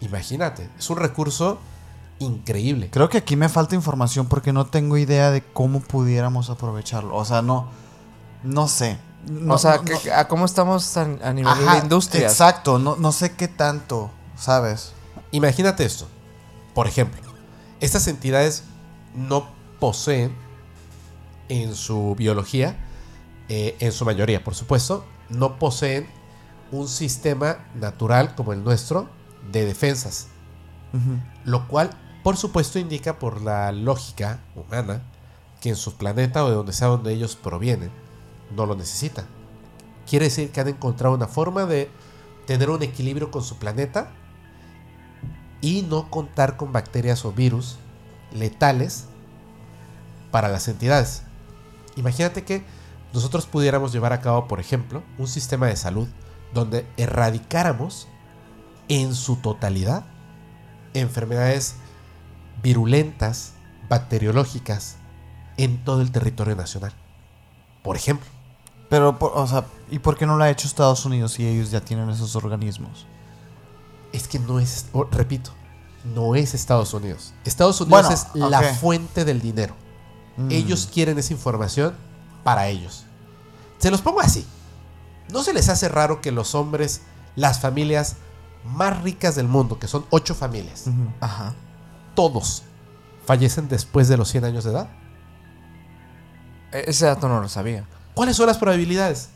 [0.00, 0.68] Imagínate.
[0.78, 1.60] Es un recurso
[2.18, 2.90] increíble.
[2.90, 7.14] Creo que aquí me falta información porque no tengo idea de cómo pudiéramos aprovecharlo.
[7.14, 7.68] O sea, no.
[8.42, 8.98] No sé.
[9.26, 12.26] No- o sea, no- que- no- ¿a ¿cómo estamos a, a nivel Ajá, de industria?
[12.28, 14.92] Exacto, no, no sé qué tanto, ¿sabes?
[15.32, 16.06] Imagínate esto.
[16.74, 17.20] Por ejemplo,
[17.80, 18.62] estas entidades
[19.14, 19.48] no
[19.80, 20.34] poseen
[21.48, 22.76] en su biología,
[23.48, 26.08] eh, en su mayoría, por supuesto, no poseen
[26.70, 29.08] un sistema natural como el nuestro
[29.50, 30.28] de defensas.
[31.44, 31.90] Lo cual,
[32.22, 35.02] por supuesto, indica por la lógica humana
[35.60, 37.90] que en su planeta o de donde sea donde ellos provienen,
[38.54, 39.26] no lo necesitan.
[40.08, 41.90] Quiere decir que han encontrado una forma de
[42.46, 44.10] tener un equilibrio con su planeta
[45.60, 47.76] y no contar con bacterias o virus
[48.32, 49.06] letales
[50.30, 51.22] para las entidades.
[51.96, 52.62] Imagínate que
[53.12, 56.08] nosotros pudiéramos llevar a cabo, por ejemplo, un sistema de salud
[56.54, 58.08] donde erradicáramos
[58.88, 60.04] en su totalidad
[60.94, 61.76] enfermedades
[62.62, 63.52] virulentas,
[63.88, 64.96] bacteriológicas,
[65.56, 66.92] en todo el territorio nacional.
[67.82, 68.28] Por ejemplo,
[68.88, 71.70] Pero, por- o sea, ¿y por qué no lo ha hecho Estados Unidos si ellos
[71.70, 73.06] ya tienen esos organismos?
[74.10, 75.50] es que no es, oh, repito,
[76.14, 77.34] no es Estados Unidos.
[77.44, 79.74] Estados Unidos Bueno, es la fuente del dinero.
[80.38, 80.50] Mm.
[80.50, 81.94] Ellos quieren esa información
[82.42, 83.04] para ellos.
[83.76, 84.46] Se los pongo así.
[85.30, 87.02] ¿No se les hace raro que los hombres,
[87.36, 88.16] las familias
[88.64, 90.84] más ricas del mundo, que son ocho familias.
[91.20, 91.52] Ajá.
[92.14, 92.62] todos
[93.26, 94.88] fallecen después de los 100 años de edad?
[96.72, 97.84] E- Ese dato no lo sabía.
[98.18, 99.28] ¿Cuáles son las probabilidades?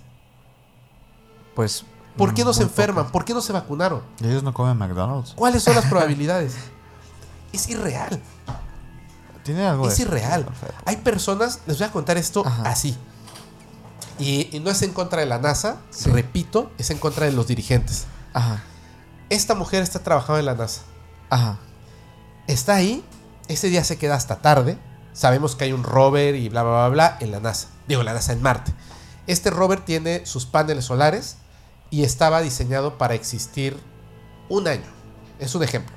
[1.54, 1.84] Pues.
[2.16, 3.04] ¿Por qué no se enferman?
[3.04, 3.12] pocas.
[3.12, 4.02] ¿Por qué no se vacunaron?
[4.20, 5.32] Ellos no comen McDonald's.
[5.34, 6.54] ¿Cuáles son las probabilidades?
[7.52, 8.20] es irreal.
[9.44, 10.44] Tiene algo Es de- irreal.
[10.44, 10.74] Perfecto.
[10.84, 12.62] Hay personas, les voy a contar esto Ajá.
[12.64, 12.96] así.
[14.18, 16.10] Y, y no es en contra de la NASA, Sí.
[16.10, 18.06] repito, es en contra de los dirigentes.
[18.34, 18.62] Ajá.
[19.30, 20.82] Esta mujer está trabajando en la NASA.
[21.30, 21.58] Ajá.
[22.46, 23.04] Está ahí,
[23.48, 24.76] ese día se queda hasta tarde.
[25.12, 27.68] Sabemos que hay un rover y bla, bla, bla, bla en la NASA.
[27.86, 28.72] Digo, la NASA en Marte.
[29.26, 31.36] Este rover tiene sus paneles solares
[31.90, 33.76] y estaba diseñado para existir
[34.48, 34.86] un año.
[35.38, 35.94] Es un ejemplo.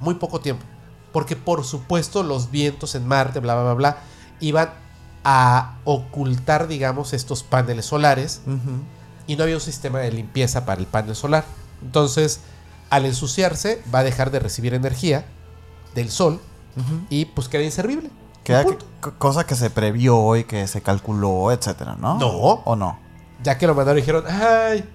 [0.00, 0.64] Muy poco tiempo.
[1.12, 3.96] Porque por supuesto los vientos en Marte, bla, bla, bla, bla,
[4.40, 4.70] iban
[5.24, 8.42] a ocultar, digamos, estos paneles solares
[9.26, 11.44] y no había un sistema de limpieza para el panel solar.
[11.82, 12.40] Entonces,
[12.90, 15.26] al ensuciarse, va a dejar de recibir energía
[15.94, 16.40] del sol
[17.10, 18.10] y pues queda inservible.
[18.46, 18.64] Queda
[19.18, 22.16] cosa que se previó y que se calculó, etcétera, ¿no?
[22.18, 22.28] No.
[22.28, 22.98] ¿O no?
[23.42, 24.88] Ya que lo mandaron y dijeron, ay,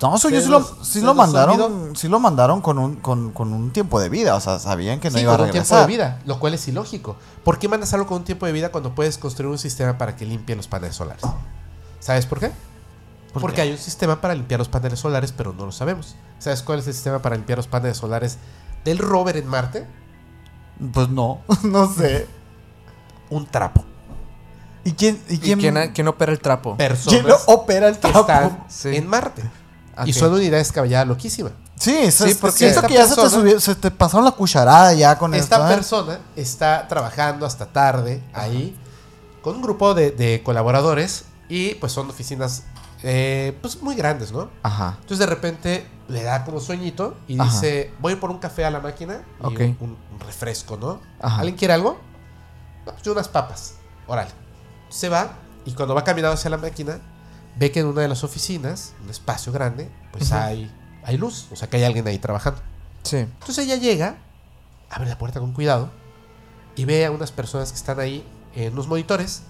[0.00, 3.70] No, según yo sí, lo, sí mandaron, sí lo mandaron con un, con, con un
[3.70, 4.34] tiempo de vida.
[4.34, 5.86] O sea, sabían que no sí, iba a con un tiempo regresar.
[5.86, 7.16] de vida, lo cual es ilógico.
[7.44, 10.16] ¿Por qué mandas algo con un tiempo de vida cuando puedes construir un sistema para
[10.16, 11.22] que limpie los paneles solares?
[12.00, 12.50] ¿Sabes por qué?
[13.32, 13.62] ¿Por Porque qué?
[13.62, 16.16] hay un sistema para limpiar los paneles solares, pero no lo sabemos.
[16.38, 18.38] ¿Sabes cuál es el sistema para limpiar los paneles solares
[18.84, 19.86] del rover en Marte?
[20.92, 22.26] Pues no, no sé.
[23.34, 23.84] Un trapo.
[24.84, 26.76] ¿Y quién, y ¿Y quién, quién, quién opera el trapo?
[26.76, 28.20] Personas quién opera el trapo?
[28.20, 28.94] están Sí.
[28.96, 29.42] en Marte.
[29.96, 30.06] Ok.
[30.06, 31.50] Y son unidades descabellada loquísima.
[31.76, 34.24] Sí, eso Sí, es- porque siento esta que ya se te, subió- se te pasaron
[34.24, 35.68] la cucharada ya con Esta esto.
[35.70, 35.74] ¿eh?
[35.74, 38.76] persona está trabajando hasta tarde ahí
[39.42, 42.64] con un grupo de, de colaboradores y pues son oficinas
[43.02, 44.48] eh, pues muy grandes, ¿no?
[44.62, 44.96] Ajá.
[45.00, 47.50] Entonces de repente le da como sueñito y Ajá.
[47.50, 49.60] dice, voy por un café a la máquina y Ok.
[49.80, 51.00] un, un refresco, ¿no?
[51.20, 51.36] Ajá.
[51.40, 51.98] ¿Alguien quiere algo?
[53.02, 53.74] Yo unas papas.
[54.06, 54.30] órale.
[54.90, 55.32] Se va
[55.64, 56.98] y cuando va caminando hacia la máquina,
[57.56, 60.34] ve que en una de las oficinas, un espacio grande, pues Ujú.
[60.36, 60.72] hay,
[61.04, 62.60] hay luz, o sea que hay alguien ahí trabajando.
[63.02, 63.16] Sí.
[63.18, 64.16] Entonces ella llega,
[64.90, 65.90] abre la puerta con cuidado
[66.76, 68.24] y ve a unas personas que están ahí
[68.54, 69.42] en los monitores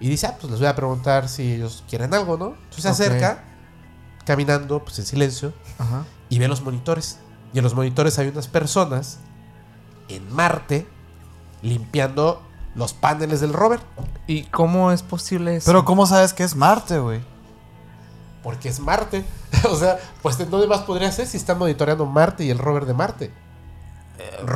[0.00, 2.54] y dice, ah, pues les voy a preguntar si ellos quieren algo, ¿no?
[2.64, 2.94] Entonces se Ok.
[3.10, 3.44] acerca,
[4.24, 6.04] caminando, pues en silencio, Ajá.
[6.28, 7.18] y ve los monitores.
[7.52, 9.18] Y en los monitores hay unas personas
[10.08, 10.86] en Marte
[11.64, 12.40] limpiando
[12.76, 13.80] los paneles del rover.
[14.26, 15.66] ¿Y cómo es posible eso?
[15.66, 17.20] Pero ¿cómo sabes que es Marte, güey?
[18.42, 19.24] Porque es Marte.
[19.70, 22.86] o sea, pues ¿de dónde más podría ser si están monitoreando Marte y el rover
[22.86, 23.32] de Marte?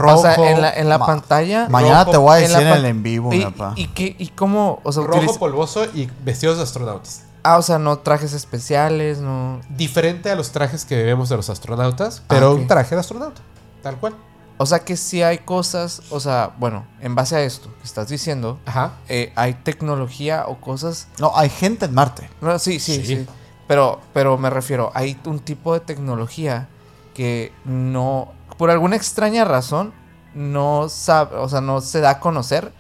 [0.07, 1.69] o sea, en la, en la ma- pantalla.
[1.69, 3.73] Mañana rojo te voy a en la decir en pan- el en vivo, ¿Y, papá.
[3.77, 4.81] y, qué- y cómo?
[4.85, 7.25] O sea, Rojo utiliza- polvoso y vestidos de astronautas.
[7.43, 9.61] Ah, o sea, no trajes especiales, no.
[9.71, 12.59] Diferente a los trajes que vemos de los astronautas, pero Ah, ok.
[12.61, 13.41] un traje de astronauta.
[13.83, 14.15] Tal cual.
[14.61, 18.09] O sea que sí hay cosas, o sea, bueno, en base a esto que estás
[18.09, 18.93] diciendo, Ajá.
[19.09, 21.07] eh, hay tecnología o cosas.
[21.19, 22.29] No, hay gente en Marte.
[22.41, 23.07] No, sí, sí, Sí.
[23.07, 23.27] sí.
[23.69, 26.69] Pero, pero me refiero, hay un tipo de tecnología
[27.15, 29.93] que no, por alguna extraña razón,
[30.35, 32.73] no sabe, o sea, no se da a conocer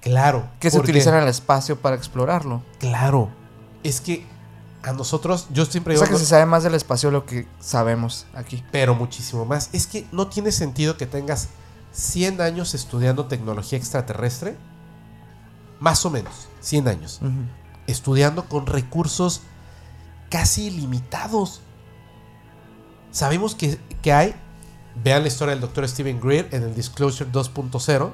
[0.00, 0.44] Claro.
[0.60, 2.62] que se utiliza en el espacio para explorarlo.
[2.78, 3.30] Claro.
[3.82, 4.24] Es que
[4.86, 7.48] a nosotros, yo siempre O digo, sea que se sabe más del espacio lo que
[7.58, 8.62] sabemos aquí.
[8.70, 9.68] pero muchísimo más.
[9.72, 11.48] Es que no tiene sentido que tengas
[11.92, 14.56] 100 años estudiando tecnología extraterrestre.
[15.80, 17.20] Más o menos, 100 años.
[17.88, 19.42] Estudiando con recursos
[20.30, 21.62] casi ilimitados.
[23.10, 24.36] Sabemos que, que hay,
[25.02, 28.12] vean la historia del doctor Stephen Greer en el Disclosure 2.0,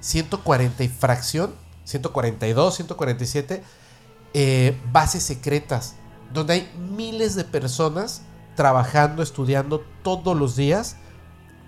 [0.00, 1.52] 140 y fracción,
[1.84, 3.64] 142, 147
[4.34, 5.96] eh, bases secretas,
[6.32, 8.22] donde hay miles de personas
[8.54, 10.96] trabajando, estudiando todos los días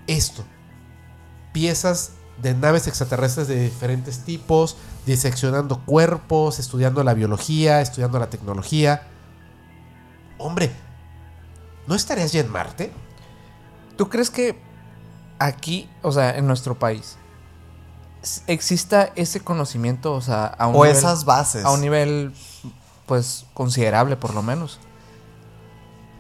[0.07, 0.45] esto.
[1.53, 4.77] Piezas de naves extraterrestres de diferentes tipos,
[5.07, 9.09] diseccionando cuerpos, estudiando la biología, estudiando la tecnología.
[10.39, 10.73] Hombre,
[11.87, 12.93] ¿no estarías ya en Marte?
[13.97, 14.61] ¿Tú crees que
[15.39, 17.17] aquí, o sea, en nuestro país,
[18.47, 21.65] exista ese conocimiento, o sea, a un O nivel, esas bases.
[21.65, 22.33] a un nivel,
[23.07, 24.79] pues, considerable por lo menos?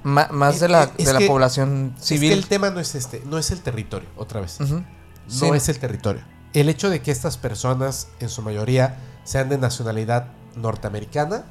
[0.02, 2.30] Ma- más Es- de la, es de la que- población Es civil.
[2.30, 4.58] que el tema no es este, no es el territorio, otra vez.
[4.60, 4.84] No
[5.28, 5.46] Sí.
[5.54, 6.22] es el territorio.
[6.52, 10.26] El hecho de que estas personas, en su mayoría, sean de nacionalidad
[10.56, 11.44] norteamericana,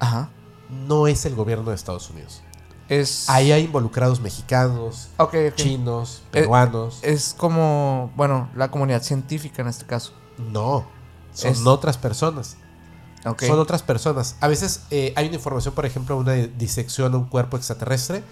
[0.00, 0.28] Ajá.
[0.86, 2.42] no es el gobierno de Estados Unidos.
[2.88, 3.28] Es.
[3.30, 5.08] Ahí hay involucrados mexicanos,
[5.56, 6.98] chinos, Eh, peruanos.
[7.02, 10.12] Es como, bueno, la comunidad científica en este caso.
[10.38, 10.84] no,
[11.32, 12.56] son es- otras personas.
[13.46, 14.36] Son otras personas.
[14.40, 18.22] A veces eh, hay una información, por ejemplo, una disección de un cuerpo extraterrestre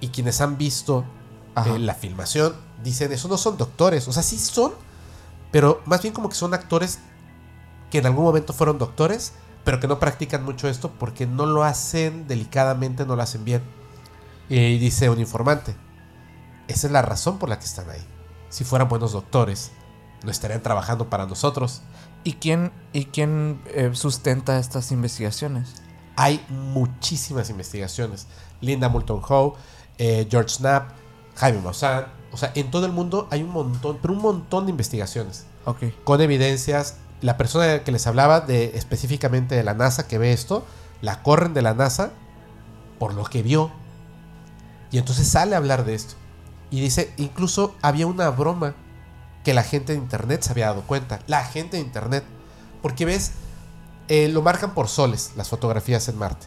[0.00, 1.04] y quienes han visto
[1.66, 4.08] eh, la filmación dicen, eso no son doctores.
[4.08, 4.72] O sea, sí son,
[5.50, 7.00] pero más bien como que son actores
[7.90, 9.32] que en algún momento fueron doctores,
[9.62, 13.60] pero que no practican mucho esto porque no lo hacen delicadamente, no lo hacen bien.
[14.50, 15.76] Y dice un informante,
[16.66, 18.04] esa es la razón por la que están ahí.
[18.48, 19.70] Si fueran buenos doctores,
[20.24, 21.82] no estarían trabajando para nosotros.
[22.24, 25.82] ¿Y quién, y quién eh, sustenta estas investigaciones?
[26.16, 28.26] Hay muchísimas investigaciones.
[28.60, 29.54] Linda Moulton Howe,
[29.98, 30.90] eh, George Knapp,
[31.36, 32.06] Jaime Maussan.
[32.32, 35.46] O sea, en todo el mundo hay un montón, pero un montón de investigaciones.
[35.64, 35.84] Ok.
[36.02, 36.96] Con evidencias.
[37.20, 40.64] La persona que les hablaba de específicamente de la NASA que ve esto,
[41.02, 42.10] la corren de la NASA
[42.98, 43.70] por lo que vio.
[44.90, 46.14] Y entonces sale a hablar de esto.
[46.70, 48.74] Y dice, incluso había una broma
[49.44, 51.20] que la gente de internet se había dado cuenta.
[51.26, 52.24] La gente de internet.
[52.82, 53.32] Porque ves,
[54.08, 56.46] eh, lo marcan por soles las fotografías en Marte.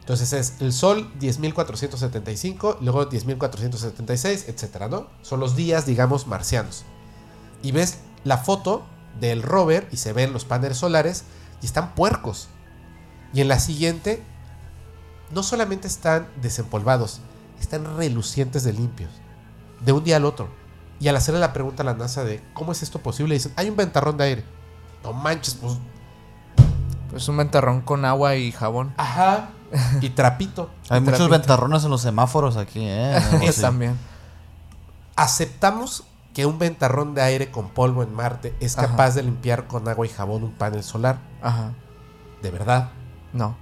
[0.00, 5.08] Entonces es el Sol 10.475, luego 10.476, etcétera, ¿no?
[5.22, 6.84] Son los días, digamos, marcianos.
[7.62, 8.84] Y ves la foto
[9.20, 11.24] del rover y se ven los paneles solares
[11.60, 12.48] y están puercos.
[13.34, 14.22] Y en la siguiente,
[15.30, 17.20] no solamente están desempolvados,
[17.60, 19.10] están relucientes de limpios.
[19.84, 20.48] De un día al otro.
[21.00, 23.68] Y al hacerle la pregunta a la NASA de cómo es esto posible, dicen, hay
[23.70, 24.44] un ventarrón de aire.
[25.04, 25.74] No manches, pues
[27.10, 28.92] Pues un ventarrón con agua y jabón.
[28.96, 29.50] Ajá.
[30.00, 30.70] Y trapito.
[30.88, 31.38] Hay Y muchos trapito.
[31.38, 33.18] ventarrones en los semáforos aquí, ¿eh?
[33.52, 33.60] Sí.
[33.60, 33.96] también.
[35.16, 36.04] Aceptamos
[36.34, 38.88] que un ventarrón de aire con polvo en Marte es Ajá.
[38.88, 41.18] capaz de limpiar con agua y jabón un panel solar.
[41.42, 41.72] Ajá.
[42.42, 42.90] De verdad.
[43.32, 43.56] No.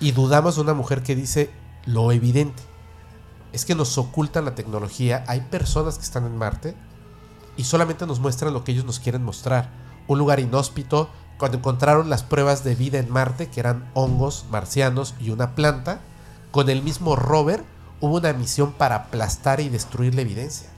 [0.00, 1.50] Y dudamos de una mujer que dice
[1.84, 2.62] lo evidente.
[3.54, 5.22] Es que nos ocultan la tecnología.
[5.28, 6.74] Hay personas que están en Marte
[7.56, 9.70] y solamente nos muestran lo que ellos nos quieren mostrar.
[10.08, 11.08] Un lugar inhóspito.
[11.38, 16.00] Cuando encontraron las pruebas de vida en Marte, que eran hongos marcianos y una planta,
[16.50, 17.62] con el mismo rover
[18.00, 20.68] hubo una misión para aplastar y destruir la evidencia.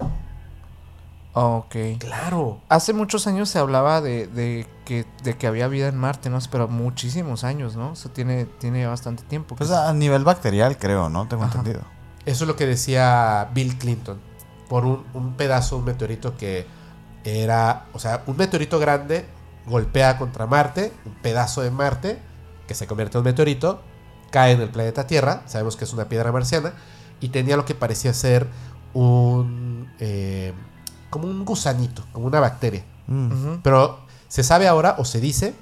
[1.32, 1.76] Ok.
[1.98, 2.60] Claro.
[2.68, 6.38] Hace muchos años se hablaba de, de que, de que había vida en Marte, ¿no?
[6.50, 7.94] Pero muchísimos años, ¿no?
[7.94, 9.56] Eso tiene, tiene bastante tiempo.
[9.56, 11.26] Pues a nivel bacterial, creo, ¿no?
[11.26, 11.58] Tengo Ajá.
[11.58, 11.95] entendido.
[12.26, 14.20] Eso es lo que decía Bill Clinton.
[14.68, 16.66] Por un, un pedazo, un meteorito que
[17.24, 19.24] era, o sea, un meteorito grande
[19.66, 22.18] golpea contra Marte, un pedazo de Marte
[22.66, 23.80] que se convierte en un meteorito,
[24.30, 26.74] cae en el planeta Tierra, sabemos que es una piedra marciana,
[27.20, 28.46] y tenía lo que parecía ser
[28.92, 30.52] un, eh,
[31.10, 32.84] como un gusanito, como una bacteria.
[33.06, 33.56] Mm.
[33.62, 35.54] Pero se sabe ahora, o se dice,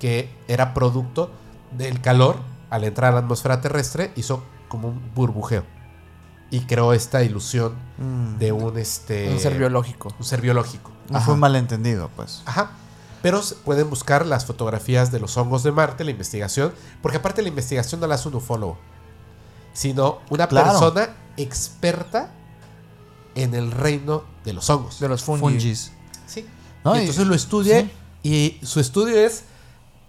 [0.00, 1.30] que era producto
[1.76, 2.36] del calor
[2.70, 5.64] al entrar a la atmósfera terrestre, hizo como un burbujeo.
[6.50, 8.38] Y creó esta ilusión Mm.
[8.38, 10.14] de un, este, Un ser biológico.
[10.18, 10.92] un ser biológico.
[11.10, 12.42] No fue un malentendido, pues.
[12.46, 12.70] Ajá.
[13.22, 17.48] Pero pueden buscar las fotografías de los hongos de Marte, la investigación, porque aparte la
[17.48, 18.78] investigación no la hace un ufólogo,
[19.72, 20.70] sino una Claro.
[20.70, 22.30] persona experta
[23.34, 25.00] en el reino de los hongos.
[25.00, 25.40] De los fungi.
[25.40, 25.92] Fungis.
[26.26, 26.46] Sí.
[26.84, 27.90] No, y y- entonces lo estudia sí.
[28.22, 29.44] y su estudio es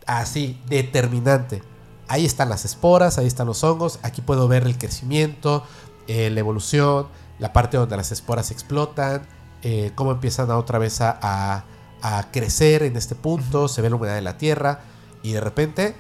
[0.05, 1.63] así, determinante.
[2.07, 5.63] Ahí están las esporas, ahí están los hongos, aquí puedo ver el crecimiento,
[6.07, 7.07] eh, la evolución,
[7.39, 9.27] la parte donde las esporas explotan,
[9.63, 11.63] eh, cómo empiezan a otra vez a, a-
[12.01, 14.81] a crecer en este punto, se ve la humedad de la tierra
[15.23, 15.95] y de repente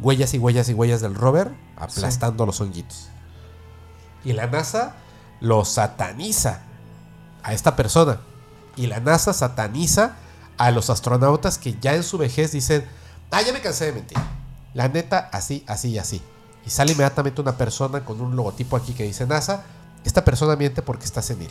[0.00, 3.08] huellas y huellas y huellas del rover aplastando los honguitos.
[4.24, 4.94] Y la NASA
[5.40, 6.60] lo sataniza
[7.42, 8.20] a esta persona.
[8.76, 10.12] Y la NASA sataniza
[10.56, 12.86] a los astronautas que ya en su vejez dicen,
[13.30, 14.18] ah, ya me cansé de mentir.
[14.74, 16.22] La neta, así, así y así.
[16.64, 19.64] Y sale inmediatamente una persona con un logotipo aquí que dice NASA.
[20.04, 21.50] Esta persona miente porque está senil.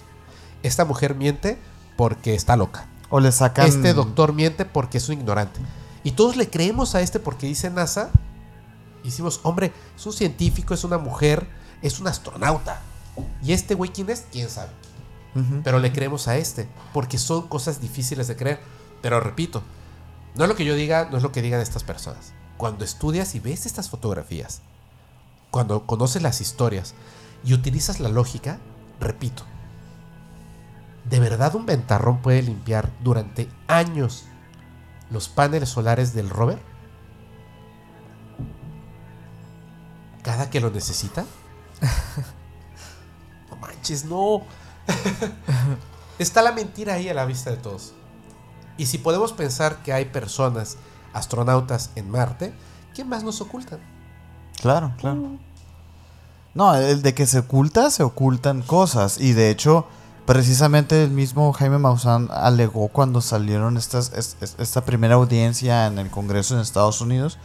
[0.64, 1.58] Esta mujer miente
[1.98, 2.88] porque está loca.
[3.10, 3.68] O le sacan.
[3.68, 5.60] Este doctor miente porque es un ignorante.
[6.04, 8.10] Y todos le creemos a este porque dice NASA.
[9.04, 11.48] Y decimos, hombre, es un científico, es una mujer,
[11.82, 12.82] es un astronauta.
[13.44, 14.26] ¿Y este güey quién es?
[14.32, 14.72] ¿Quién sabe?
[15.64, 18.60] Pero le creemos a este, porque son cosas difíciles de creer.
[19.02, 19.64] Pero repito,
[20.36, 22.34] no es lo que yo diga, no es lo que digan estas personas.
[22.58, 24.62] Cuando estudias y ves estas fotografías,
[25.52, 26.96] cuando conoces las historias
[27.44, 28.60] y utilizas la lógica,
[29.00, 29.44] repito,
[31.10, 34.26] ¿de verdad un ventarrón puede limpiar durante años
[35.10, 36.60] los paneles solares del rover?
[40.24, 41.26] ¿Cada que lo necesita?
[43.50, 44.44] No manches, no.
[46.20, 47.92] Está la mentira ahí a la vista de todos.
[48.78, 50.78] Y si podemos pensar que hay personas,
[51.12, 52.54] astronautas en Marte,
[52.96, 53.82] ¿quién más nos ocultan?
[54.62, 55.38] Claro, claro.
[56.54, 59.20] No, el de que se oculta, se ocultan cosas.
[59.20, 59.86] Y de hecho,
[60.26, 65.98] precisamente el mismo Jaime Maussan alegó cuando salieron estas, es- es- esta primera audiencia en
[65.98, 67.38] el Congreso en Estados Unidos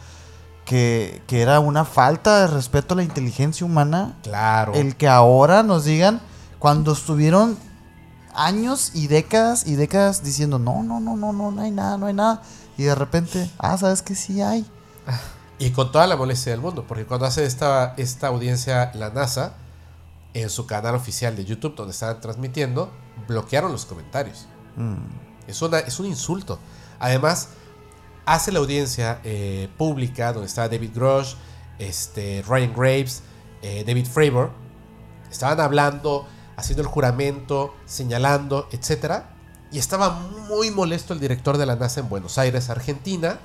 [0.65, 4.73] que, que era una falta de respeto a la inteligencia humana Claro.
[4.73, 6.19] el que ahora nos digan
[6.59, 7.57] cuando estuvieron
[8.35, 12.07] años y décadas y décadas diciendo no, no, no, no, no, no hay nada, no
[12.07, 12.41] hay nada.
[12.77, 14.65] Y de repente, ah, sabes que sí hay.
[15.59, 19.55] Y con toda la molestia del mundo, porque cuando hace esta, esta audiencia la NASA,
[20.33, 22.91] en su canal oficial de YouTube, donde estaban transmitiendo,
[23.27, 24.45] bloquearon los comentarios.
[24.75, 24.95] Mm.
[25.47, 26.59] Es, una, es un insulto.
[26.99, 27.49] Además,
[28.25, 31.35] hace la audiencia eh, pública donde estaba David Grosh,
[31.79, 33.23] este, Ryan Graves,
[33.63, 34.51] eh, David Fravor.
[35.31, 39.23] Estaban hablando, haciendo el juramento, señalando, etc.
[39.71, 40.11] Y estaba
[40.47, 43.39] muy molesto el director de la NASA en Buenos Aires, Argentina.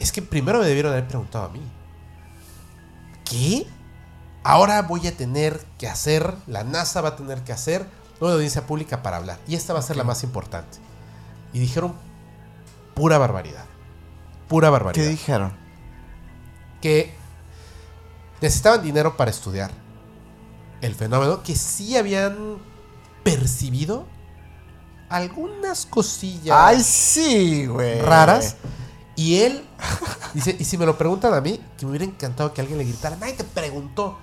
[0.00, 1.60] Es que primero me debieron haber preguntado a mí.
[3.24, 3.66] ¿Qué?
[4.44, 7.86] Ahora voy a tener que hacer, la NASA va a tener que hacer
[8.20, 9.38] una audiencia pública para hablar.
[9.46, 10.78] Y esta va a ser la más importante.
[11.52, 11.94] Y dijeron
[12.94, 13.64] pura barbaridad.
[14.48, 15.08] Pura ¿Qué barbaridad.
[15.08, 15.52] dijeron?
[16.80, 17.14] Que
[18.40, 19.70] necesitaban dinero para estudiar
[20.80, 22.58] el fenómeno, que sí habían
[23.24, 24.06] percibido
[25.08, 28.00] algunas cosillas Ay, sí, güey.
[28.00, 28.56] raras.
[29.18, 29.64] Y él
[30.34, 32.84] dice, y si me lo preguntan a mí, que me hubiera encantado que alguien le
[32.84, 34.16] gritara, nadie te preguntó.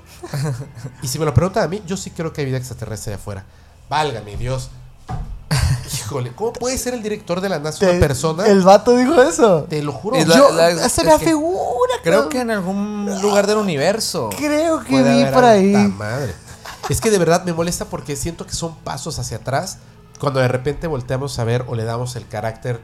[1.03, 3.21] y si me lo preguntan a mí, yo sí creo que hay vida extraterrestre allá
[3.21, 3.43] afuera.
[3.89, 4.69] Válgame Dios.
[5.93, 8.45] Híjole, ¿cómo puede ser el director de la NASA una persona?
[8.47, 9.63] El vato dijo eso.
[9.69, 10.17] Te lo juro.
[10.17, 11.93] La- Yo, la- se es que- afigura.
[12.01, 12.29] Creo cabrón.
[12.29, 14.29] que en algún lugar del universo.
[14.37, 15.73] Creo que vi por ahí.
[15.73, 16.33] Madre.
[16.89, 19.79] Es que de verdad me molesta porque siento que son pasos hacia atrás
[20.19, 22.79] cuando de repente volteamos a ver o le damos el carácter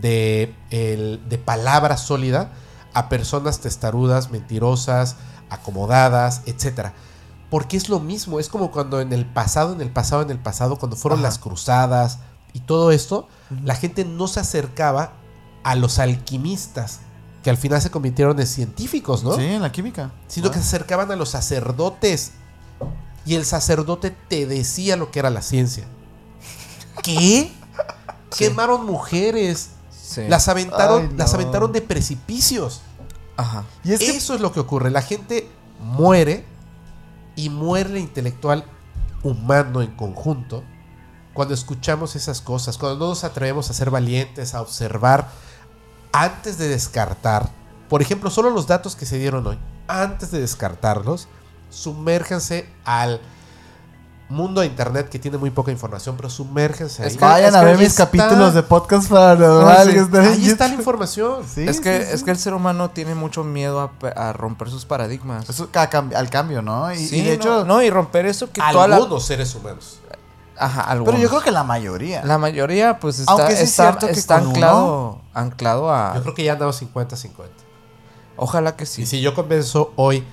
[0.00, 2.52] de, el- de palabra sólida
[2.92, 5.16] a personas testarudas, mentirosas,
[5.50, 6.94] acomodadas, etcétera.
[7.50, 10.38] Porque es lo mismo, es como cuando en el pasado, en el pasado, en el
[10.38, 11.28] pasado, cuando fueron Ajá.
[11.28, 12.18] las cruzadas
[12.52, 13.28] y todo esto,
[13.62, 15.12] la gente no se acercaba
[15.62, 17.00] a los alquimistas,
[17.42, 19.34] que al final se convirtieron en científicos, ¿no?
[19.36, 20.10] Sí, en la química.
[20.28, 22.32] sino que se acercaban a los sacerdotes
[23.26, 25.84] y el sacerdote te decía lo que era la ciencia.
[27.02, 27.52] ¿Qué?
[28.30, 28.46] Sí.
[28.46, 29.70] Quemaron mujeres.
[30.04, 30.28] Sí.
[30.28, 31.16] Las aventaron, Ay, no.
[31.16, 32.82] las aventaron de precipicios.
[33.36, 33.64] Ajá.
[33.82, 34.90] Y es que Eso es lo que ocurre.
[34.90, 35.48] La gente
[35.80, 36.44] muere
[37.36, 38.64] y muere el intelectual
[39.22, 40.62] humano en conjunto
[41.32, 45.28] cuando escuchamos esas cosas, cuando no nos atrevemos a ser valientes, a observar
[46.12, 47.50] antes de descartar.
[47.88, 49.58] Por ejemplo, solo los datos que se dieron hoy,
[49.88, 51.28] antes de descartarlos,
[51.70, 53.20] sumérjanse al
[54.28, 57.08] mundo de internet que tiene muy poca información, pero sumérjanse ahí.
[57.08, 58.06] Es que- vayan a ver mis está.
[58.06, 59.86] capítulos de podcast paranormal.
[59.86, 59.92] Sí.
[59.92, 61.42] que están en Ahí está la información.
[61.46, 62.12] Sí, es, que, sí, sí.
[62.14, 65.48] es que el ser humano tiene mucho miedo a, pe- a romper sus paradigmas.
[65.48, 66.90] Eso, a cam- al cambio, ¿no?
[66.92, 68.68] Y, Sí, y de no, hecho, no, y romper eso que la.
[68.68, 70.00] Algunos seres humanos.
[70.56, 71.20] Ajá, pero algunos.
[71.20, 72.24] yo creo que la mayoría.
[72.24, 76.14] La mayoría, pues está, Aunque sí es está, cierto que está con anclado, anclado a.
[76.14, 77.30] Yo creo que ya andamos 50-50.
[78.36, 79.02] Ojalá que sí.
[79.02, 80.24] Y si yo convenzo hoy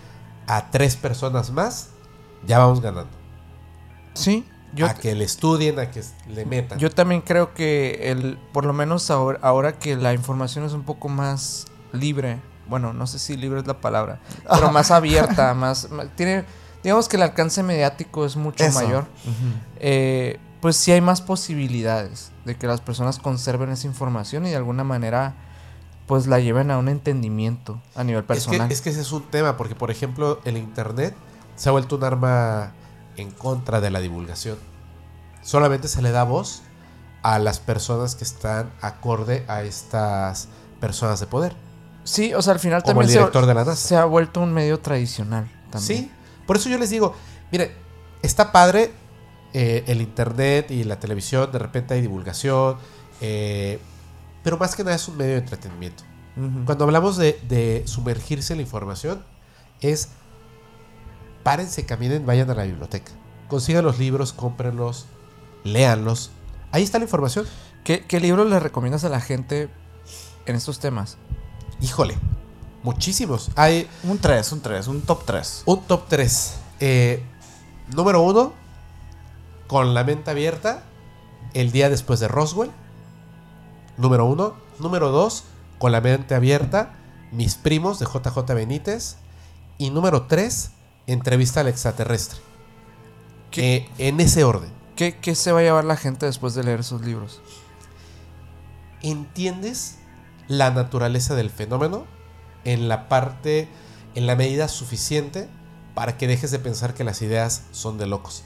[0.47, 1.89] a tres personas más,
[2.45, 3.09] ya vamos ganando.
[4.13, 6.79] Sí, yo, a que le estudien, a que le metan.
[6.79, 10.83] yo también creo que el, por lo menos ahora, ahora que la información es un
[10.83, 14.19] poco más libre, bueno, no sé si libre es la palabra,
[14.49, 16.45] pero más abierta, más, tiene,
[16.83, 18.81] digamos que el alcance mediático es mucho Eso.
[18.81, 19.07] mayor.
[19.79, 24.55] eh, pues sí hay más posibilidades de que las personas conserven esa información y de
[24.55, 25.33] alguna manera
[26.05, 28.67] pues la lleven a un entendimiento a nivel es, personal.
[28.67, 31.15] que, es que ese es un tema, porque por ejemplo el Internet
[31.55, 32.73] se ha vuelto un arma
[33.17, 34.57] en contra de la divulgación.
[35.41, 36.61] Solamente se le da voz
[37.23, 40.47] a las personas que están acorde a estas
[40.79, 41.55] personas de poder.
[42.03, 43.75] Sí, o sea, al final Como el también se- director de la NASA.
[43.87, 45.45] se, ha vuelto un medio tradicional.
[45.69, 46.03] También.
[46.05, 46.11] Sí,
[46.47, 47.15] por eso yo les digo,
[47.51, 47.75] mire,
[48.23, 48.91] está padre
[49.53, 52.77] eh, el internet y la televisión, de repente hay divulgación,
[53.21, 53.79] eh,
[54.43, 56.03] pero más que nada es un medio de entretenimiento.
[56.65, 59.23] Cuando hablamos de, de sumergirse en la información,
[59.81, 60.09] es
[61.43, 63.11] párense, caminen, vayan a la biblioteca.
[63.47, 65.05] Consigan los libros, cómprenlos,
[65.63, 66.31] léanlos.
[66.71, 67.45] Ahí está la información.
[67.83, 69.69] ¿Qué, qué libros le recomiendas a la gente
[70.45, 71.17] en estos temas?
[71.81, 72.17] Híjole,
[72.83, 73.51] muchísimos.
[73.55, 75.63] Hay Un 3, un 3, un top 3.
[75.65, 76.55] un top 3.
[77.95, 78.53] número 1,
[79.67, 80.83] con la mente abierta,
[81.53, 82.71] el día después de Roswell.
[83.97, 84.53] Número 1.
[84.79, 85.43] Número 2,
[85.77, 86.93] con la mente abierta,
[87.31, 89.17] mis primos de JJ Benítez.
[89.77, 90.71] Y número 3,
[91.11, 92.39] entrevista al extraterrestre.
[93.53, 94.71] Eh, en ese orden.
[94.95, 97.41] ¿Qué, qué se va a llevar la gente después de leer esos libros?
[99.01, 99.95] entiendes
[100.47, 102.05] la naturaleza del fenómeno
[102.63, 103.67] en la parte,
[104.15, 105.47] en la medida suficiente
[105.95, 108.43] para que dejes de pensar que las ideas son de locos.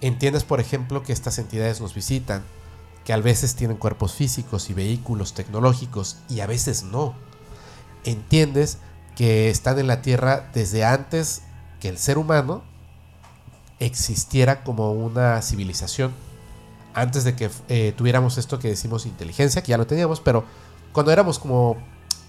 [0.00, 2.42] Entiendes, por ejemplo, que estas entidades nos visitan,
[3.04, 7.14] que a veces tienen cuerpos físicos y vehículos tecnológicos y a veces no.
[8.04, 8.78] Entiendes
[9.14, 11.42] que están en la Tierra desde antes
[11.80, 12.62] que el ser humano
[13.78, 16.12] existiera como una civilización
[16.92, 20.44] antes de que eh, tuviéramos esto que decimos inteligencia, que ya lo teníamos, pero
[20.92, 21.76] cuando éramos como,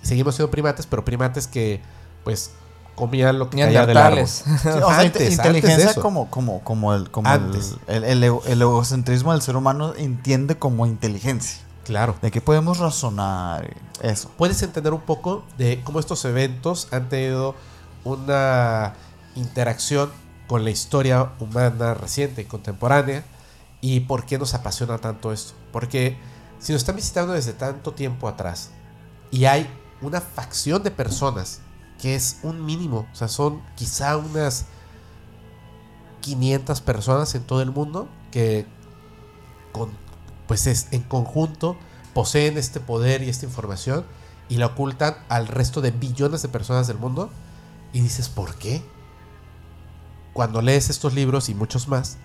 [0.04, 1.82] seguimos siendo primates, pero primates que
[2.24, 2.52] pues
[2.96, 4.28] comían lo que caía del árbol.
[4.28, 7.76] Sí, o sea, Antes, inte- antes de inteligencia como, como, como, el, como Antes.
[7.88, 11.60] el, el, el ego- el egocentrismo del ser humano entiende como inteligencia.
[11.84, 12.16] Claro.
[12.22, 13.68] De que podemos razonar.
[14.04, 14.30] Eso.
[14.38, 17.56] Puedes entender un poco de cómo estos eventos han tenido
[18.04, 18.94] una
[19.36, 20.12] interacción
[20.48, 23.24] con la historia humana reciente y contemporánea
[23.80, 25.54] y por qué nos apasiona tanto esto.
[25.72, 26.18] Porque
[26.60, 28.72] si nos están visitando desde tanto tiempo atrás
[29.32, 29.68] y hay
[30.02, 31.62] una facción de personas
[32.00, 34.66] que es un mínimo, o sea, son quizá unas
[36.22, 38.66] 500 personas en todo el mundo que
[39.72, 39.92] con,
[40.48, 41.78] pues es, en conjunto
[42.14, 44.06] poseen este poder y esta información
[44.50, 47.30] y la ocultan al resto de billones de personas del mundo
[47.94, 48.82] y dices, ¿por qué?
[50.34, 52.18] Cuando lees estos libros y muchos más,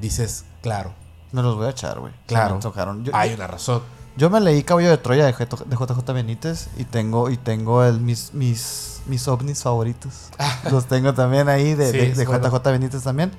[0.00, 0.94] dices, claro,
[1.32, 2.12] Me los voy a echar, güey.
[2.26, 2.54] Claro.
[2.56, 3.04] Me.
[3.04, 3.82] Yo, hay una razón.
[4.16, 8.32] yo me leí Caballo de Troya de JJ Benítez y tengo, y tengo el, mis,
[8.34, 10.30] mis, mis ovnis favoritos.
[10.70, 12.48] los tengo también ahí de, Sí, de- de bueno.
[12.50, 13.30] JJ Benítez también.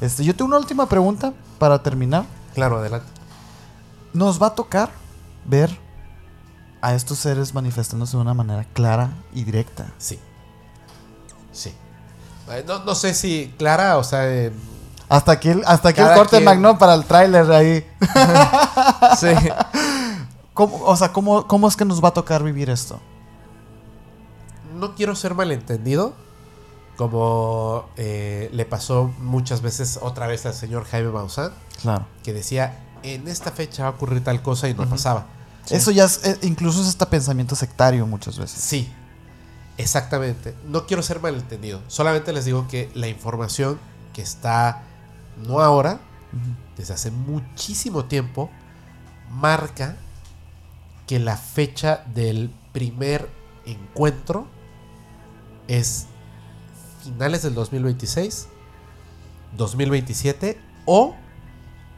[0.00, 2.24] Este, yo tengo una última pregunta para terminar.
[2.54, 3.08] Claro, adelante.
[4.14, 4.90] Nos va a tocar
[5.44, 5.76] ver
[6.80, 9.92] a estos seres manifestándose de una manera clara y directa.
[9.98, 10.18] Sí.
[11.52, 11.74] Sí.
[12.50, 14.50] Eh, No, no sé si Clara, o sea,
[15.08, 17.86] Hasta aquí, el- hasta aquí el corte quien- magno para el tráiler ahí.
[19.20, 19.28] sí.
[20.54, 23.00] ¿Cómo, o sea, ¿cómo, ¿cómo es que nos va a tocar vivir esto?
[24.74, 26.12] no quiero ser malentendido,
[26.98, 32.04] como eh, le pasó muchas veces otra vez al señor Jaime Maussan, Claro.
[32.22, 35.26] que decía, en esta fecha va a ocurrir tal cosa y no pasaba.
[35.70, 38.60] Eso ya es, eh, incluso es hasta pensamiento sectario muchas veces.
[38.60, 38.92] Sí,
[39.78, 40.54] exactamente.
[40.68, 41.80] No quiero ser malentendido.
[41.88, 43.78] Solamente les digo que la información
[44.12, 44.82] que está,
[45.46, 46.00] no ahora,
[46.76, 48.50] desde hace muchísimo tiempo,
[49.30, 49.96] marca
[51.06, 53.28] que la fecha del primer
[53.64, 54.46] encuentro
[55.68, 56.06] es
[57.02, 58.48] finales del 2026,
[59.56, 61.14] 2027 o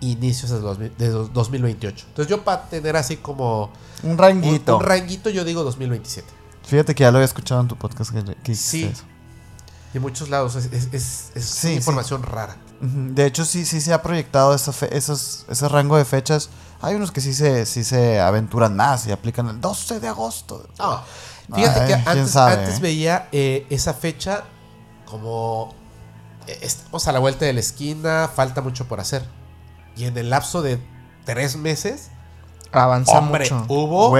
[0.00, 2.06] inicios del 2000 de dos- 2028.
[2.09, 3.70] Entonces yo para tener así como
[4.02, 4.76] Un un, ranguito.
[4.78, 6.28] un ranguito yo digo 2027.
[6.69, 8.93] Fíjate que ya lo había escuchado en tu podcast que, que hiciste Sí.
[8.93, 9.05] eso.
[9.93, 12.57] De muchos lados es, es- es- es Sí, información rara.
[12.81, 16.51] De hecho, sí, sí se ha proyectado esa fe- esos, ese rango de fechas.
[16.81, 20.69] Hay unos que sí se, sí se aventuran más y aplican el 12 de agosto.
[20.78, 21.03] No,
[21.57, 24.45] fíjate Ay, que antes, veía eh, esa fecha
[25.07, 25.74] como
[26.47, 29.27] eh, estamos a la vuelta de la esquina, falta mucho por hacer.
[29.97, 30.78] Y en el lapso de
[31.24, 32.11] tres meses,
[32.70, 33.65] Avanza hombre, mucho.
[33.69, 34.11] hubo.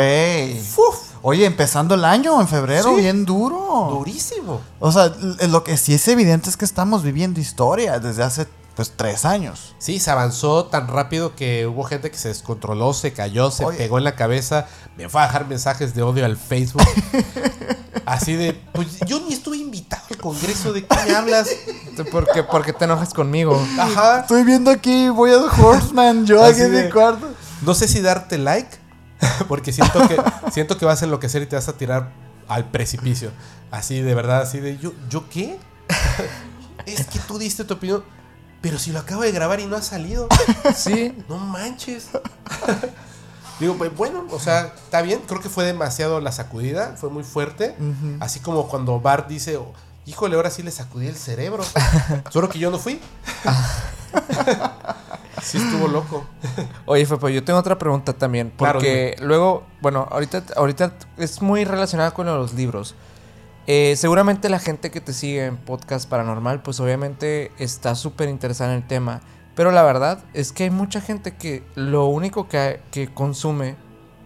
[0.65, 1.08] ¡fuf!
[1.23, 3.03] Oye, empezando el año en febrero, Sí.
[3.03, 3.89] bien duro.
[3.91, 4.61] durísimo.
[4.81, 5.13] O sea,
[5.49, 9.75] lo que sí es evidente es que estamos viviendo historia desde hace pues tres años.
[9.79, 13.77] Sí, se avanzó tan rápido que hubo gente que se descontroló, se cayó, se Oye.
[13.77, 14.67] pegó en la cabeza,
[14.97, 16.83] me fue a dejar mensajes de odio al Facebook.
[18.07, 21.49] Así de, pues yo ni estuve invitado al Congreso, ¿de qué me hablas?
[22.11, 23.61] ¿Por qué, por qué te enojas conmigo?
[23.79, 24.21] Ajá.
[24.21, 27.27] Estoy viendo aquí, voy a Horseman, yo Así aquí en de- mi cuarto.
[27.63, 28.71] No sé si darte like,
[29.49, 30.17] porque siento que,
[30.51, 32.11] siento que vas a enloquecer y te vas a tirar
[32.49, 33.31] al precipicio.
[33.71, 35.59] Así, de verdad, así de, ¿yo, ¿yo qué?
[36.87, 38.05] es que tú diste tu opinión,
[38.61, 40.29] pero si lo acabo de grabar y no ha salido,
[40.75, 41.15] Sí.
[41.29, 42.09] no manches.
[43.61, 47.25] Digo, pues bueno, o sea, está bien, creo que fue demasiado la sacudida, fue muy
[47.25, 47.75] fuerte.
[48.21, 49.73] Así como cuando Bart dice, oh,
[50.07, 51.65] híjole, ahora sí le sacudí el cerebro.
[52.31, 53.01] Solo que yo no fui.
[55.43, 56.25] Sí estuvo loco.
[56.87, 58.53] Oye, Fepo, yo tengo otra pregunta también.
[58.57, 62.95] Claro, Porque luego, bueno, ahorita, ahorita es muy relacionada con los libros.
[63.67, 68.73] Eh, seguramente la gente que te sigue en Podcast Paranormal, pues obviamente está súper interesada
[68.73, 69.21] en el tema.
[69.55, 73.77] Pero la verdad es que hay mucha gente que lo único que, que consume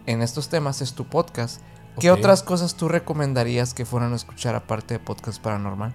[0.05, 1.61] en estos temas es tu podcast.
[1.99, 5.93] ¿Qué otras cosas tú recomendarías que fueran a escuchar aparte de Podcast Paranormal?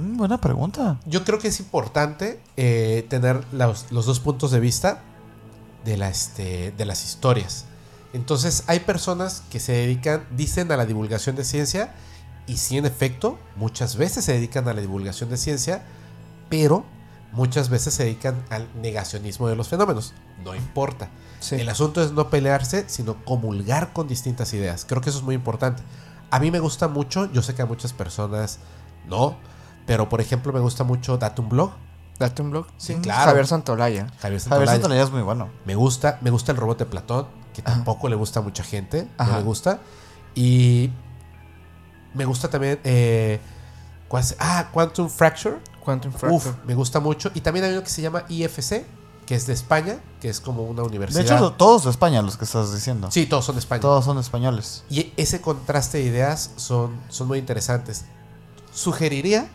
[0.00, 0.98] Mm, buena pregunta.
[1.06, 5.02] Yo creo que es importante eh, tener los, los dos puntos de vista
[5.84, 7.66] de, la, este, de las historias.
[8.12, 11.94] Entonces hay personas que se dedican, dicen a la divulgación de ciencia
[12.46, 15.84] y sí en efecto muchas veces se dedican a la divulgación de ciencia,
[16.48, 16.84] pero
[17.32, 20.14] muchas veces se dedican al negacionismo de los fenómenos.
[20.44, 21.10] No importa.
[21.38, 21.56] Sí.
[21.56, 24.84] El asunto es no pelearse, sino comulgar con distintas ideas.
[24.84, 25.82] Creo que eso es muy importante.
[26.30, 28.58] A mí me gusta mucho, yo sé que a muchas personas
[29.06, 29.36] no,
[29.90, 31.72] pero por ejemplo me gusta mucho Date un blog.
[32.16, 32.66] Date un blog.
[32.76, 33.24] Sí, claro.
[33.30, 34.06] Javier Santolaya.
[34.20, 35.02] Javier Javier Santolaya.
[35.02, 35.48] Es muy bueno.
[35.64, 37.72] Me gusta, me gusta el robot de Platón, que Ajá.
[37.74, 39.32] tampoco le gusta a mucha gente, Ajá.
[39.32, 39.80] no le gusta.
[40.36, 40.90] Y
[42.14, 43.40] me gusta también eh,
[44.38, 45.56] ah, Quantum Fracture.
[45.84, 46.54] Quantum Uf, Fracture.
[46.66, 47.32] me gusta mucho.
[47.34, 48.84] Y también hay uno que se llama IFC,
[49.26, 51.24] que es de España, que es como una De universidad.
[51.24, 53.10] hecho, lo- todos de España los que estás diciendo.
[53.10, 53.80] sí, todos son de España.
[53.80, 54.84] Todos son españoles.
[54.88, 58.04] Y ese contraste de ideas son, son muy interesantes.
[58.72, 59.48] Sugeriría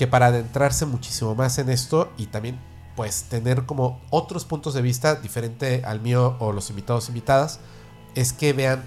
[0.00, 2.58] que para adentrarse muchísimo más en esto y también
[2.96, 7.60] pues tener como otros puntos de vista diferente al mío o los invitados invitadas,
[8.14, 8.82] es que vean,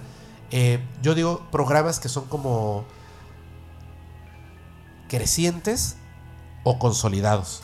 [0.50, 2.86] eh, yo digo programas que son como
[5.08, 5.98] crecientes
[6.64, 7.62] o consolidados.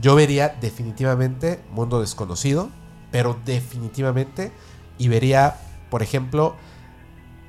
[0.00, 2.70] Yo vería definitivamente Mundo Desconocido,
[3.10, 4.52] pero definitivamente,
[4.98, 5.56] y vería,
[5.90, 6.54] por ejemplo,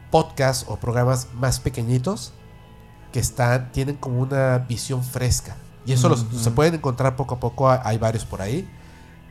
[0.09, 2.33] podcasts o programas más pequeñitos
[3.15, 5.55] que están, tienen como una visión fresca.
[5.85, 8.69] Y eso los- se pueden encontrar poco a poco, hay- varios por ahí.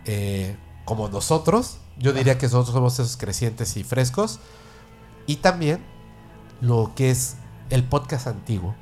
[0.06, 0.56] eh,
[0.86, 4.38] como nosotros, yo diría que nosotros somos esos crecientes y frescos.
[5.26, 5.82] Y también
[6.62, 7.36] lo que es
[7.70, 8.74] el podcast antiguo.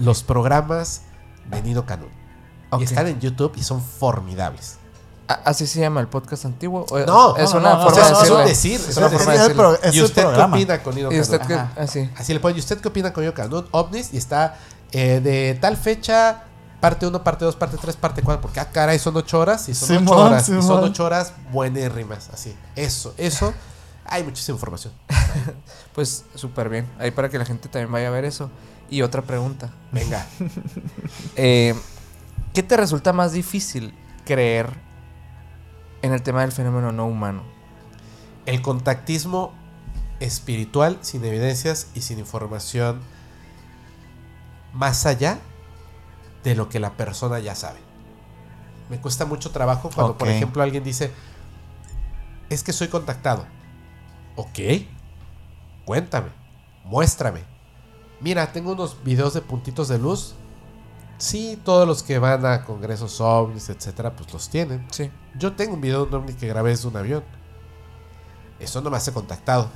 [0.00, 1.02] Los programas
[1.50, 2.10] de Nino Canún.
[2.70, 2.80] Ok.
[2.80, 4.78] Y están en YouTube y son formidables.
[5.32, 6.84] Ah, ¿Así se llama el podcast antiguo?
[6.90, 8.96] ¿O No, es no, una no, no, forma no, de no, es decir, es Es
[8.96, 9.18] una decir.
[9.24, 11.54] forma de Es el pro- es ¿Y usted qué opina con Nino ¿Y usted qué?
[11.54, 12.10] Así.
[12.16, 13.64] Así le ponen, ¿y usted qué opina con Nino Canún?
[13.70, 14.56] OVNIs y está
[14.90, 16.42] eh, de tal fecha,
[16.80, 19.74] parte 1, parte 2, parte 3, parte 4, porque ah, caray, son 8 horas y
[19.74, 20.48] son 8 Simón, horas.
[20.48, 20.84] Y son Simón.
[20.84, 22.56] 8 horas buenérrimas, así.
[22.74, 23.54] Eso, eso.
[24.06, 24.92] Hay muchísima información.
[25.94, 26.88] Pues súper bien.
[26.98, 28.50] Ahí para que la gente también vaya a ver eso.
[28.90, 29.70] Y otra pregunta.
[29.92, 30.26] Venga.
[31.36, 31.74] Eh,
[32.52, 33.94] ¿Qué te resulta más difícil
[34.24, 34.70] creer
[36.02, 37.42] en el tema del fenómeno no humano?
[38.46, 39.52] El contactismo
[40.20, 43.00] espiritual sin evidencias y sin información
[44.72, 45.38] más allá
[46.44, 47.78] de lo que la persona ya sabe.
[48.88, 51.12] Me cuesta mucho trabajo cuando, por ejemplo, alguien dice,
[52.48, 53.46] es que soy contactado.
[54.36, 54.58] Ok,
[55.84, 56.30] cuéntame,
[56.84, 57.44] muéstrame.
[58.20, 60.34] Mira, tengo unos videos de puntitos de luz.
[61.20, 64.86] Sí, todos los que van a congresos ovnis, etcétera, pues los tienen.
[64.90, 65.10] Sí.
[65.34, 67.22] Yo tengo un video de un ovni que grabé desde un avión.
[68.58, 69.68] Eso no me hace contactado.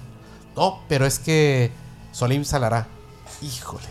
[0.57, 1.71] No, pero es que
[2.13, 2.89] Solim Salará.
[3.43, 3.85] Híjole.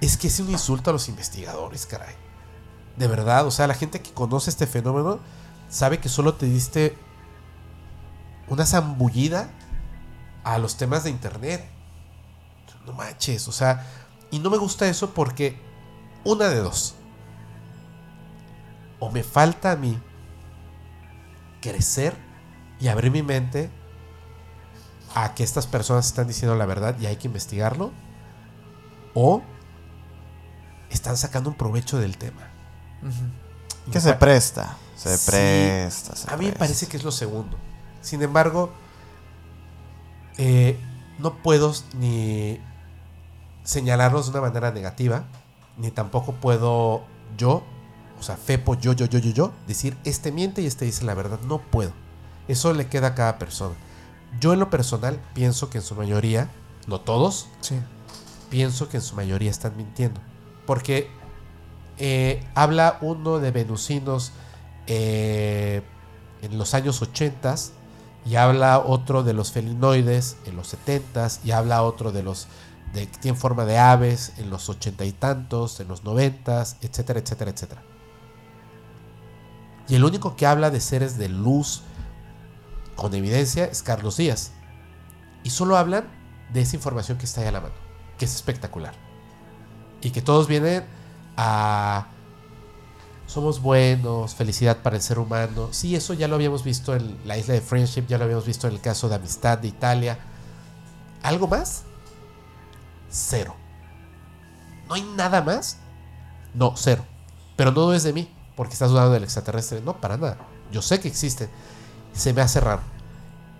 [0.00, 2.16] Es que es un insulto a los investigadores, caray.
[2.96, 5.20] De verdad, o sea, la gente que conoce este fenómeno
[5.68, 6.98] sabe que solo te diste
[8.48, 9.50] una zambullida
[10.42, 11.64] a los temas de internet.
[12.86, 13.86] No manches, o sea,
[14.30, 15.58] y no me gusta eso porque
[16.24, 16.94] una de dos.
[18.98, 19.98] O me falta a mí
[21.60, 22.14] crecer
[22.78, 23.70] y abrir mi mente
[25.14, 27.92] a que estas personas están diciendo la verdad y hay que investigarlo.
[29.14, 29.42] O
[30.90, 32.48] están sacando un provecho del tema.
[33.90, 34.76] Que se presta.
[34.96, 36.14] Se Sí, presta.
[36.14, 37.56] se a mí me parece que es lo segundo.
[38.02, 38.70] Sin embargo,
[40.36, 40.78] eh,
[41.18, 42.60] no puedo ni
[43.70, 45.26] señalarlos de una manera negativa,
[45.76, 47.02] ni tampoco puedo
[47.38, 47.62] yo,
[48.18, 51.14] o sea, Fepo, yo, yo, yo, yo, yo, decir este miente y este dice la
[51.14, 51.38] verdad.
[51.46, 51.92] No puedo.
[52.48, 53.76] Eso le queda a cada persona.
[54.40, 56.50] Yo en lo personal pienso que en su mayoría,
[56.88, 57.76] no todos, Sí.
[58.50, 60.20] pienso que en su mayoría están mintiendo.
[60.66, 61.08] Porque
[61.98, 64.32] eh, habla uno de venusinos
[64.88, 65.82] eh,
[66.42, 67.54] en los años 80
[68.26, 72.48] y habla otro de los felinoides en los 70 y habla otro de los
[72.92, 77.20] de que tienen forma de aves en los ochenta y tantos, en los noventas, etcétera,
[77.20, 77.82] etcétera, etcétera.
[79.88, 81.82] Y el único que habla de seres de luz
[82.96, 84.52] con evidencia es Carlos Díaz.
[85.42, 86.04] Y solo hablan
[86.52, 87.74] de esa información que está ahí a la mano,
[88.18, 88.94] que es espectacular.
[90.00, 90.84] Y que todos vienen
[91.36, 92.08] a...
[93.26, 95.68] Somos buenos, felicidad para el ser humano.
[95.70, 98.66] Sí, eso ya lo habíamos visto en la isla de Friendship, ya lo habíamos visto
[98.66, 100.18] en el caso de Amistad de Italia.
[101.22, 101.84] ¿Algo más?
[103.10, 103.54] Cero.
[104.88, 105.78] ¿No hay nada más?
[106.54, 107.04] No, cero.
[107.56, 109.82] Pero no es de mí, porque estás dudando del extraterrestre.
[109.82, 110.38] No, para nada.
[110.72, 111.50] Yo sé que existen.
[112.12, 112.82] Se me hace raro.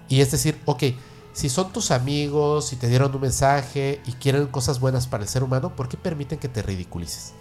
[0.08, 0.84] Y es decir, ok,
[1.32, 5.28] si son tus amigos, si te dieron un mensaje y quieren cosas buenas para el
[5.28, 7.32] ser humano, ¿por qué permiten que te ridiculices?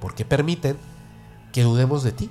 [0.00, 0.78] ¿Por qué permiten
[1.52, 2.30] que dudemos de ti?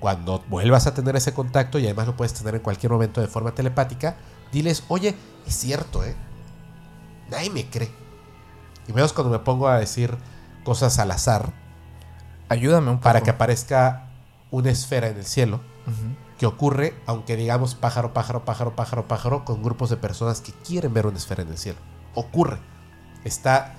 [0.00, 3.26] Cuando vuelvas a tener ese contacto, y además lo puedes tener en cualquier momento de
[3.26, 4.16] forma telepática,
[4.52, 5.14] diles, oye,
[5.46, 6.14] es cierto, ¿eh?
[7.30, 7.90] Nadie me cree.
[8.88, 10.16] Y menos cuando me pongo a decir
[10.64, 11.52] cosas al azar
[12.48, 13.04] Ayúdame un poco.
[13.04, 14.10] para que aparezca
[14.50, 15.60] una esfera en el cielo
[16.38, 20.94] que ocurre, aunque digamos pájaro, pájaro, pájaro, pájaro, pájaro, con grupos de personas que quieren
[20.94, 21.78] ver una esfera en el cielo.
[22.14, 22.58] Ocurre.
[23.24, 23.74] Está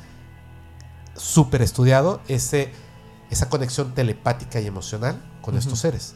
[1.15, 2.71] súper estudiado ese,
[3.29, 6.15] esa conexión telepática y emocional con estos seres.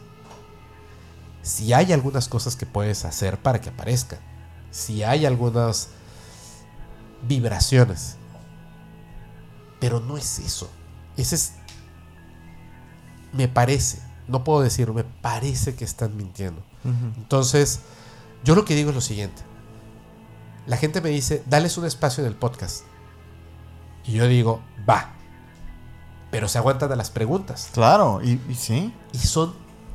[1.41, 4.19] Si hay algunas cosas que puedes hacer para que aparezcan,
[4.69, 5.89] si hay algunas
[7.23, 8.17] vibraciones,
[9.79, 10.69] pero no es eso.
[11.17, 11.53] Ese es
[13.35, 16.63] me parece, no puedo decir, me parece que están mintiendo.
[17.17, 17.81] Entonces,
[18.43, 19.41] yo lo que digo es lo siguiente.
[20.67, 22.83] La gente me dice, dales un espacio en el podcast.
[24.05, 25.11] Y yo digo, va.
[26.31, 27.69] Pero se aguantan a las preguntas.
[27.73, 28.93] Claro, y, y sí.
[29.11, 29.53] Y son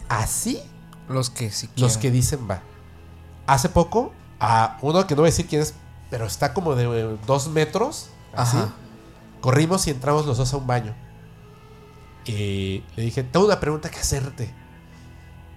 [0.08, 0.60] así
[1.08, 2.62] Los que sí los que dicen va.
[3.46, 5.74] Hace poco, a uno que no voy a decir quién es,
[6.10, 8.10] pero está como de eh, dos metros.
[8.34, 8.56] Así.
[8.56, 8.74] Ajá.
[9.40, 10.94] Corrimos y entramos los dos a un baño.
[12.26, 14.52] Y le dije, tengo una pregunta que hacerte.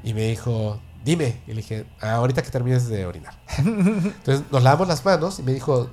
[0.04, 1.42] Y me dijo, dime.
[1.48, 3.38] Y le dije, "Ah, ahorita que termines de orinar.
[3.58, 5.90] Entonces nos lavamos las manos y me dijo,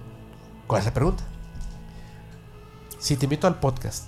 [0.66, 1.24] ¿cuál es la pregunta?
[2.98, 4.04] Si te invito al podcast,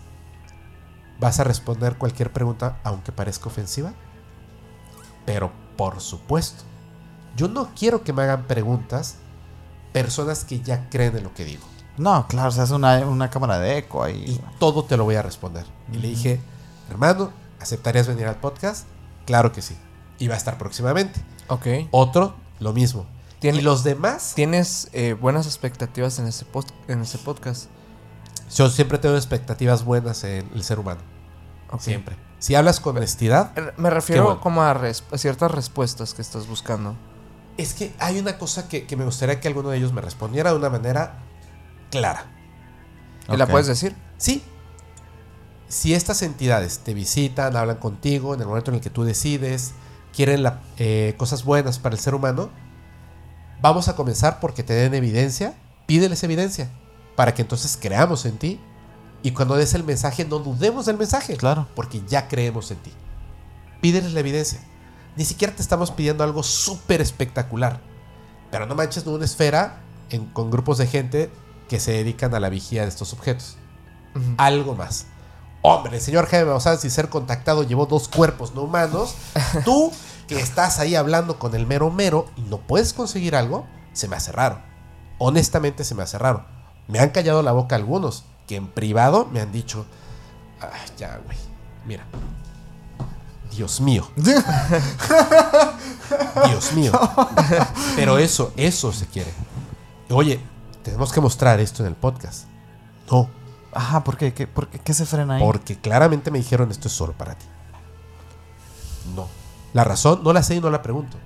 [1.19, 3.95] ¿vas a responder cualquier pregunta aunque parezca ofensiva?
[5.24, 6.65] Pero por supuesto,
[7.37, 9.16] yo no quiero que me hagan preguntas
[9.93, 11.62] personas que ya creen en lo que digo
[11.98, 14.40] No, claro, se hace una, una cámara de eco y ahí.
[14.59, 15.64] todo te lo voy a responder.
[15.93, 16.40] Y le dije,
[16.90, 18.86] hermano, ¿aceptarías venir al podcast?
[19.27, 19.77] Claro que sí.
[20.19, 21.20] Y va a estar próximamente.
[21.48, 21.66] Ok.
[21.90, 23.06] Otro, lo mismo.
[23.43, 27.66] Y los demás, ¿Tienes eh, buenas expectativas en ese, post- en ese podcast?
[28.55, 31.01] yo siempre tengo expectativas buenas en el ser humano.
[31.70, 31.81] Ok.
[31.81, 32.16] Siempre.
[32.39, 34.40] Si hablas con honestidad, Eh, Me refiero bueno.
[34.40, 36.94] como a, res- a ciertas respuestas que estás buscando.
[37.57, 40.51] Es que hay una cosa que, que me gustaría que alguno de ellos me respondiera
[40.51, 41.19] de una manera
[41.91, 42.27] clara.
[43.33, 43.95] ¿Y la puedes decir?
[44.16, 44.43] Sí.
[45.69, 49.73] Si estas entidades te visitan, hablan contigo en el momento en el que tú decides,
[50.15, 52.51] quieren la- eh, cosas buenas para el ser humano,
[53.62, 55.55] vamos a comenzar porque te den evidencia.
[55.87, 56.70] Pídeles evidencia
[57.16, 58.61] para que entonces creamos en ti
[59.23, 61.37] y cuando des el mensaje no dudemos del mensaje.
[61.37, 61.66] Claro.
[61.74, 62.93] Porque ya creemos en ti.
[63.81, 64.61] Pídeles la evidencia.
[65.16, 67.80] Ni siquiera te estamos pidiendo algo súper espectacular.
[68.51, 69.80] Pero no manches una esfera
[70.10, 71.30] en- con grupos de gente
[71.68, 73.56] que se dedican a la vigía de estos objetos
[74.36, 75.06] algo más.
[75.62, 79.14] Hombre, el señor Jaime Maussan, sin ser contactado, llevó dos cuerpos no humanos.
[79.64, 79.90] Tú,
[80.28, 84.16] que estás ahí hablando con el mero mero y no puedes conseguir algo, se me
[84.16, 84.60] hace raro.
[85.18, 86.44] Honestamente se me hace raro.
[86.89, 89.86] Me han callado la boca algunos que en privado me han dicho,
[90.60, 91.39] "Ay, ya, güey,
[91.86, 92.05] mira.
[93.57, 94.09] Dios mío.
[96.47, 96.93] Dios mío.
[97.97, 99.33] Pero eso, eso se quiere.
[100.11, 100.41] Oye,
[100.83, 102.45] tenemos que mostrar esto en el podcast.
[103.11, 103.29] No,
[103.74, 104.35] Ajá, ¿por qué?
[104.35, 105.43] ¿Qué, por qué, ¿Qué se frena ahí?
[105.43, 107.47] porque claramente me dijeron esto es solo para ti.
[109.16, 109.29] No.
[109.73, 111.16] La razón no la sé y no la pregunto.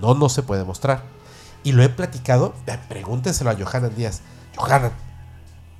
[0.00, 1.04] No, no se puede mostrar.
[1.64, 2.54] Y lo he platicado.
[2.66, 4.20] eh, Pregúntenselo a Johanan Díaz.
[4.56, 4.92] Johanan,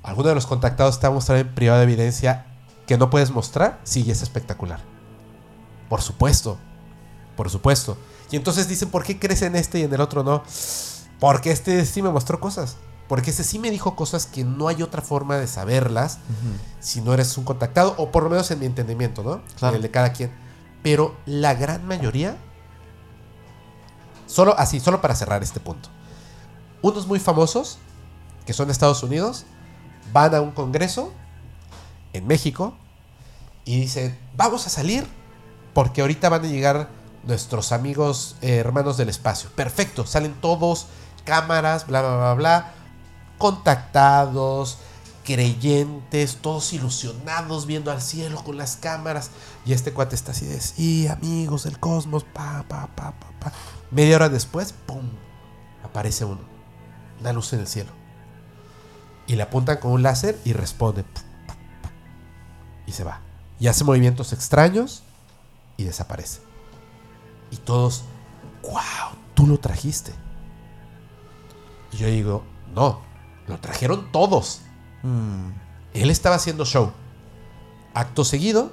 [0.01, 2.45] ¿alguno de los contactados te ha mostrado en privado evidencia
[2.87, 3.79] que no puedes mostrar?
[3.83, 4.79] Sí, es espectacular.
[5.91, 6.57] Por supuesto.
[7.35, 7.97] Por supuesto.
[8.31, 10.41] Y entonces dicen, ¿por qué crees en este y en el otro no?
[11.19, 12.77] Porque este sí me mostró cosas.
[13.09, 16.19] Porque ese sí me dijo cosas que no hay otra forma de saberlas
[16.79, 19.41] si no eres un contactado, o por lo menos en mi entendimiento, ¿no?
[19.59, 19.73] Claro.
[19.73, 20.31] En el de cada quien.
[20.81, 22.37] Pero la gran mayoría,
[24.27, 25.89] solo así, solo para cerrar este punto.
[26.81, 27.79] Unos muy famosos,
[28.45, 29.43] que son de Estados Unidos,
[30.13, 31.11] van a un congreso
[32.13, 32.75] en México
[33.65, 35.05] y dicen, vamos a salir
[35.73, 36.89] porque ahorita van a llegar
[37.23, 39.49] nuestros amigos eh, hermanos del espacio.
[39.55, 40.87] Perfecto, salen todos,
[41.25, 42.71] cámaras, bla, bla, bla, bla,
[43.37, 44.79] contactados,
[45.23, 49.31] creyentes, todos ilusionados viendo al cielo con las cámaras.
[49.65, 53.51] Y este cuate está así de, sí, amigos del cosmos, pa, pa, pa, pa, pa.
[53.91, 55.09] Media hora después, ¡pum!
[55.83, 56.41] Aparece uno,
[57.19, 57.91] una luz en el cielo.
[59.27, 61.05] Y le apuntan con un láser y responde.
[62.85, 63.21] Y se va.
[63.59, 65.03] Y hace movimientos extraños
[65.81, 66.41] y desaparece.
[67.51, 68.03] Y todos,
[68.63, 70.13] wow, tú lo trajiste.
[71.91, 72.43] Y yo digo,
[72.73, 73.01] no,
[73.47, 74.61] lo trajeron todos.
[75.03, 75.49] Mm,
[75.93, 76.91] Él estaba haciendo show.
[77.93, 78.71] Acto seguido,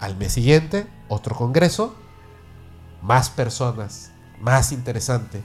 [0.00, 1.94] al mes siguiente, otro congreso,
[3.00, 5.42] más personas, más interesante.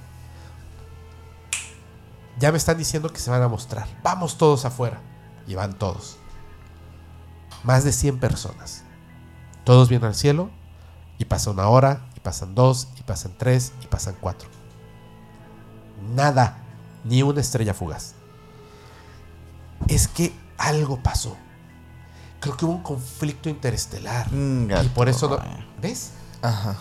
[2.38, 3.88] Ya me están diciendo que se van a mostrar.
[4.04, 5.00] Vamos todos afuera.
[5.48, 6.18] Y van todos.
[7.64, 8.84] Más de 100 personas.
[9.64, 10.50] Todos vienen al cielo
[11.18, 14.50] y pasa una hora, y pasan dos, y pasan tres, y pasan cuatro.
[16.14, 16.58] Nada,
[17.04, 18.14] ni una estrella fugaz.
[19.88, 21.38] Es que algo pasó.
[22.40, 24.32] Creo que hubo un conflicto interestelar.
[24.32, 25.40] mm, y por eso no.
[25.82, 26.12] ¿Ves?
[26.42, 26.78] Ajá.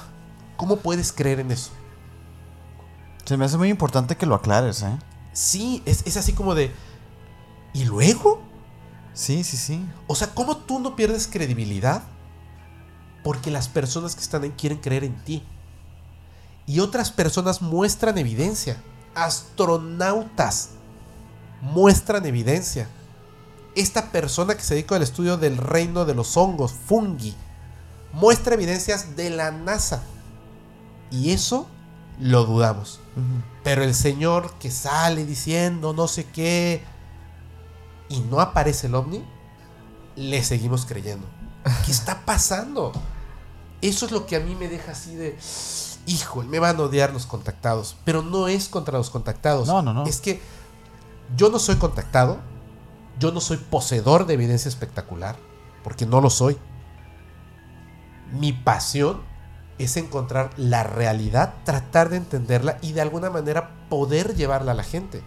[0.56, 1.70] ¿Cómo puedes creer en eso?
[3.24, 4.98] Se me hace muy importante que lo aclares, ¿eh?
[5.32, 6.72] Sí, es, es así como de.
[7.72, 8.42] ¿Y luego?
[9.14, 9.86] Sí, sí, sí.
[10.06, 12.02] O sea, ¿cómo tú no pierdes credibilidad?
[13.24, 15.42] Porque las personas que están ahí quieren creer en ti.
[16.66, 18.80] Y otras personas muestran evidencia.
[19.16, 20.70] Astronautas
[21.64, 22.88] muestran evidencia.
[23.74, 27.34] Esta persona que se dedica al estudio del reino de los hongos, fungi,
[28.12, 30.02] muestra evidencias de la NASA.
[31.10, 31.66] Y eso
[32.20, 33.00] lo dudamos.
[33.62, 36.82] Pero el señor que sale diciendo no sé qué
[38.08, 39.24] y no aparece el ovni,
[40.16, 41.26] le seguimos creyendo.
[41.84, 42.92] ¿Qué está pasando?
[43.84, 45.36] Eso es lo que a mí me deja así de,
[46.06, 47.96] hijo, me van a odiar los contactados.
[48.06, 49.68] Pero no es contra los contactados.
[49.68, 50.06] No, no, no.
[50.06, 50.40] Es que
[51.36, 52.38] yo no soy contactado,
[53.18, 55.36] yo no soy poseedor de evidencia espectacular,
[55.82, 56.56] porque no lo soy.
[58.32, 59.20] Mi pasión
[59.76, 64.82] es encontrar la realidad, tratar de entenderla y de alguna manera poder llevarla a la
[64.82, 65.22] gente.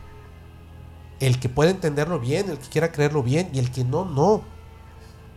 [1.19, 4.41] El que pueda entenderlo bien, el que quiera creerlo bien y el que no, no.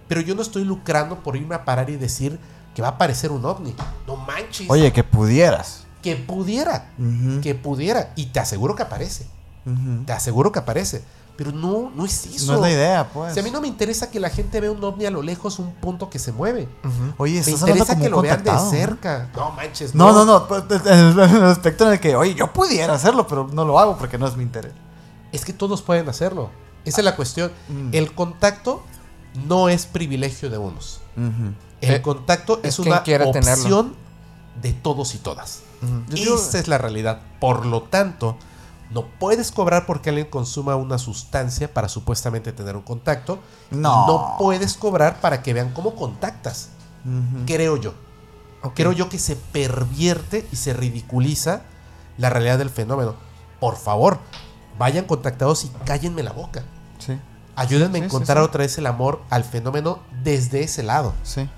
[0.08, 2.40] Pero yo no estoy lucrando por irme a parar y decir
[2.74, 3.74] que va a aparecer un ovni.
[4.06, 4.68] No manches.
[4.70, 5.84] Oye, que pudieras.
[6.02, 6.90] que pudiera,
[7.42, 8.12] que pudiera.
[8.16, 9.26] Y te aseguro que aparece.
[10.06, 11.02] Te aseguro que aparece.
[11.36, 12.52] Pero no, no es eso.
[12.52, 13.32] No es la idea, pues.
[13.32, 15.58] Si a mí no me interesa que la gente vea un ovni a lo lejos,
[15.58, 16.68] un punto que se mueve.
[17.16, 18.70] Oye, Me estás hablando interesa que lo vean de ¿no?
[18.70, 19.30] cerca.
[19.34, 19.94] No manches.
[19.94, 20.46] No, no, no.
[20.46, 23.64] pues, En el en el aspecto en el que, oye, yo pudiera hacerlo, pero no
[23.64, 24.72] lo hago porque no es mi interés.
[25.32, 26.50] Es que todos pueden hacerlo.
[26.84, 27.50] Esa es la cuestión.
[27.70, 27.88] Mm.
[27.92, 28.82] El contacto
[29.46, 31.00] no es privilegio de unos.
[31.16, 31.54] Ujú.
[31.80, 33.30] El Eh, contacto es una tenerlo.
[33.30, 33.94] opción
[34.62, 35.62] de todos y todas.
[36.08, 37.20] Digo- Esa es la realidad.
[37.40, 38.36] Por lo tanto,
[38.90, 43.38] no puedes cobrar porque alguien consuma una sustancia para supuestamente tener un contacto.
[43.72, 44.06] y No.
[44.06, 46.70] no puedes cobrar para que vean cómo contactas.
[47.46, 47.94] Creo yo.
[48.74, 51.62] Creo yo que se pervierte y se ridiculiza
[52.18, 53.14] la realidad del fenómeno.
[53.58, 54.18] Por favor,
[54.78, 56.64] vayan contactados y cállenme la boca.
[56.98, 57.18] Sí,
[57.56, 58.44] Ayúdenme Sí, a sí, encontrar sí.
[58.44, 61.14] otra vez el amor al fenómeno desde ese lado.
[61.22, 61.48] sí.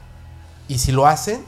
[0.68, 1.44] Y si lo hacen,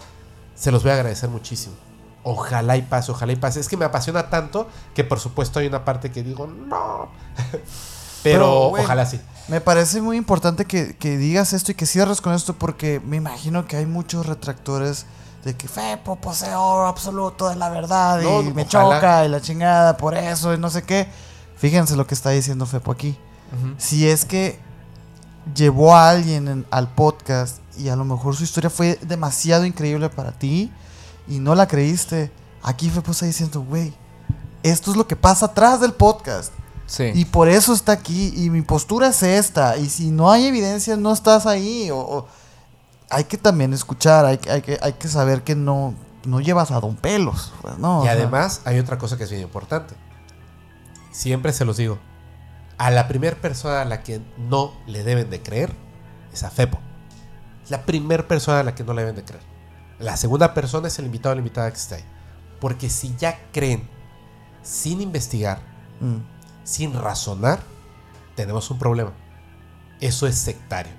[0.54, 1.74] se los voy a agradecer muchísimo.
[2.22, 3.60] Ojalá y pase, ojalá y pase.
[3.60, 7.08] Es que me apasiona tanto que por supuesto hay una parte que digo, no.
[8.22, 9.20] Pero, ojalá sí.
[9.48, 13.16] Me parece muy importante que, que digas esto y que cierres con esto porque me
[13.16, 15.04] imagino que hay muchos retractores
[15.44, 18.94] de que Fepo, poseedor absoluto de la verdad, No, y me ojalá.
[18.96, 21.06] choca, y la chingada, por eso, y no sé qué.
[21.58, 23.18] Fíjense lo que está diciendo Fepo aquí.
[23.76, 24.58] Si es que
[25.54, 30.08] llevó a alguien en- al podcast y a lo mejor su historia fue demasiado increíble
[30.10, 30.70] para ti
[31.28, 32.30] y no la creíste,
[32.62, 33.92] aquí Fepo está diciendo, güey,
[34.62, 36.52] esto es lo que pasa atrás del podcast.
[36.86, 37.10] Sí.
[37.14, 38.32] Y por eso está aquí.
[38.36, 39.76] Y mi postura es esta.
[39.78, 41.90] Y si no hay evidencia, no estás ahí.
[41.90, 42.28] O, o-
[43.10, 44.24] hay que también escuchar.
[44.26, 45.94] Hay, que- hay, que, hay que saber que no,
[46.26, 47.52] no llevas a Don Pelos.
[47.62, 49.94] pues, no, Y sea, además hay otra cosa que es bien importante.
[51.10, 51.98] Siempre se los digo.
[52.76, 55.72] A la primera persona a la que no le deben de creer
[56.32, 56.78] es a Fepo.
[57.64, 59.42] Es la primera persona a la que no le deben de creer.
[59.98, 62.04] La segunda persona es el invitado o la invitada que está ahí.
[62.60, 63.88] Porque si ya creen
[64.62, 65.60] sin investigar,
[66.00, 66.16] mm,
[66.64, 67.60] sin razonar,
[68.34, 69.12] tenemos un problema.
[70.00, 70.92] Eso es sectario.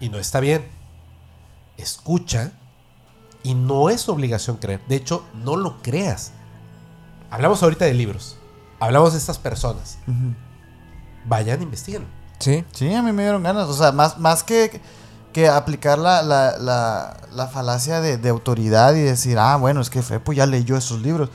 [0.00, 0.66] Y no está bien.
[1.76, 2.52] Escucha
[3.42, 4.80] y no es obligación creer.
[4.88, 6.32] De hecho, no lo creas.
[7.30, 8.38] Hablamos ahorita de libros.
[8.80, 9.98] Hablamos de estas personas.
[11.26, 12.06] Vayan, investiguen.
[12.38, 12.64] Sí.
[12.72, 13.68] Sí, a mí me dieron ganas.
[13.68, 14.80] O sea, más, más que,
[15.36, 19.90] que aplicar la, la, la, la falacia de, de autoridad y decir, ah, bueno, es
[19.90, 21.28] que Fepo ya leyó esos libros.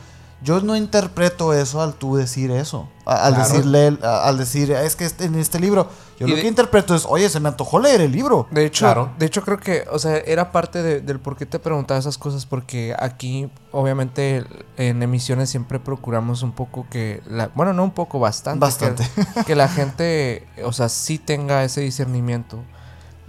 [0.44, 2.90] Yo no interpreto eso al tú decir eso.
[3.06, 3.50] a- Al Claro.
[3.50, 5.88] decirle, a- al decir, es que este- en este libro.
[6.20, 8.48] Yo Y lo de- que interpreto es, oye, se me antojó leer el libro.
[8.50, 9.12] De hecho, Claro.
[9.20, 12.18] de hecho creo que, o sea, era parte de- del por qué te preguntaba esas
[12.18, 14.44] cosas, porque aquí, obviamente,
[14.78, 19.08] en emisiones siempre procuramos un poco que, la, bueno, no un poco, bastante, Bastante.
[19.36, 22.58] Que, que la gente, o sea, sí tenga ese discernimiento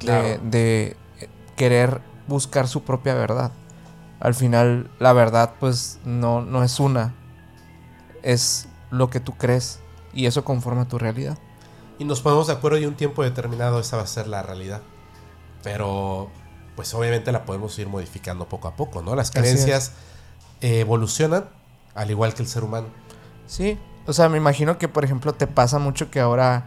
[0.05, 0.39] Claro.
[0.43, 0.97] de
[1.57, 3.53] querer buscar su propia verdad.
[4.20, 7.15] Al final, la verdad, pues, no, no es una,
[8.23, 9.81] es lo que tú crees
[10.12, 11.39] y eso conforma tu realidad.
[11.99, 14.83] Y nos ponemos de acuerdo y un tiempo determinado esa va a ser la realidad.
[15.62, 16.31] Pero,
[16.77, 19.15] pues obviamente la podemos ir modificando poco a poco, ¿no?
[19.15, 19.93] Las creencias
[20.61, 21.49] evolucionan
[21.95, 22.89] al igual que el ser humano.
[23.47, 26.65] Sí, o sea, me imagino que, por ejemplo, te pasa mucho que ahora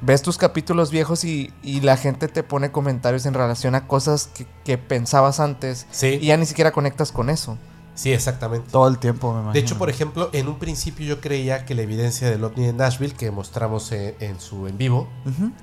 [0.00, 4.28] ves tus capítulos viejos y, y la gente te pone comentarios en relación a cosas
[4.34, 7.56] que, que pensabas antes Sí, y ya ni siquiera conectas con eso.
[7.94, 8.70] sí, exactamente.
[8.70, 9.52] Todo el tiempo, me imagino.
[9.54, 12.72] De hecho, por ejemplo, en un principio yo creía que la evidencia del ovni de
[12.74, 15.08] Nashville que mostramos en, en su en vivo,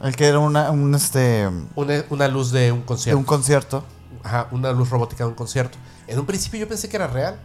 [0.02, 3.84] El que era una, un, este, una, una luz de un de concierto, un concierto.
[4.24, 5.78] Ajá, una luz robótica de un concierto.
[6.08, 7.40] En un principio yo pensé que era real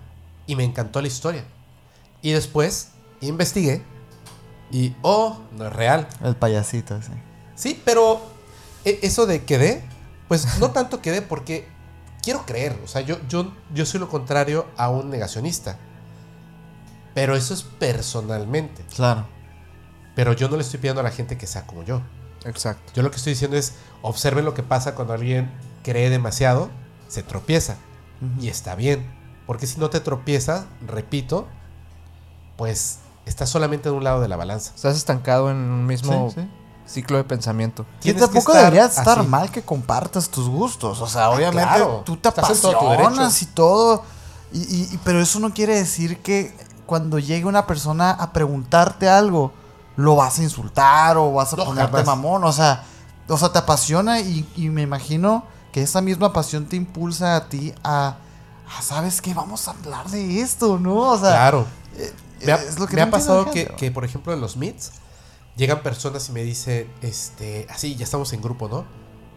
[0.46, 1.44] y me encantó la historia.
[2.22, 2.90] Y después
[3.20, 3.82] investigué
[4.70, 6.08] y, oh, no es real.
[6.22, 7.12] El payasito, ese.
[7.54, 8.20] Sí, pero
[8.84, 9.82] e- eso de quedé,
[10.28, 11.68] pues no tanto quedé porque
[12.22, 12.78] quiero creer.
[12.84, 15.78] O sea, yo, yo, yo soy lo contrario a un negacionista.
[17.14, 18.84] Pero eso es personalmente.
[18.94, 19.26] Claro.
[20.14, 22.02] Pero yo no le estoy pidiendo a la gente que sea como yo.
[22.44, 22.92] Exacto.
[22.94, 25.50] Yo lo que estoy diciendo es, observen lo que pasa cuando alguien
[25.82, 26.70] cree demasiado,
[27.08, 27.76] se tropieza.
[28.40, 29.10] Y está bien.
[29.46, 31.48] Porque si no te tropiezas, repito,
[32.56, 32.98] pues
[33.28, 34.72] estás solamente de un lado de la balanza.
[34.74, 36.48] Estás estancado en un mismo Sí, sí.
[36.86, 37.84] ciclo de pensamiento.
[38.02, 39.28] Y tampoco estar debería estar así.
[39.28, 41.00] mal que compartas tus gustos.
[41.00, 42.02] O sea, obviamente claro.
[42.04, 43.44] tú te Estás todo apasionas derecho.
[43.50, 44.02] y todo.
[44.52, 46.56] Y, y- y- pero eso no quiere decir que
[46.86, 49.52] cuando llegue una persona a preguntarte algo,
[49.96, 52.06] lo vas a insultar o vas a No, ponerte jamás.
[52.06, 52.44] mamón.
[52.44, 52.84] O sea,
[53.28, 57.48] o sea, te apasiona y, y me imagino que esa misma pasión te impulsa a
[57.50, 58.16] ti a,
[58.78, 59.34] a, ¿sabes qué?
[59.34, 60.96] Vamos a hablar de esto, ¿no?
[61.10, 61.66] O sea, Claro.
[61.96, 62.10] eh,
[62.44, 64.56] Me ha, es lo que me no ha entiende pasado que, por ejemplo, en los
[64.56, 64.92] meets
[65.56, 68.86] llegan personas y me dicen, este, así, ya estamos en grupo, ¿no?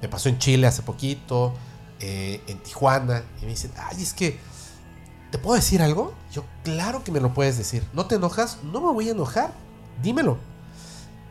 [0.01, 1.53] Me pasó en Chile hace poquito,
[1.99, 4.39] eh, en Tijuana, y me dicen, ay, es que,
[5.31, 6.13] ¿te puedo decir algo?
[6.31, 7.83] Yo, claro que me lo puedes decir.
[7.93, 8.59] ¿No te enojas?
[8.63, 9.51] No me voy a enojar.
[10.01, 10.37] Dímelo.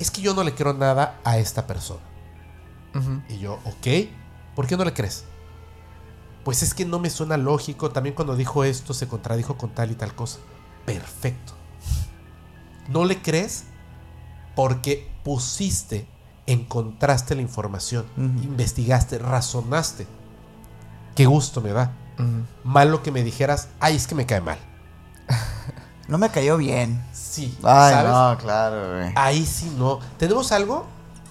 [0.01, 2.01] Es que yo no le quiero nada a esta persona.
[3.28, 4.09] Y yo, ok,
[4.56, 5.24] ¿por qué no le crees?
[6.44, 7.90] Pues es que no me suena lógico.
[7.90, 10.38] También cuando dijo esto se contradijo con tal y tal cosa.
[10.84, 11.60] Perfecto.
[12.91, 13.65] No le crees
[14.55, 16.07] porque pusiste,
[16.47, 20.07] encontraste la información, investigaste, razonaste.
[21.15, 21.93] Qué gusto me da.
[22.19, 22.45] Ujú.
[22.65, 24.59] Malo que me dijeras, ay, es que me cae mal.
[26.09, 27.01] No me cayó bien.
[27.12, 28.11] Sí, Ay, ¿sabes?
[28.11, 29.12] no, claro, güey.
[29.15, 30.01] Ahí sí no.
[30.19, 30.85] Tenemos algo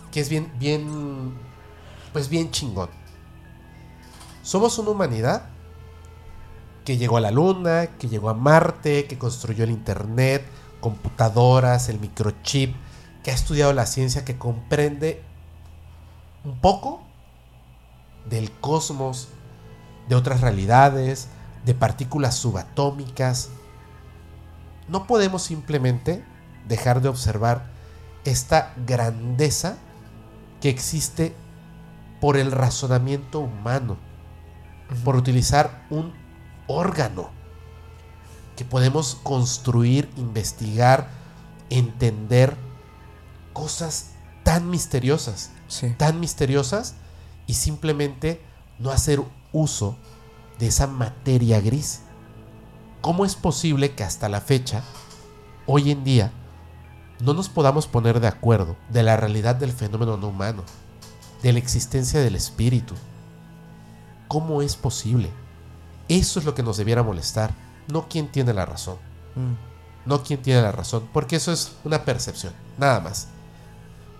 [0.09, 1.33] que es bien, bien,
[2.13, 2.89] pues bien chingón.
[4.41, 5.49] Somos una humanidad
[6.85, 10.45] que llegó a la luna, que llegó a Marte, que construyó el Internet,
[10.79, 12.75] computadoras, el microchip,
[13.23, 15.21] que ha estudiado la ciencia, que comprende
[16.43, 17.01] un poco
[18.29, 19.29] del cosmos,
[20.07, 21.27] de otras realidades,
[21.65, 23.49] de partículas subatómicas.
[24.87, 26.23] No podemos simplemente
[26.67, 27.65] dejar de observar
[28.23, 29.77] esta grandeza
[30.61, 31.33] que existe
[32.19, 33.97] por el razonamiento humano.
[35.03, 36.15] por utilizar un
[36.65, 37.29] órgano
[38.59, 41.07] que podemos construir, investigar,
[41.69, 42.57] entender
[43.53, 44.07] cosas
[44.43, 45.95] tan misteriosas, Sí.
[45.97, 46.95] tan misteriosas
[47.47, 48.41] y simplemente
[48.77, 49.23] no hacer
[49.53, 49.95] uso
[50.59, 52.01] de esa materia gris.
[52.99, 54.83] ¿Cómo es posible que hasta la fecha,
[55.65, 56.33] hoy en día,
[57.21, 60.63] no nos podamos poner de acuerdo de la realidad del fenómeno no humano,
[61.41, 62.93] de la existencia del espíritu?
[64.27, 65.29] ¿Cómo es posible?
[66.09, 68.97] Eso es lo que nos debiera molestar, no quién tiene la razón.
[69.35, 70.07] Mm.
[70.07, 73.27] No quién tiene la razón, porque eso es una percepción, nada más.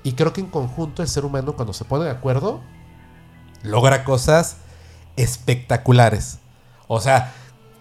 [0.03, 2.61] Y creo que en conjunto el ser humano cuando se pone de acuerdo
[3.63, 4.57] logra cosas
[5.15, 6.39] espectaculares.
[6.87, 7.33] O sea,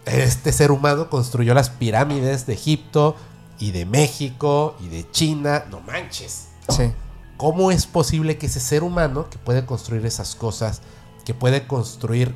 [0.07, 3.17] este ser humano construyó las pirámides de Egipto
[3.59, 5.65] y de México y de China.
[5.71, 6.49] No manches.
[6.69, 6.93] Sí.
[7.37, 10.83] ¿Cómo es posible que ese ser humano que puede construir esas cosas,
[11.25, 12.35] que puede construir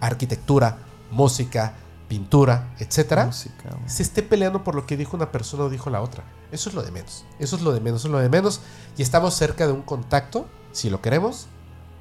[0.00, 0.78] arquitectura,
[1.10, 1.74] música,
[2.08, 6.00] pintura, etcétera, Música, se esté peleando por lo que dijo una persona o dijo la
[6.00, 6.24] otra.
[6.52, 7.24] Eso es lo de menos.
[7.38, 8.60] Eso es lo de menos, eso es lo de menos.
[8.96, 11.46] Y estamos cerca de un contacto, si lo queremos,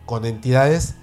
[0.05, 0.95] con entidades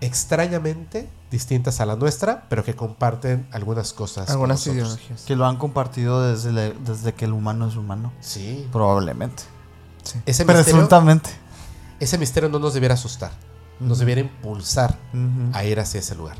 [0.00, 4.30] extrañamente distintas a la nuestra, pero que comparten algunas cosas.
[4.30, 5.22] Algunas ideologías.
[5.22, 8.12] Que lo han compartido desde, la- desde que el humano es humano.
[8.20, 8.68] Sí.
[8.72, 9.42] Probablemente.
[10.26, 11.30] Ese misterio, Presuntamente.
[11.98, 13.32] ese misterio no nos debiera asustar.
[13.80, 14.96] Nos debiera impulsar
[15.52, 16.36] a ir hacia ese lugar.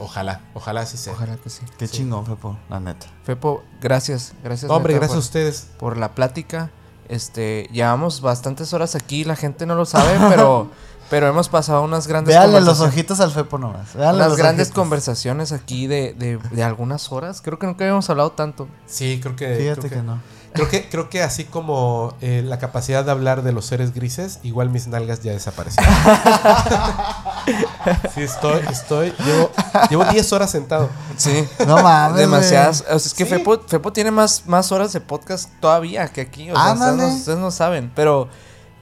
[0.00, 1.12] Ojalá, ojalá así sea.
[1.12, 1.60] Ojalá que sí.
[1.78, 1.98] Qué Sí.
[1.98, 3.06] chingón, Fepo, la neta.
[3.24, 4.32] Fepo, gracias.
[4.42, 4.68] Gracias.
[4.68, 5.68] No, hombre, neta, gracias a ustedes.
[5.78, 6.70] por la plática.
[7.08, 10.70] Este, llevamos bastantes horas aquí, la gente no lo sabe, pero,
[11.10, 13.94] pero hemos pasado unas grandes Véale los ojitos al Fepo nomás.
[13.94, 14.80] Véale unas los grandes ojitos.
[14.82, 17.40] conversaciones aquí de, de, de algunas horas.
[17.42, 18.68] Creo que nunca habíamos hablado tanto.
[18.86, 19.56] Sí, creo que.
[19.56, 20.20] Fíjate creo que no.
[20.52, 24.40] Creo que, creo que así como eh, la capacidad de hablar de los seres grises,
[24.42, 25.92] igual mis nalgas ya desaparecieron.
[28.14, 29.50] sí, estoy, estoy, llevo,
[29.88, 30.90] llevo 10 horas sentado.
[31.16, 31.46] Sí.
[31.66, 32.18] No mames.
[32.18, 32.82] Demasiadas.
[32.90, 33.30] O sea, es que Sí.
[33.30, 36.50] Fepo, Fepo tiene más, más horas de podcast todavía que aquí.
[36.50, 37.92] O sea, ustedes no, ustedes no saben.
[37.94, 38.28] Pero,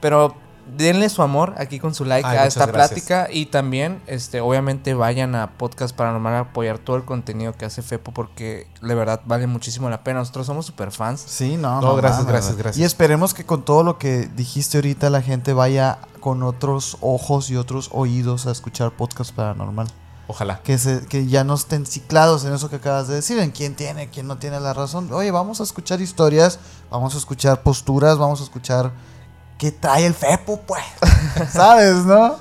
[0.01, 0.35] pero
[0.75, 2.89] denle su amor aquí con su like Ay, a esta gracias.
[2.89, 3.27] plática.
[3.31, 7.81] Y también, este, obviamente, vayan a Podcast Paranormal a apoyar todo el contenido que hace
[7.81, 8.11] Fepo.
[8.11, 10.19] Porque de verdad vale muchísimo la pena.
[10.19, 11.23] Nosotros somos super fans.
[11.25, 11.81] Sí, no.
[11.81, 12.63] No, gracias, mames, gracias, güey.
[12.63, 12.81] gracias.
[12.81, 17.49] Y esperemos que con todo lo que dijiste ahorita la gente vaya con otros ojos
[17.49, 19.87] y otros oídos a escuchar podcast paranormal.
[20.27, 20.61] Ojalá.
[20.61, 23.75] Que, se, que ya no estén ciclados en eso que acabas de decir, en quién
[23.75, 25.11] tiene, quién no tiene la razón.
[25.11, 26.59] Oye, vamos a escuchar historias,
[26.91, 28.91] vamos a escuchar posturas, vamos a escuchar
[29.59, 30.83] qué trae el Fepo, pues.
[31.51, 32.37] ¿Sabes, no?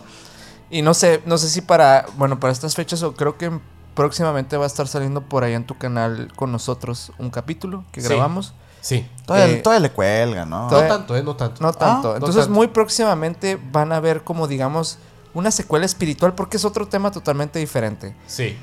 [0.71, 3.51] Y no sé, no sé si para, bueno, para estas fechas o creo que
[3.95, 8.01] próximamente va a estar saliendo por allá en tu canal con nosotros un capítulo que
[8.01, 8.09] Sí.
[8.09, 8.55] grabamos.
[8.81, 9.07] Sí.
[9.27, 10.71] Todavía, Eh, todavía le cuelga, ¿no?
[10.71, 11.23] No tanto, ¿eh?
[11.23, 11.63] No tanto.
[11.63, 12.09] No tanto.
[12.11, 12.55] no Entonces tanto.
[12.55, 14.99] muy próximamente van a ver como digamos
[15.35, 18.15] una secuela espiritual porque es otro tema totalmente diferente.
[18.27, 18.57] Sí.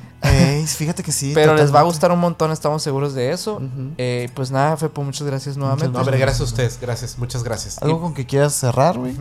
[0.77, 1.31] Fíjate que sí.
[1.33, 3.61] Pero les va a gustar un montón, estamos seguros de eso.
[3.97, 5.89] Eh, pues nada, Fepo, muchas gracias nuevamente.
[5.91, 6.79] No, hombre, gracias a ustedes.
[6.81, 7.81] Gracias, muchas gracias.
[7.81, 9.15] ¿Algo con que quieras cerrar, güey?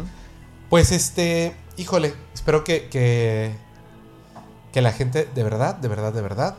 [0.70, 3.54] Pues este, híjole, espero que, que,
[4.72, 6.54] que la gente de verdad, de verdad, de verdad,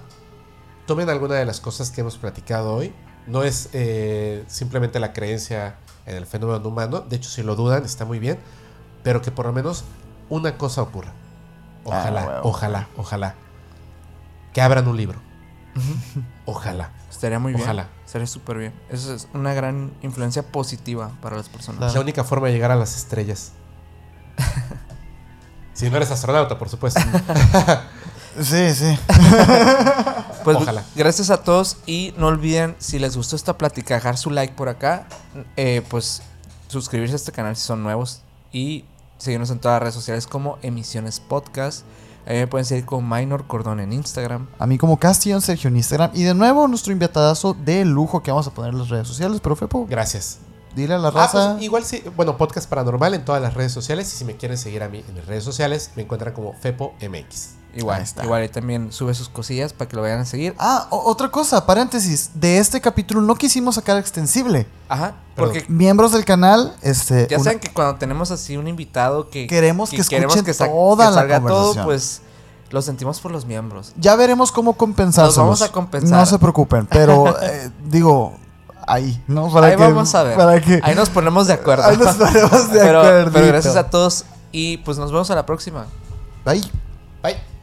[0.85, 2.93] tomen alguna de las cosas que hemos platicado hoy.
[3.27, 7.83] No es eh, simplemente la creencia en el fenómeno humano, de hecho si lo dudan
[7.83, 8.37] está muy bien,
[9.03, 9.83] pero que por lo menos
[10.29, 11.11] una cosa ocurra.
[11.83, 12.41] Ojalá, Ah, huevo.
[12.49, 13.35] ojalá, ojalá.
[14.55, 15.19] Que abran un libro.
[16.45, 16.91] Ojalá.
[17.11, 17.61] Estaría muy bien.
[17.61, 17.89] Ojalá.
[18.05, 18.73] Estaría súper bien.
[18.89, 21.79] Eso es una gran influencia positiva para las personas.
[21.79, 21.89] Claro.
[21.89, 23.51] Es la única forma de llegar a las estrellas.
[25.73, 27.01] si no eres astronauta, por supuesto.
[28.41, 28.99] Sí, sí.
[30.43, 30.83] Pues Ojalá.
[30.95, 34.69] gracias a todos y no olviden si les gustó esta plática dejar su like por
[34.69, 35.07] acá,
[35.55, 36.21] eh, pues
[36.67, 38.21] suscribirse a este canal si son nuevos
[38.51, 38.85] y
[39.17, 41.83] seguirnos en todas las redes sociales como Emisiones Podcast.
[42.27, 44.47] Ahí me pueden seguir con Minor Cordón en Instagram.
[44.57, 46.11] A mí como Castillón Sergio en Instagram.
[46.13, 49.39] Y de nuevo nuestro invitadazo de lujo que vamos a poner en las redes sociales.
[49.43, 50.39] Pero Fepo, Gracias.
[50.75, 51.51] dile a la Ah, raza.
[51.53, 54.11] pues, igual sí, bueno, podcast paranormal en todas las redes sociales.
[54.13, 56.93] Y si me quieren seguir a mí en mis redes sociales, me encuentran como Fepo
[57.01, 57.49] MX.
[57.75, 58.23] Igual, está.
[58.23, 60.55] igual ahí también sube sus cosillas para que lo vayan a seguir.
[60.57, 62.31] Ah, otra cosa, paréntesis.
[62.33, 64.65] De este capítulo no quisimos sacar extensible.
[64.87, 67.27] Ajá, porque Miembros del canal, este.
[67.29, 71.09] ya una- saben que cuando tenemos así un invitado que Queremos que escuchen sa- toda
[71.11, 71.85] la salga todo, conversación.
[71.85, 72.21] pues
[72.71, 73.91] lo sentimos por los miembros.
[73.97, 75.37] Ya veremos cómo compensárselos.
[75.37, 76.17] Nos vamos a compensar.
[76.19, 78.33] No se preocupen, pero eh, digo,
[78.87, 79.51] ahí, ¿no?
[79.51, 80.37] Para ahí que- vamos a ver.
[80.37, 81.83] Para que, Ahí nos ponemos de acuerdo.
[81.83, 83.31] ahí nos ponemos de pero, acuerdito.
[83.33, 85.85] pero gracias a todos y pues nos vemos a la próxima.
[86.45, 86.61] Bye.
[87.23, 87.54] Bye.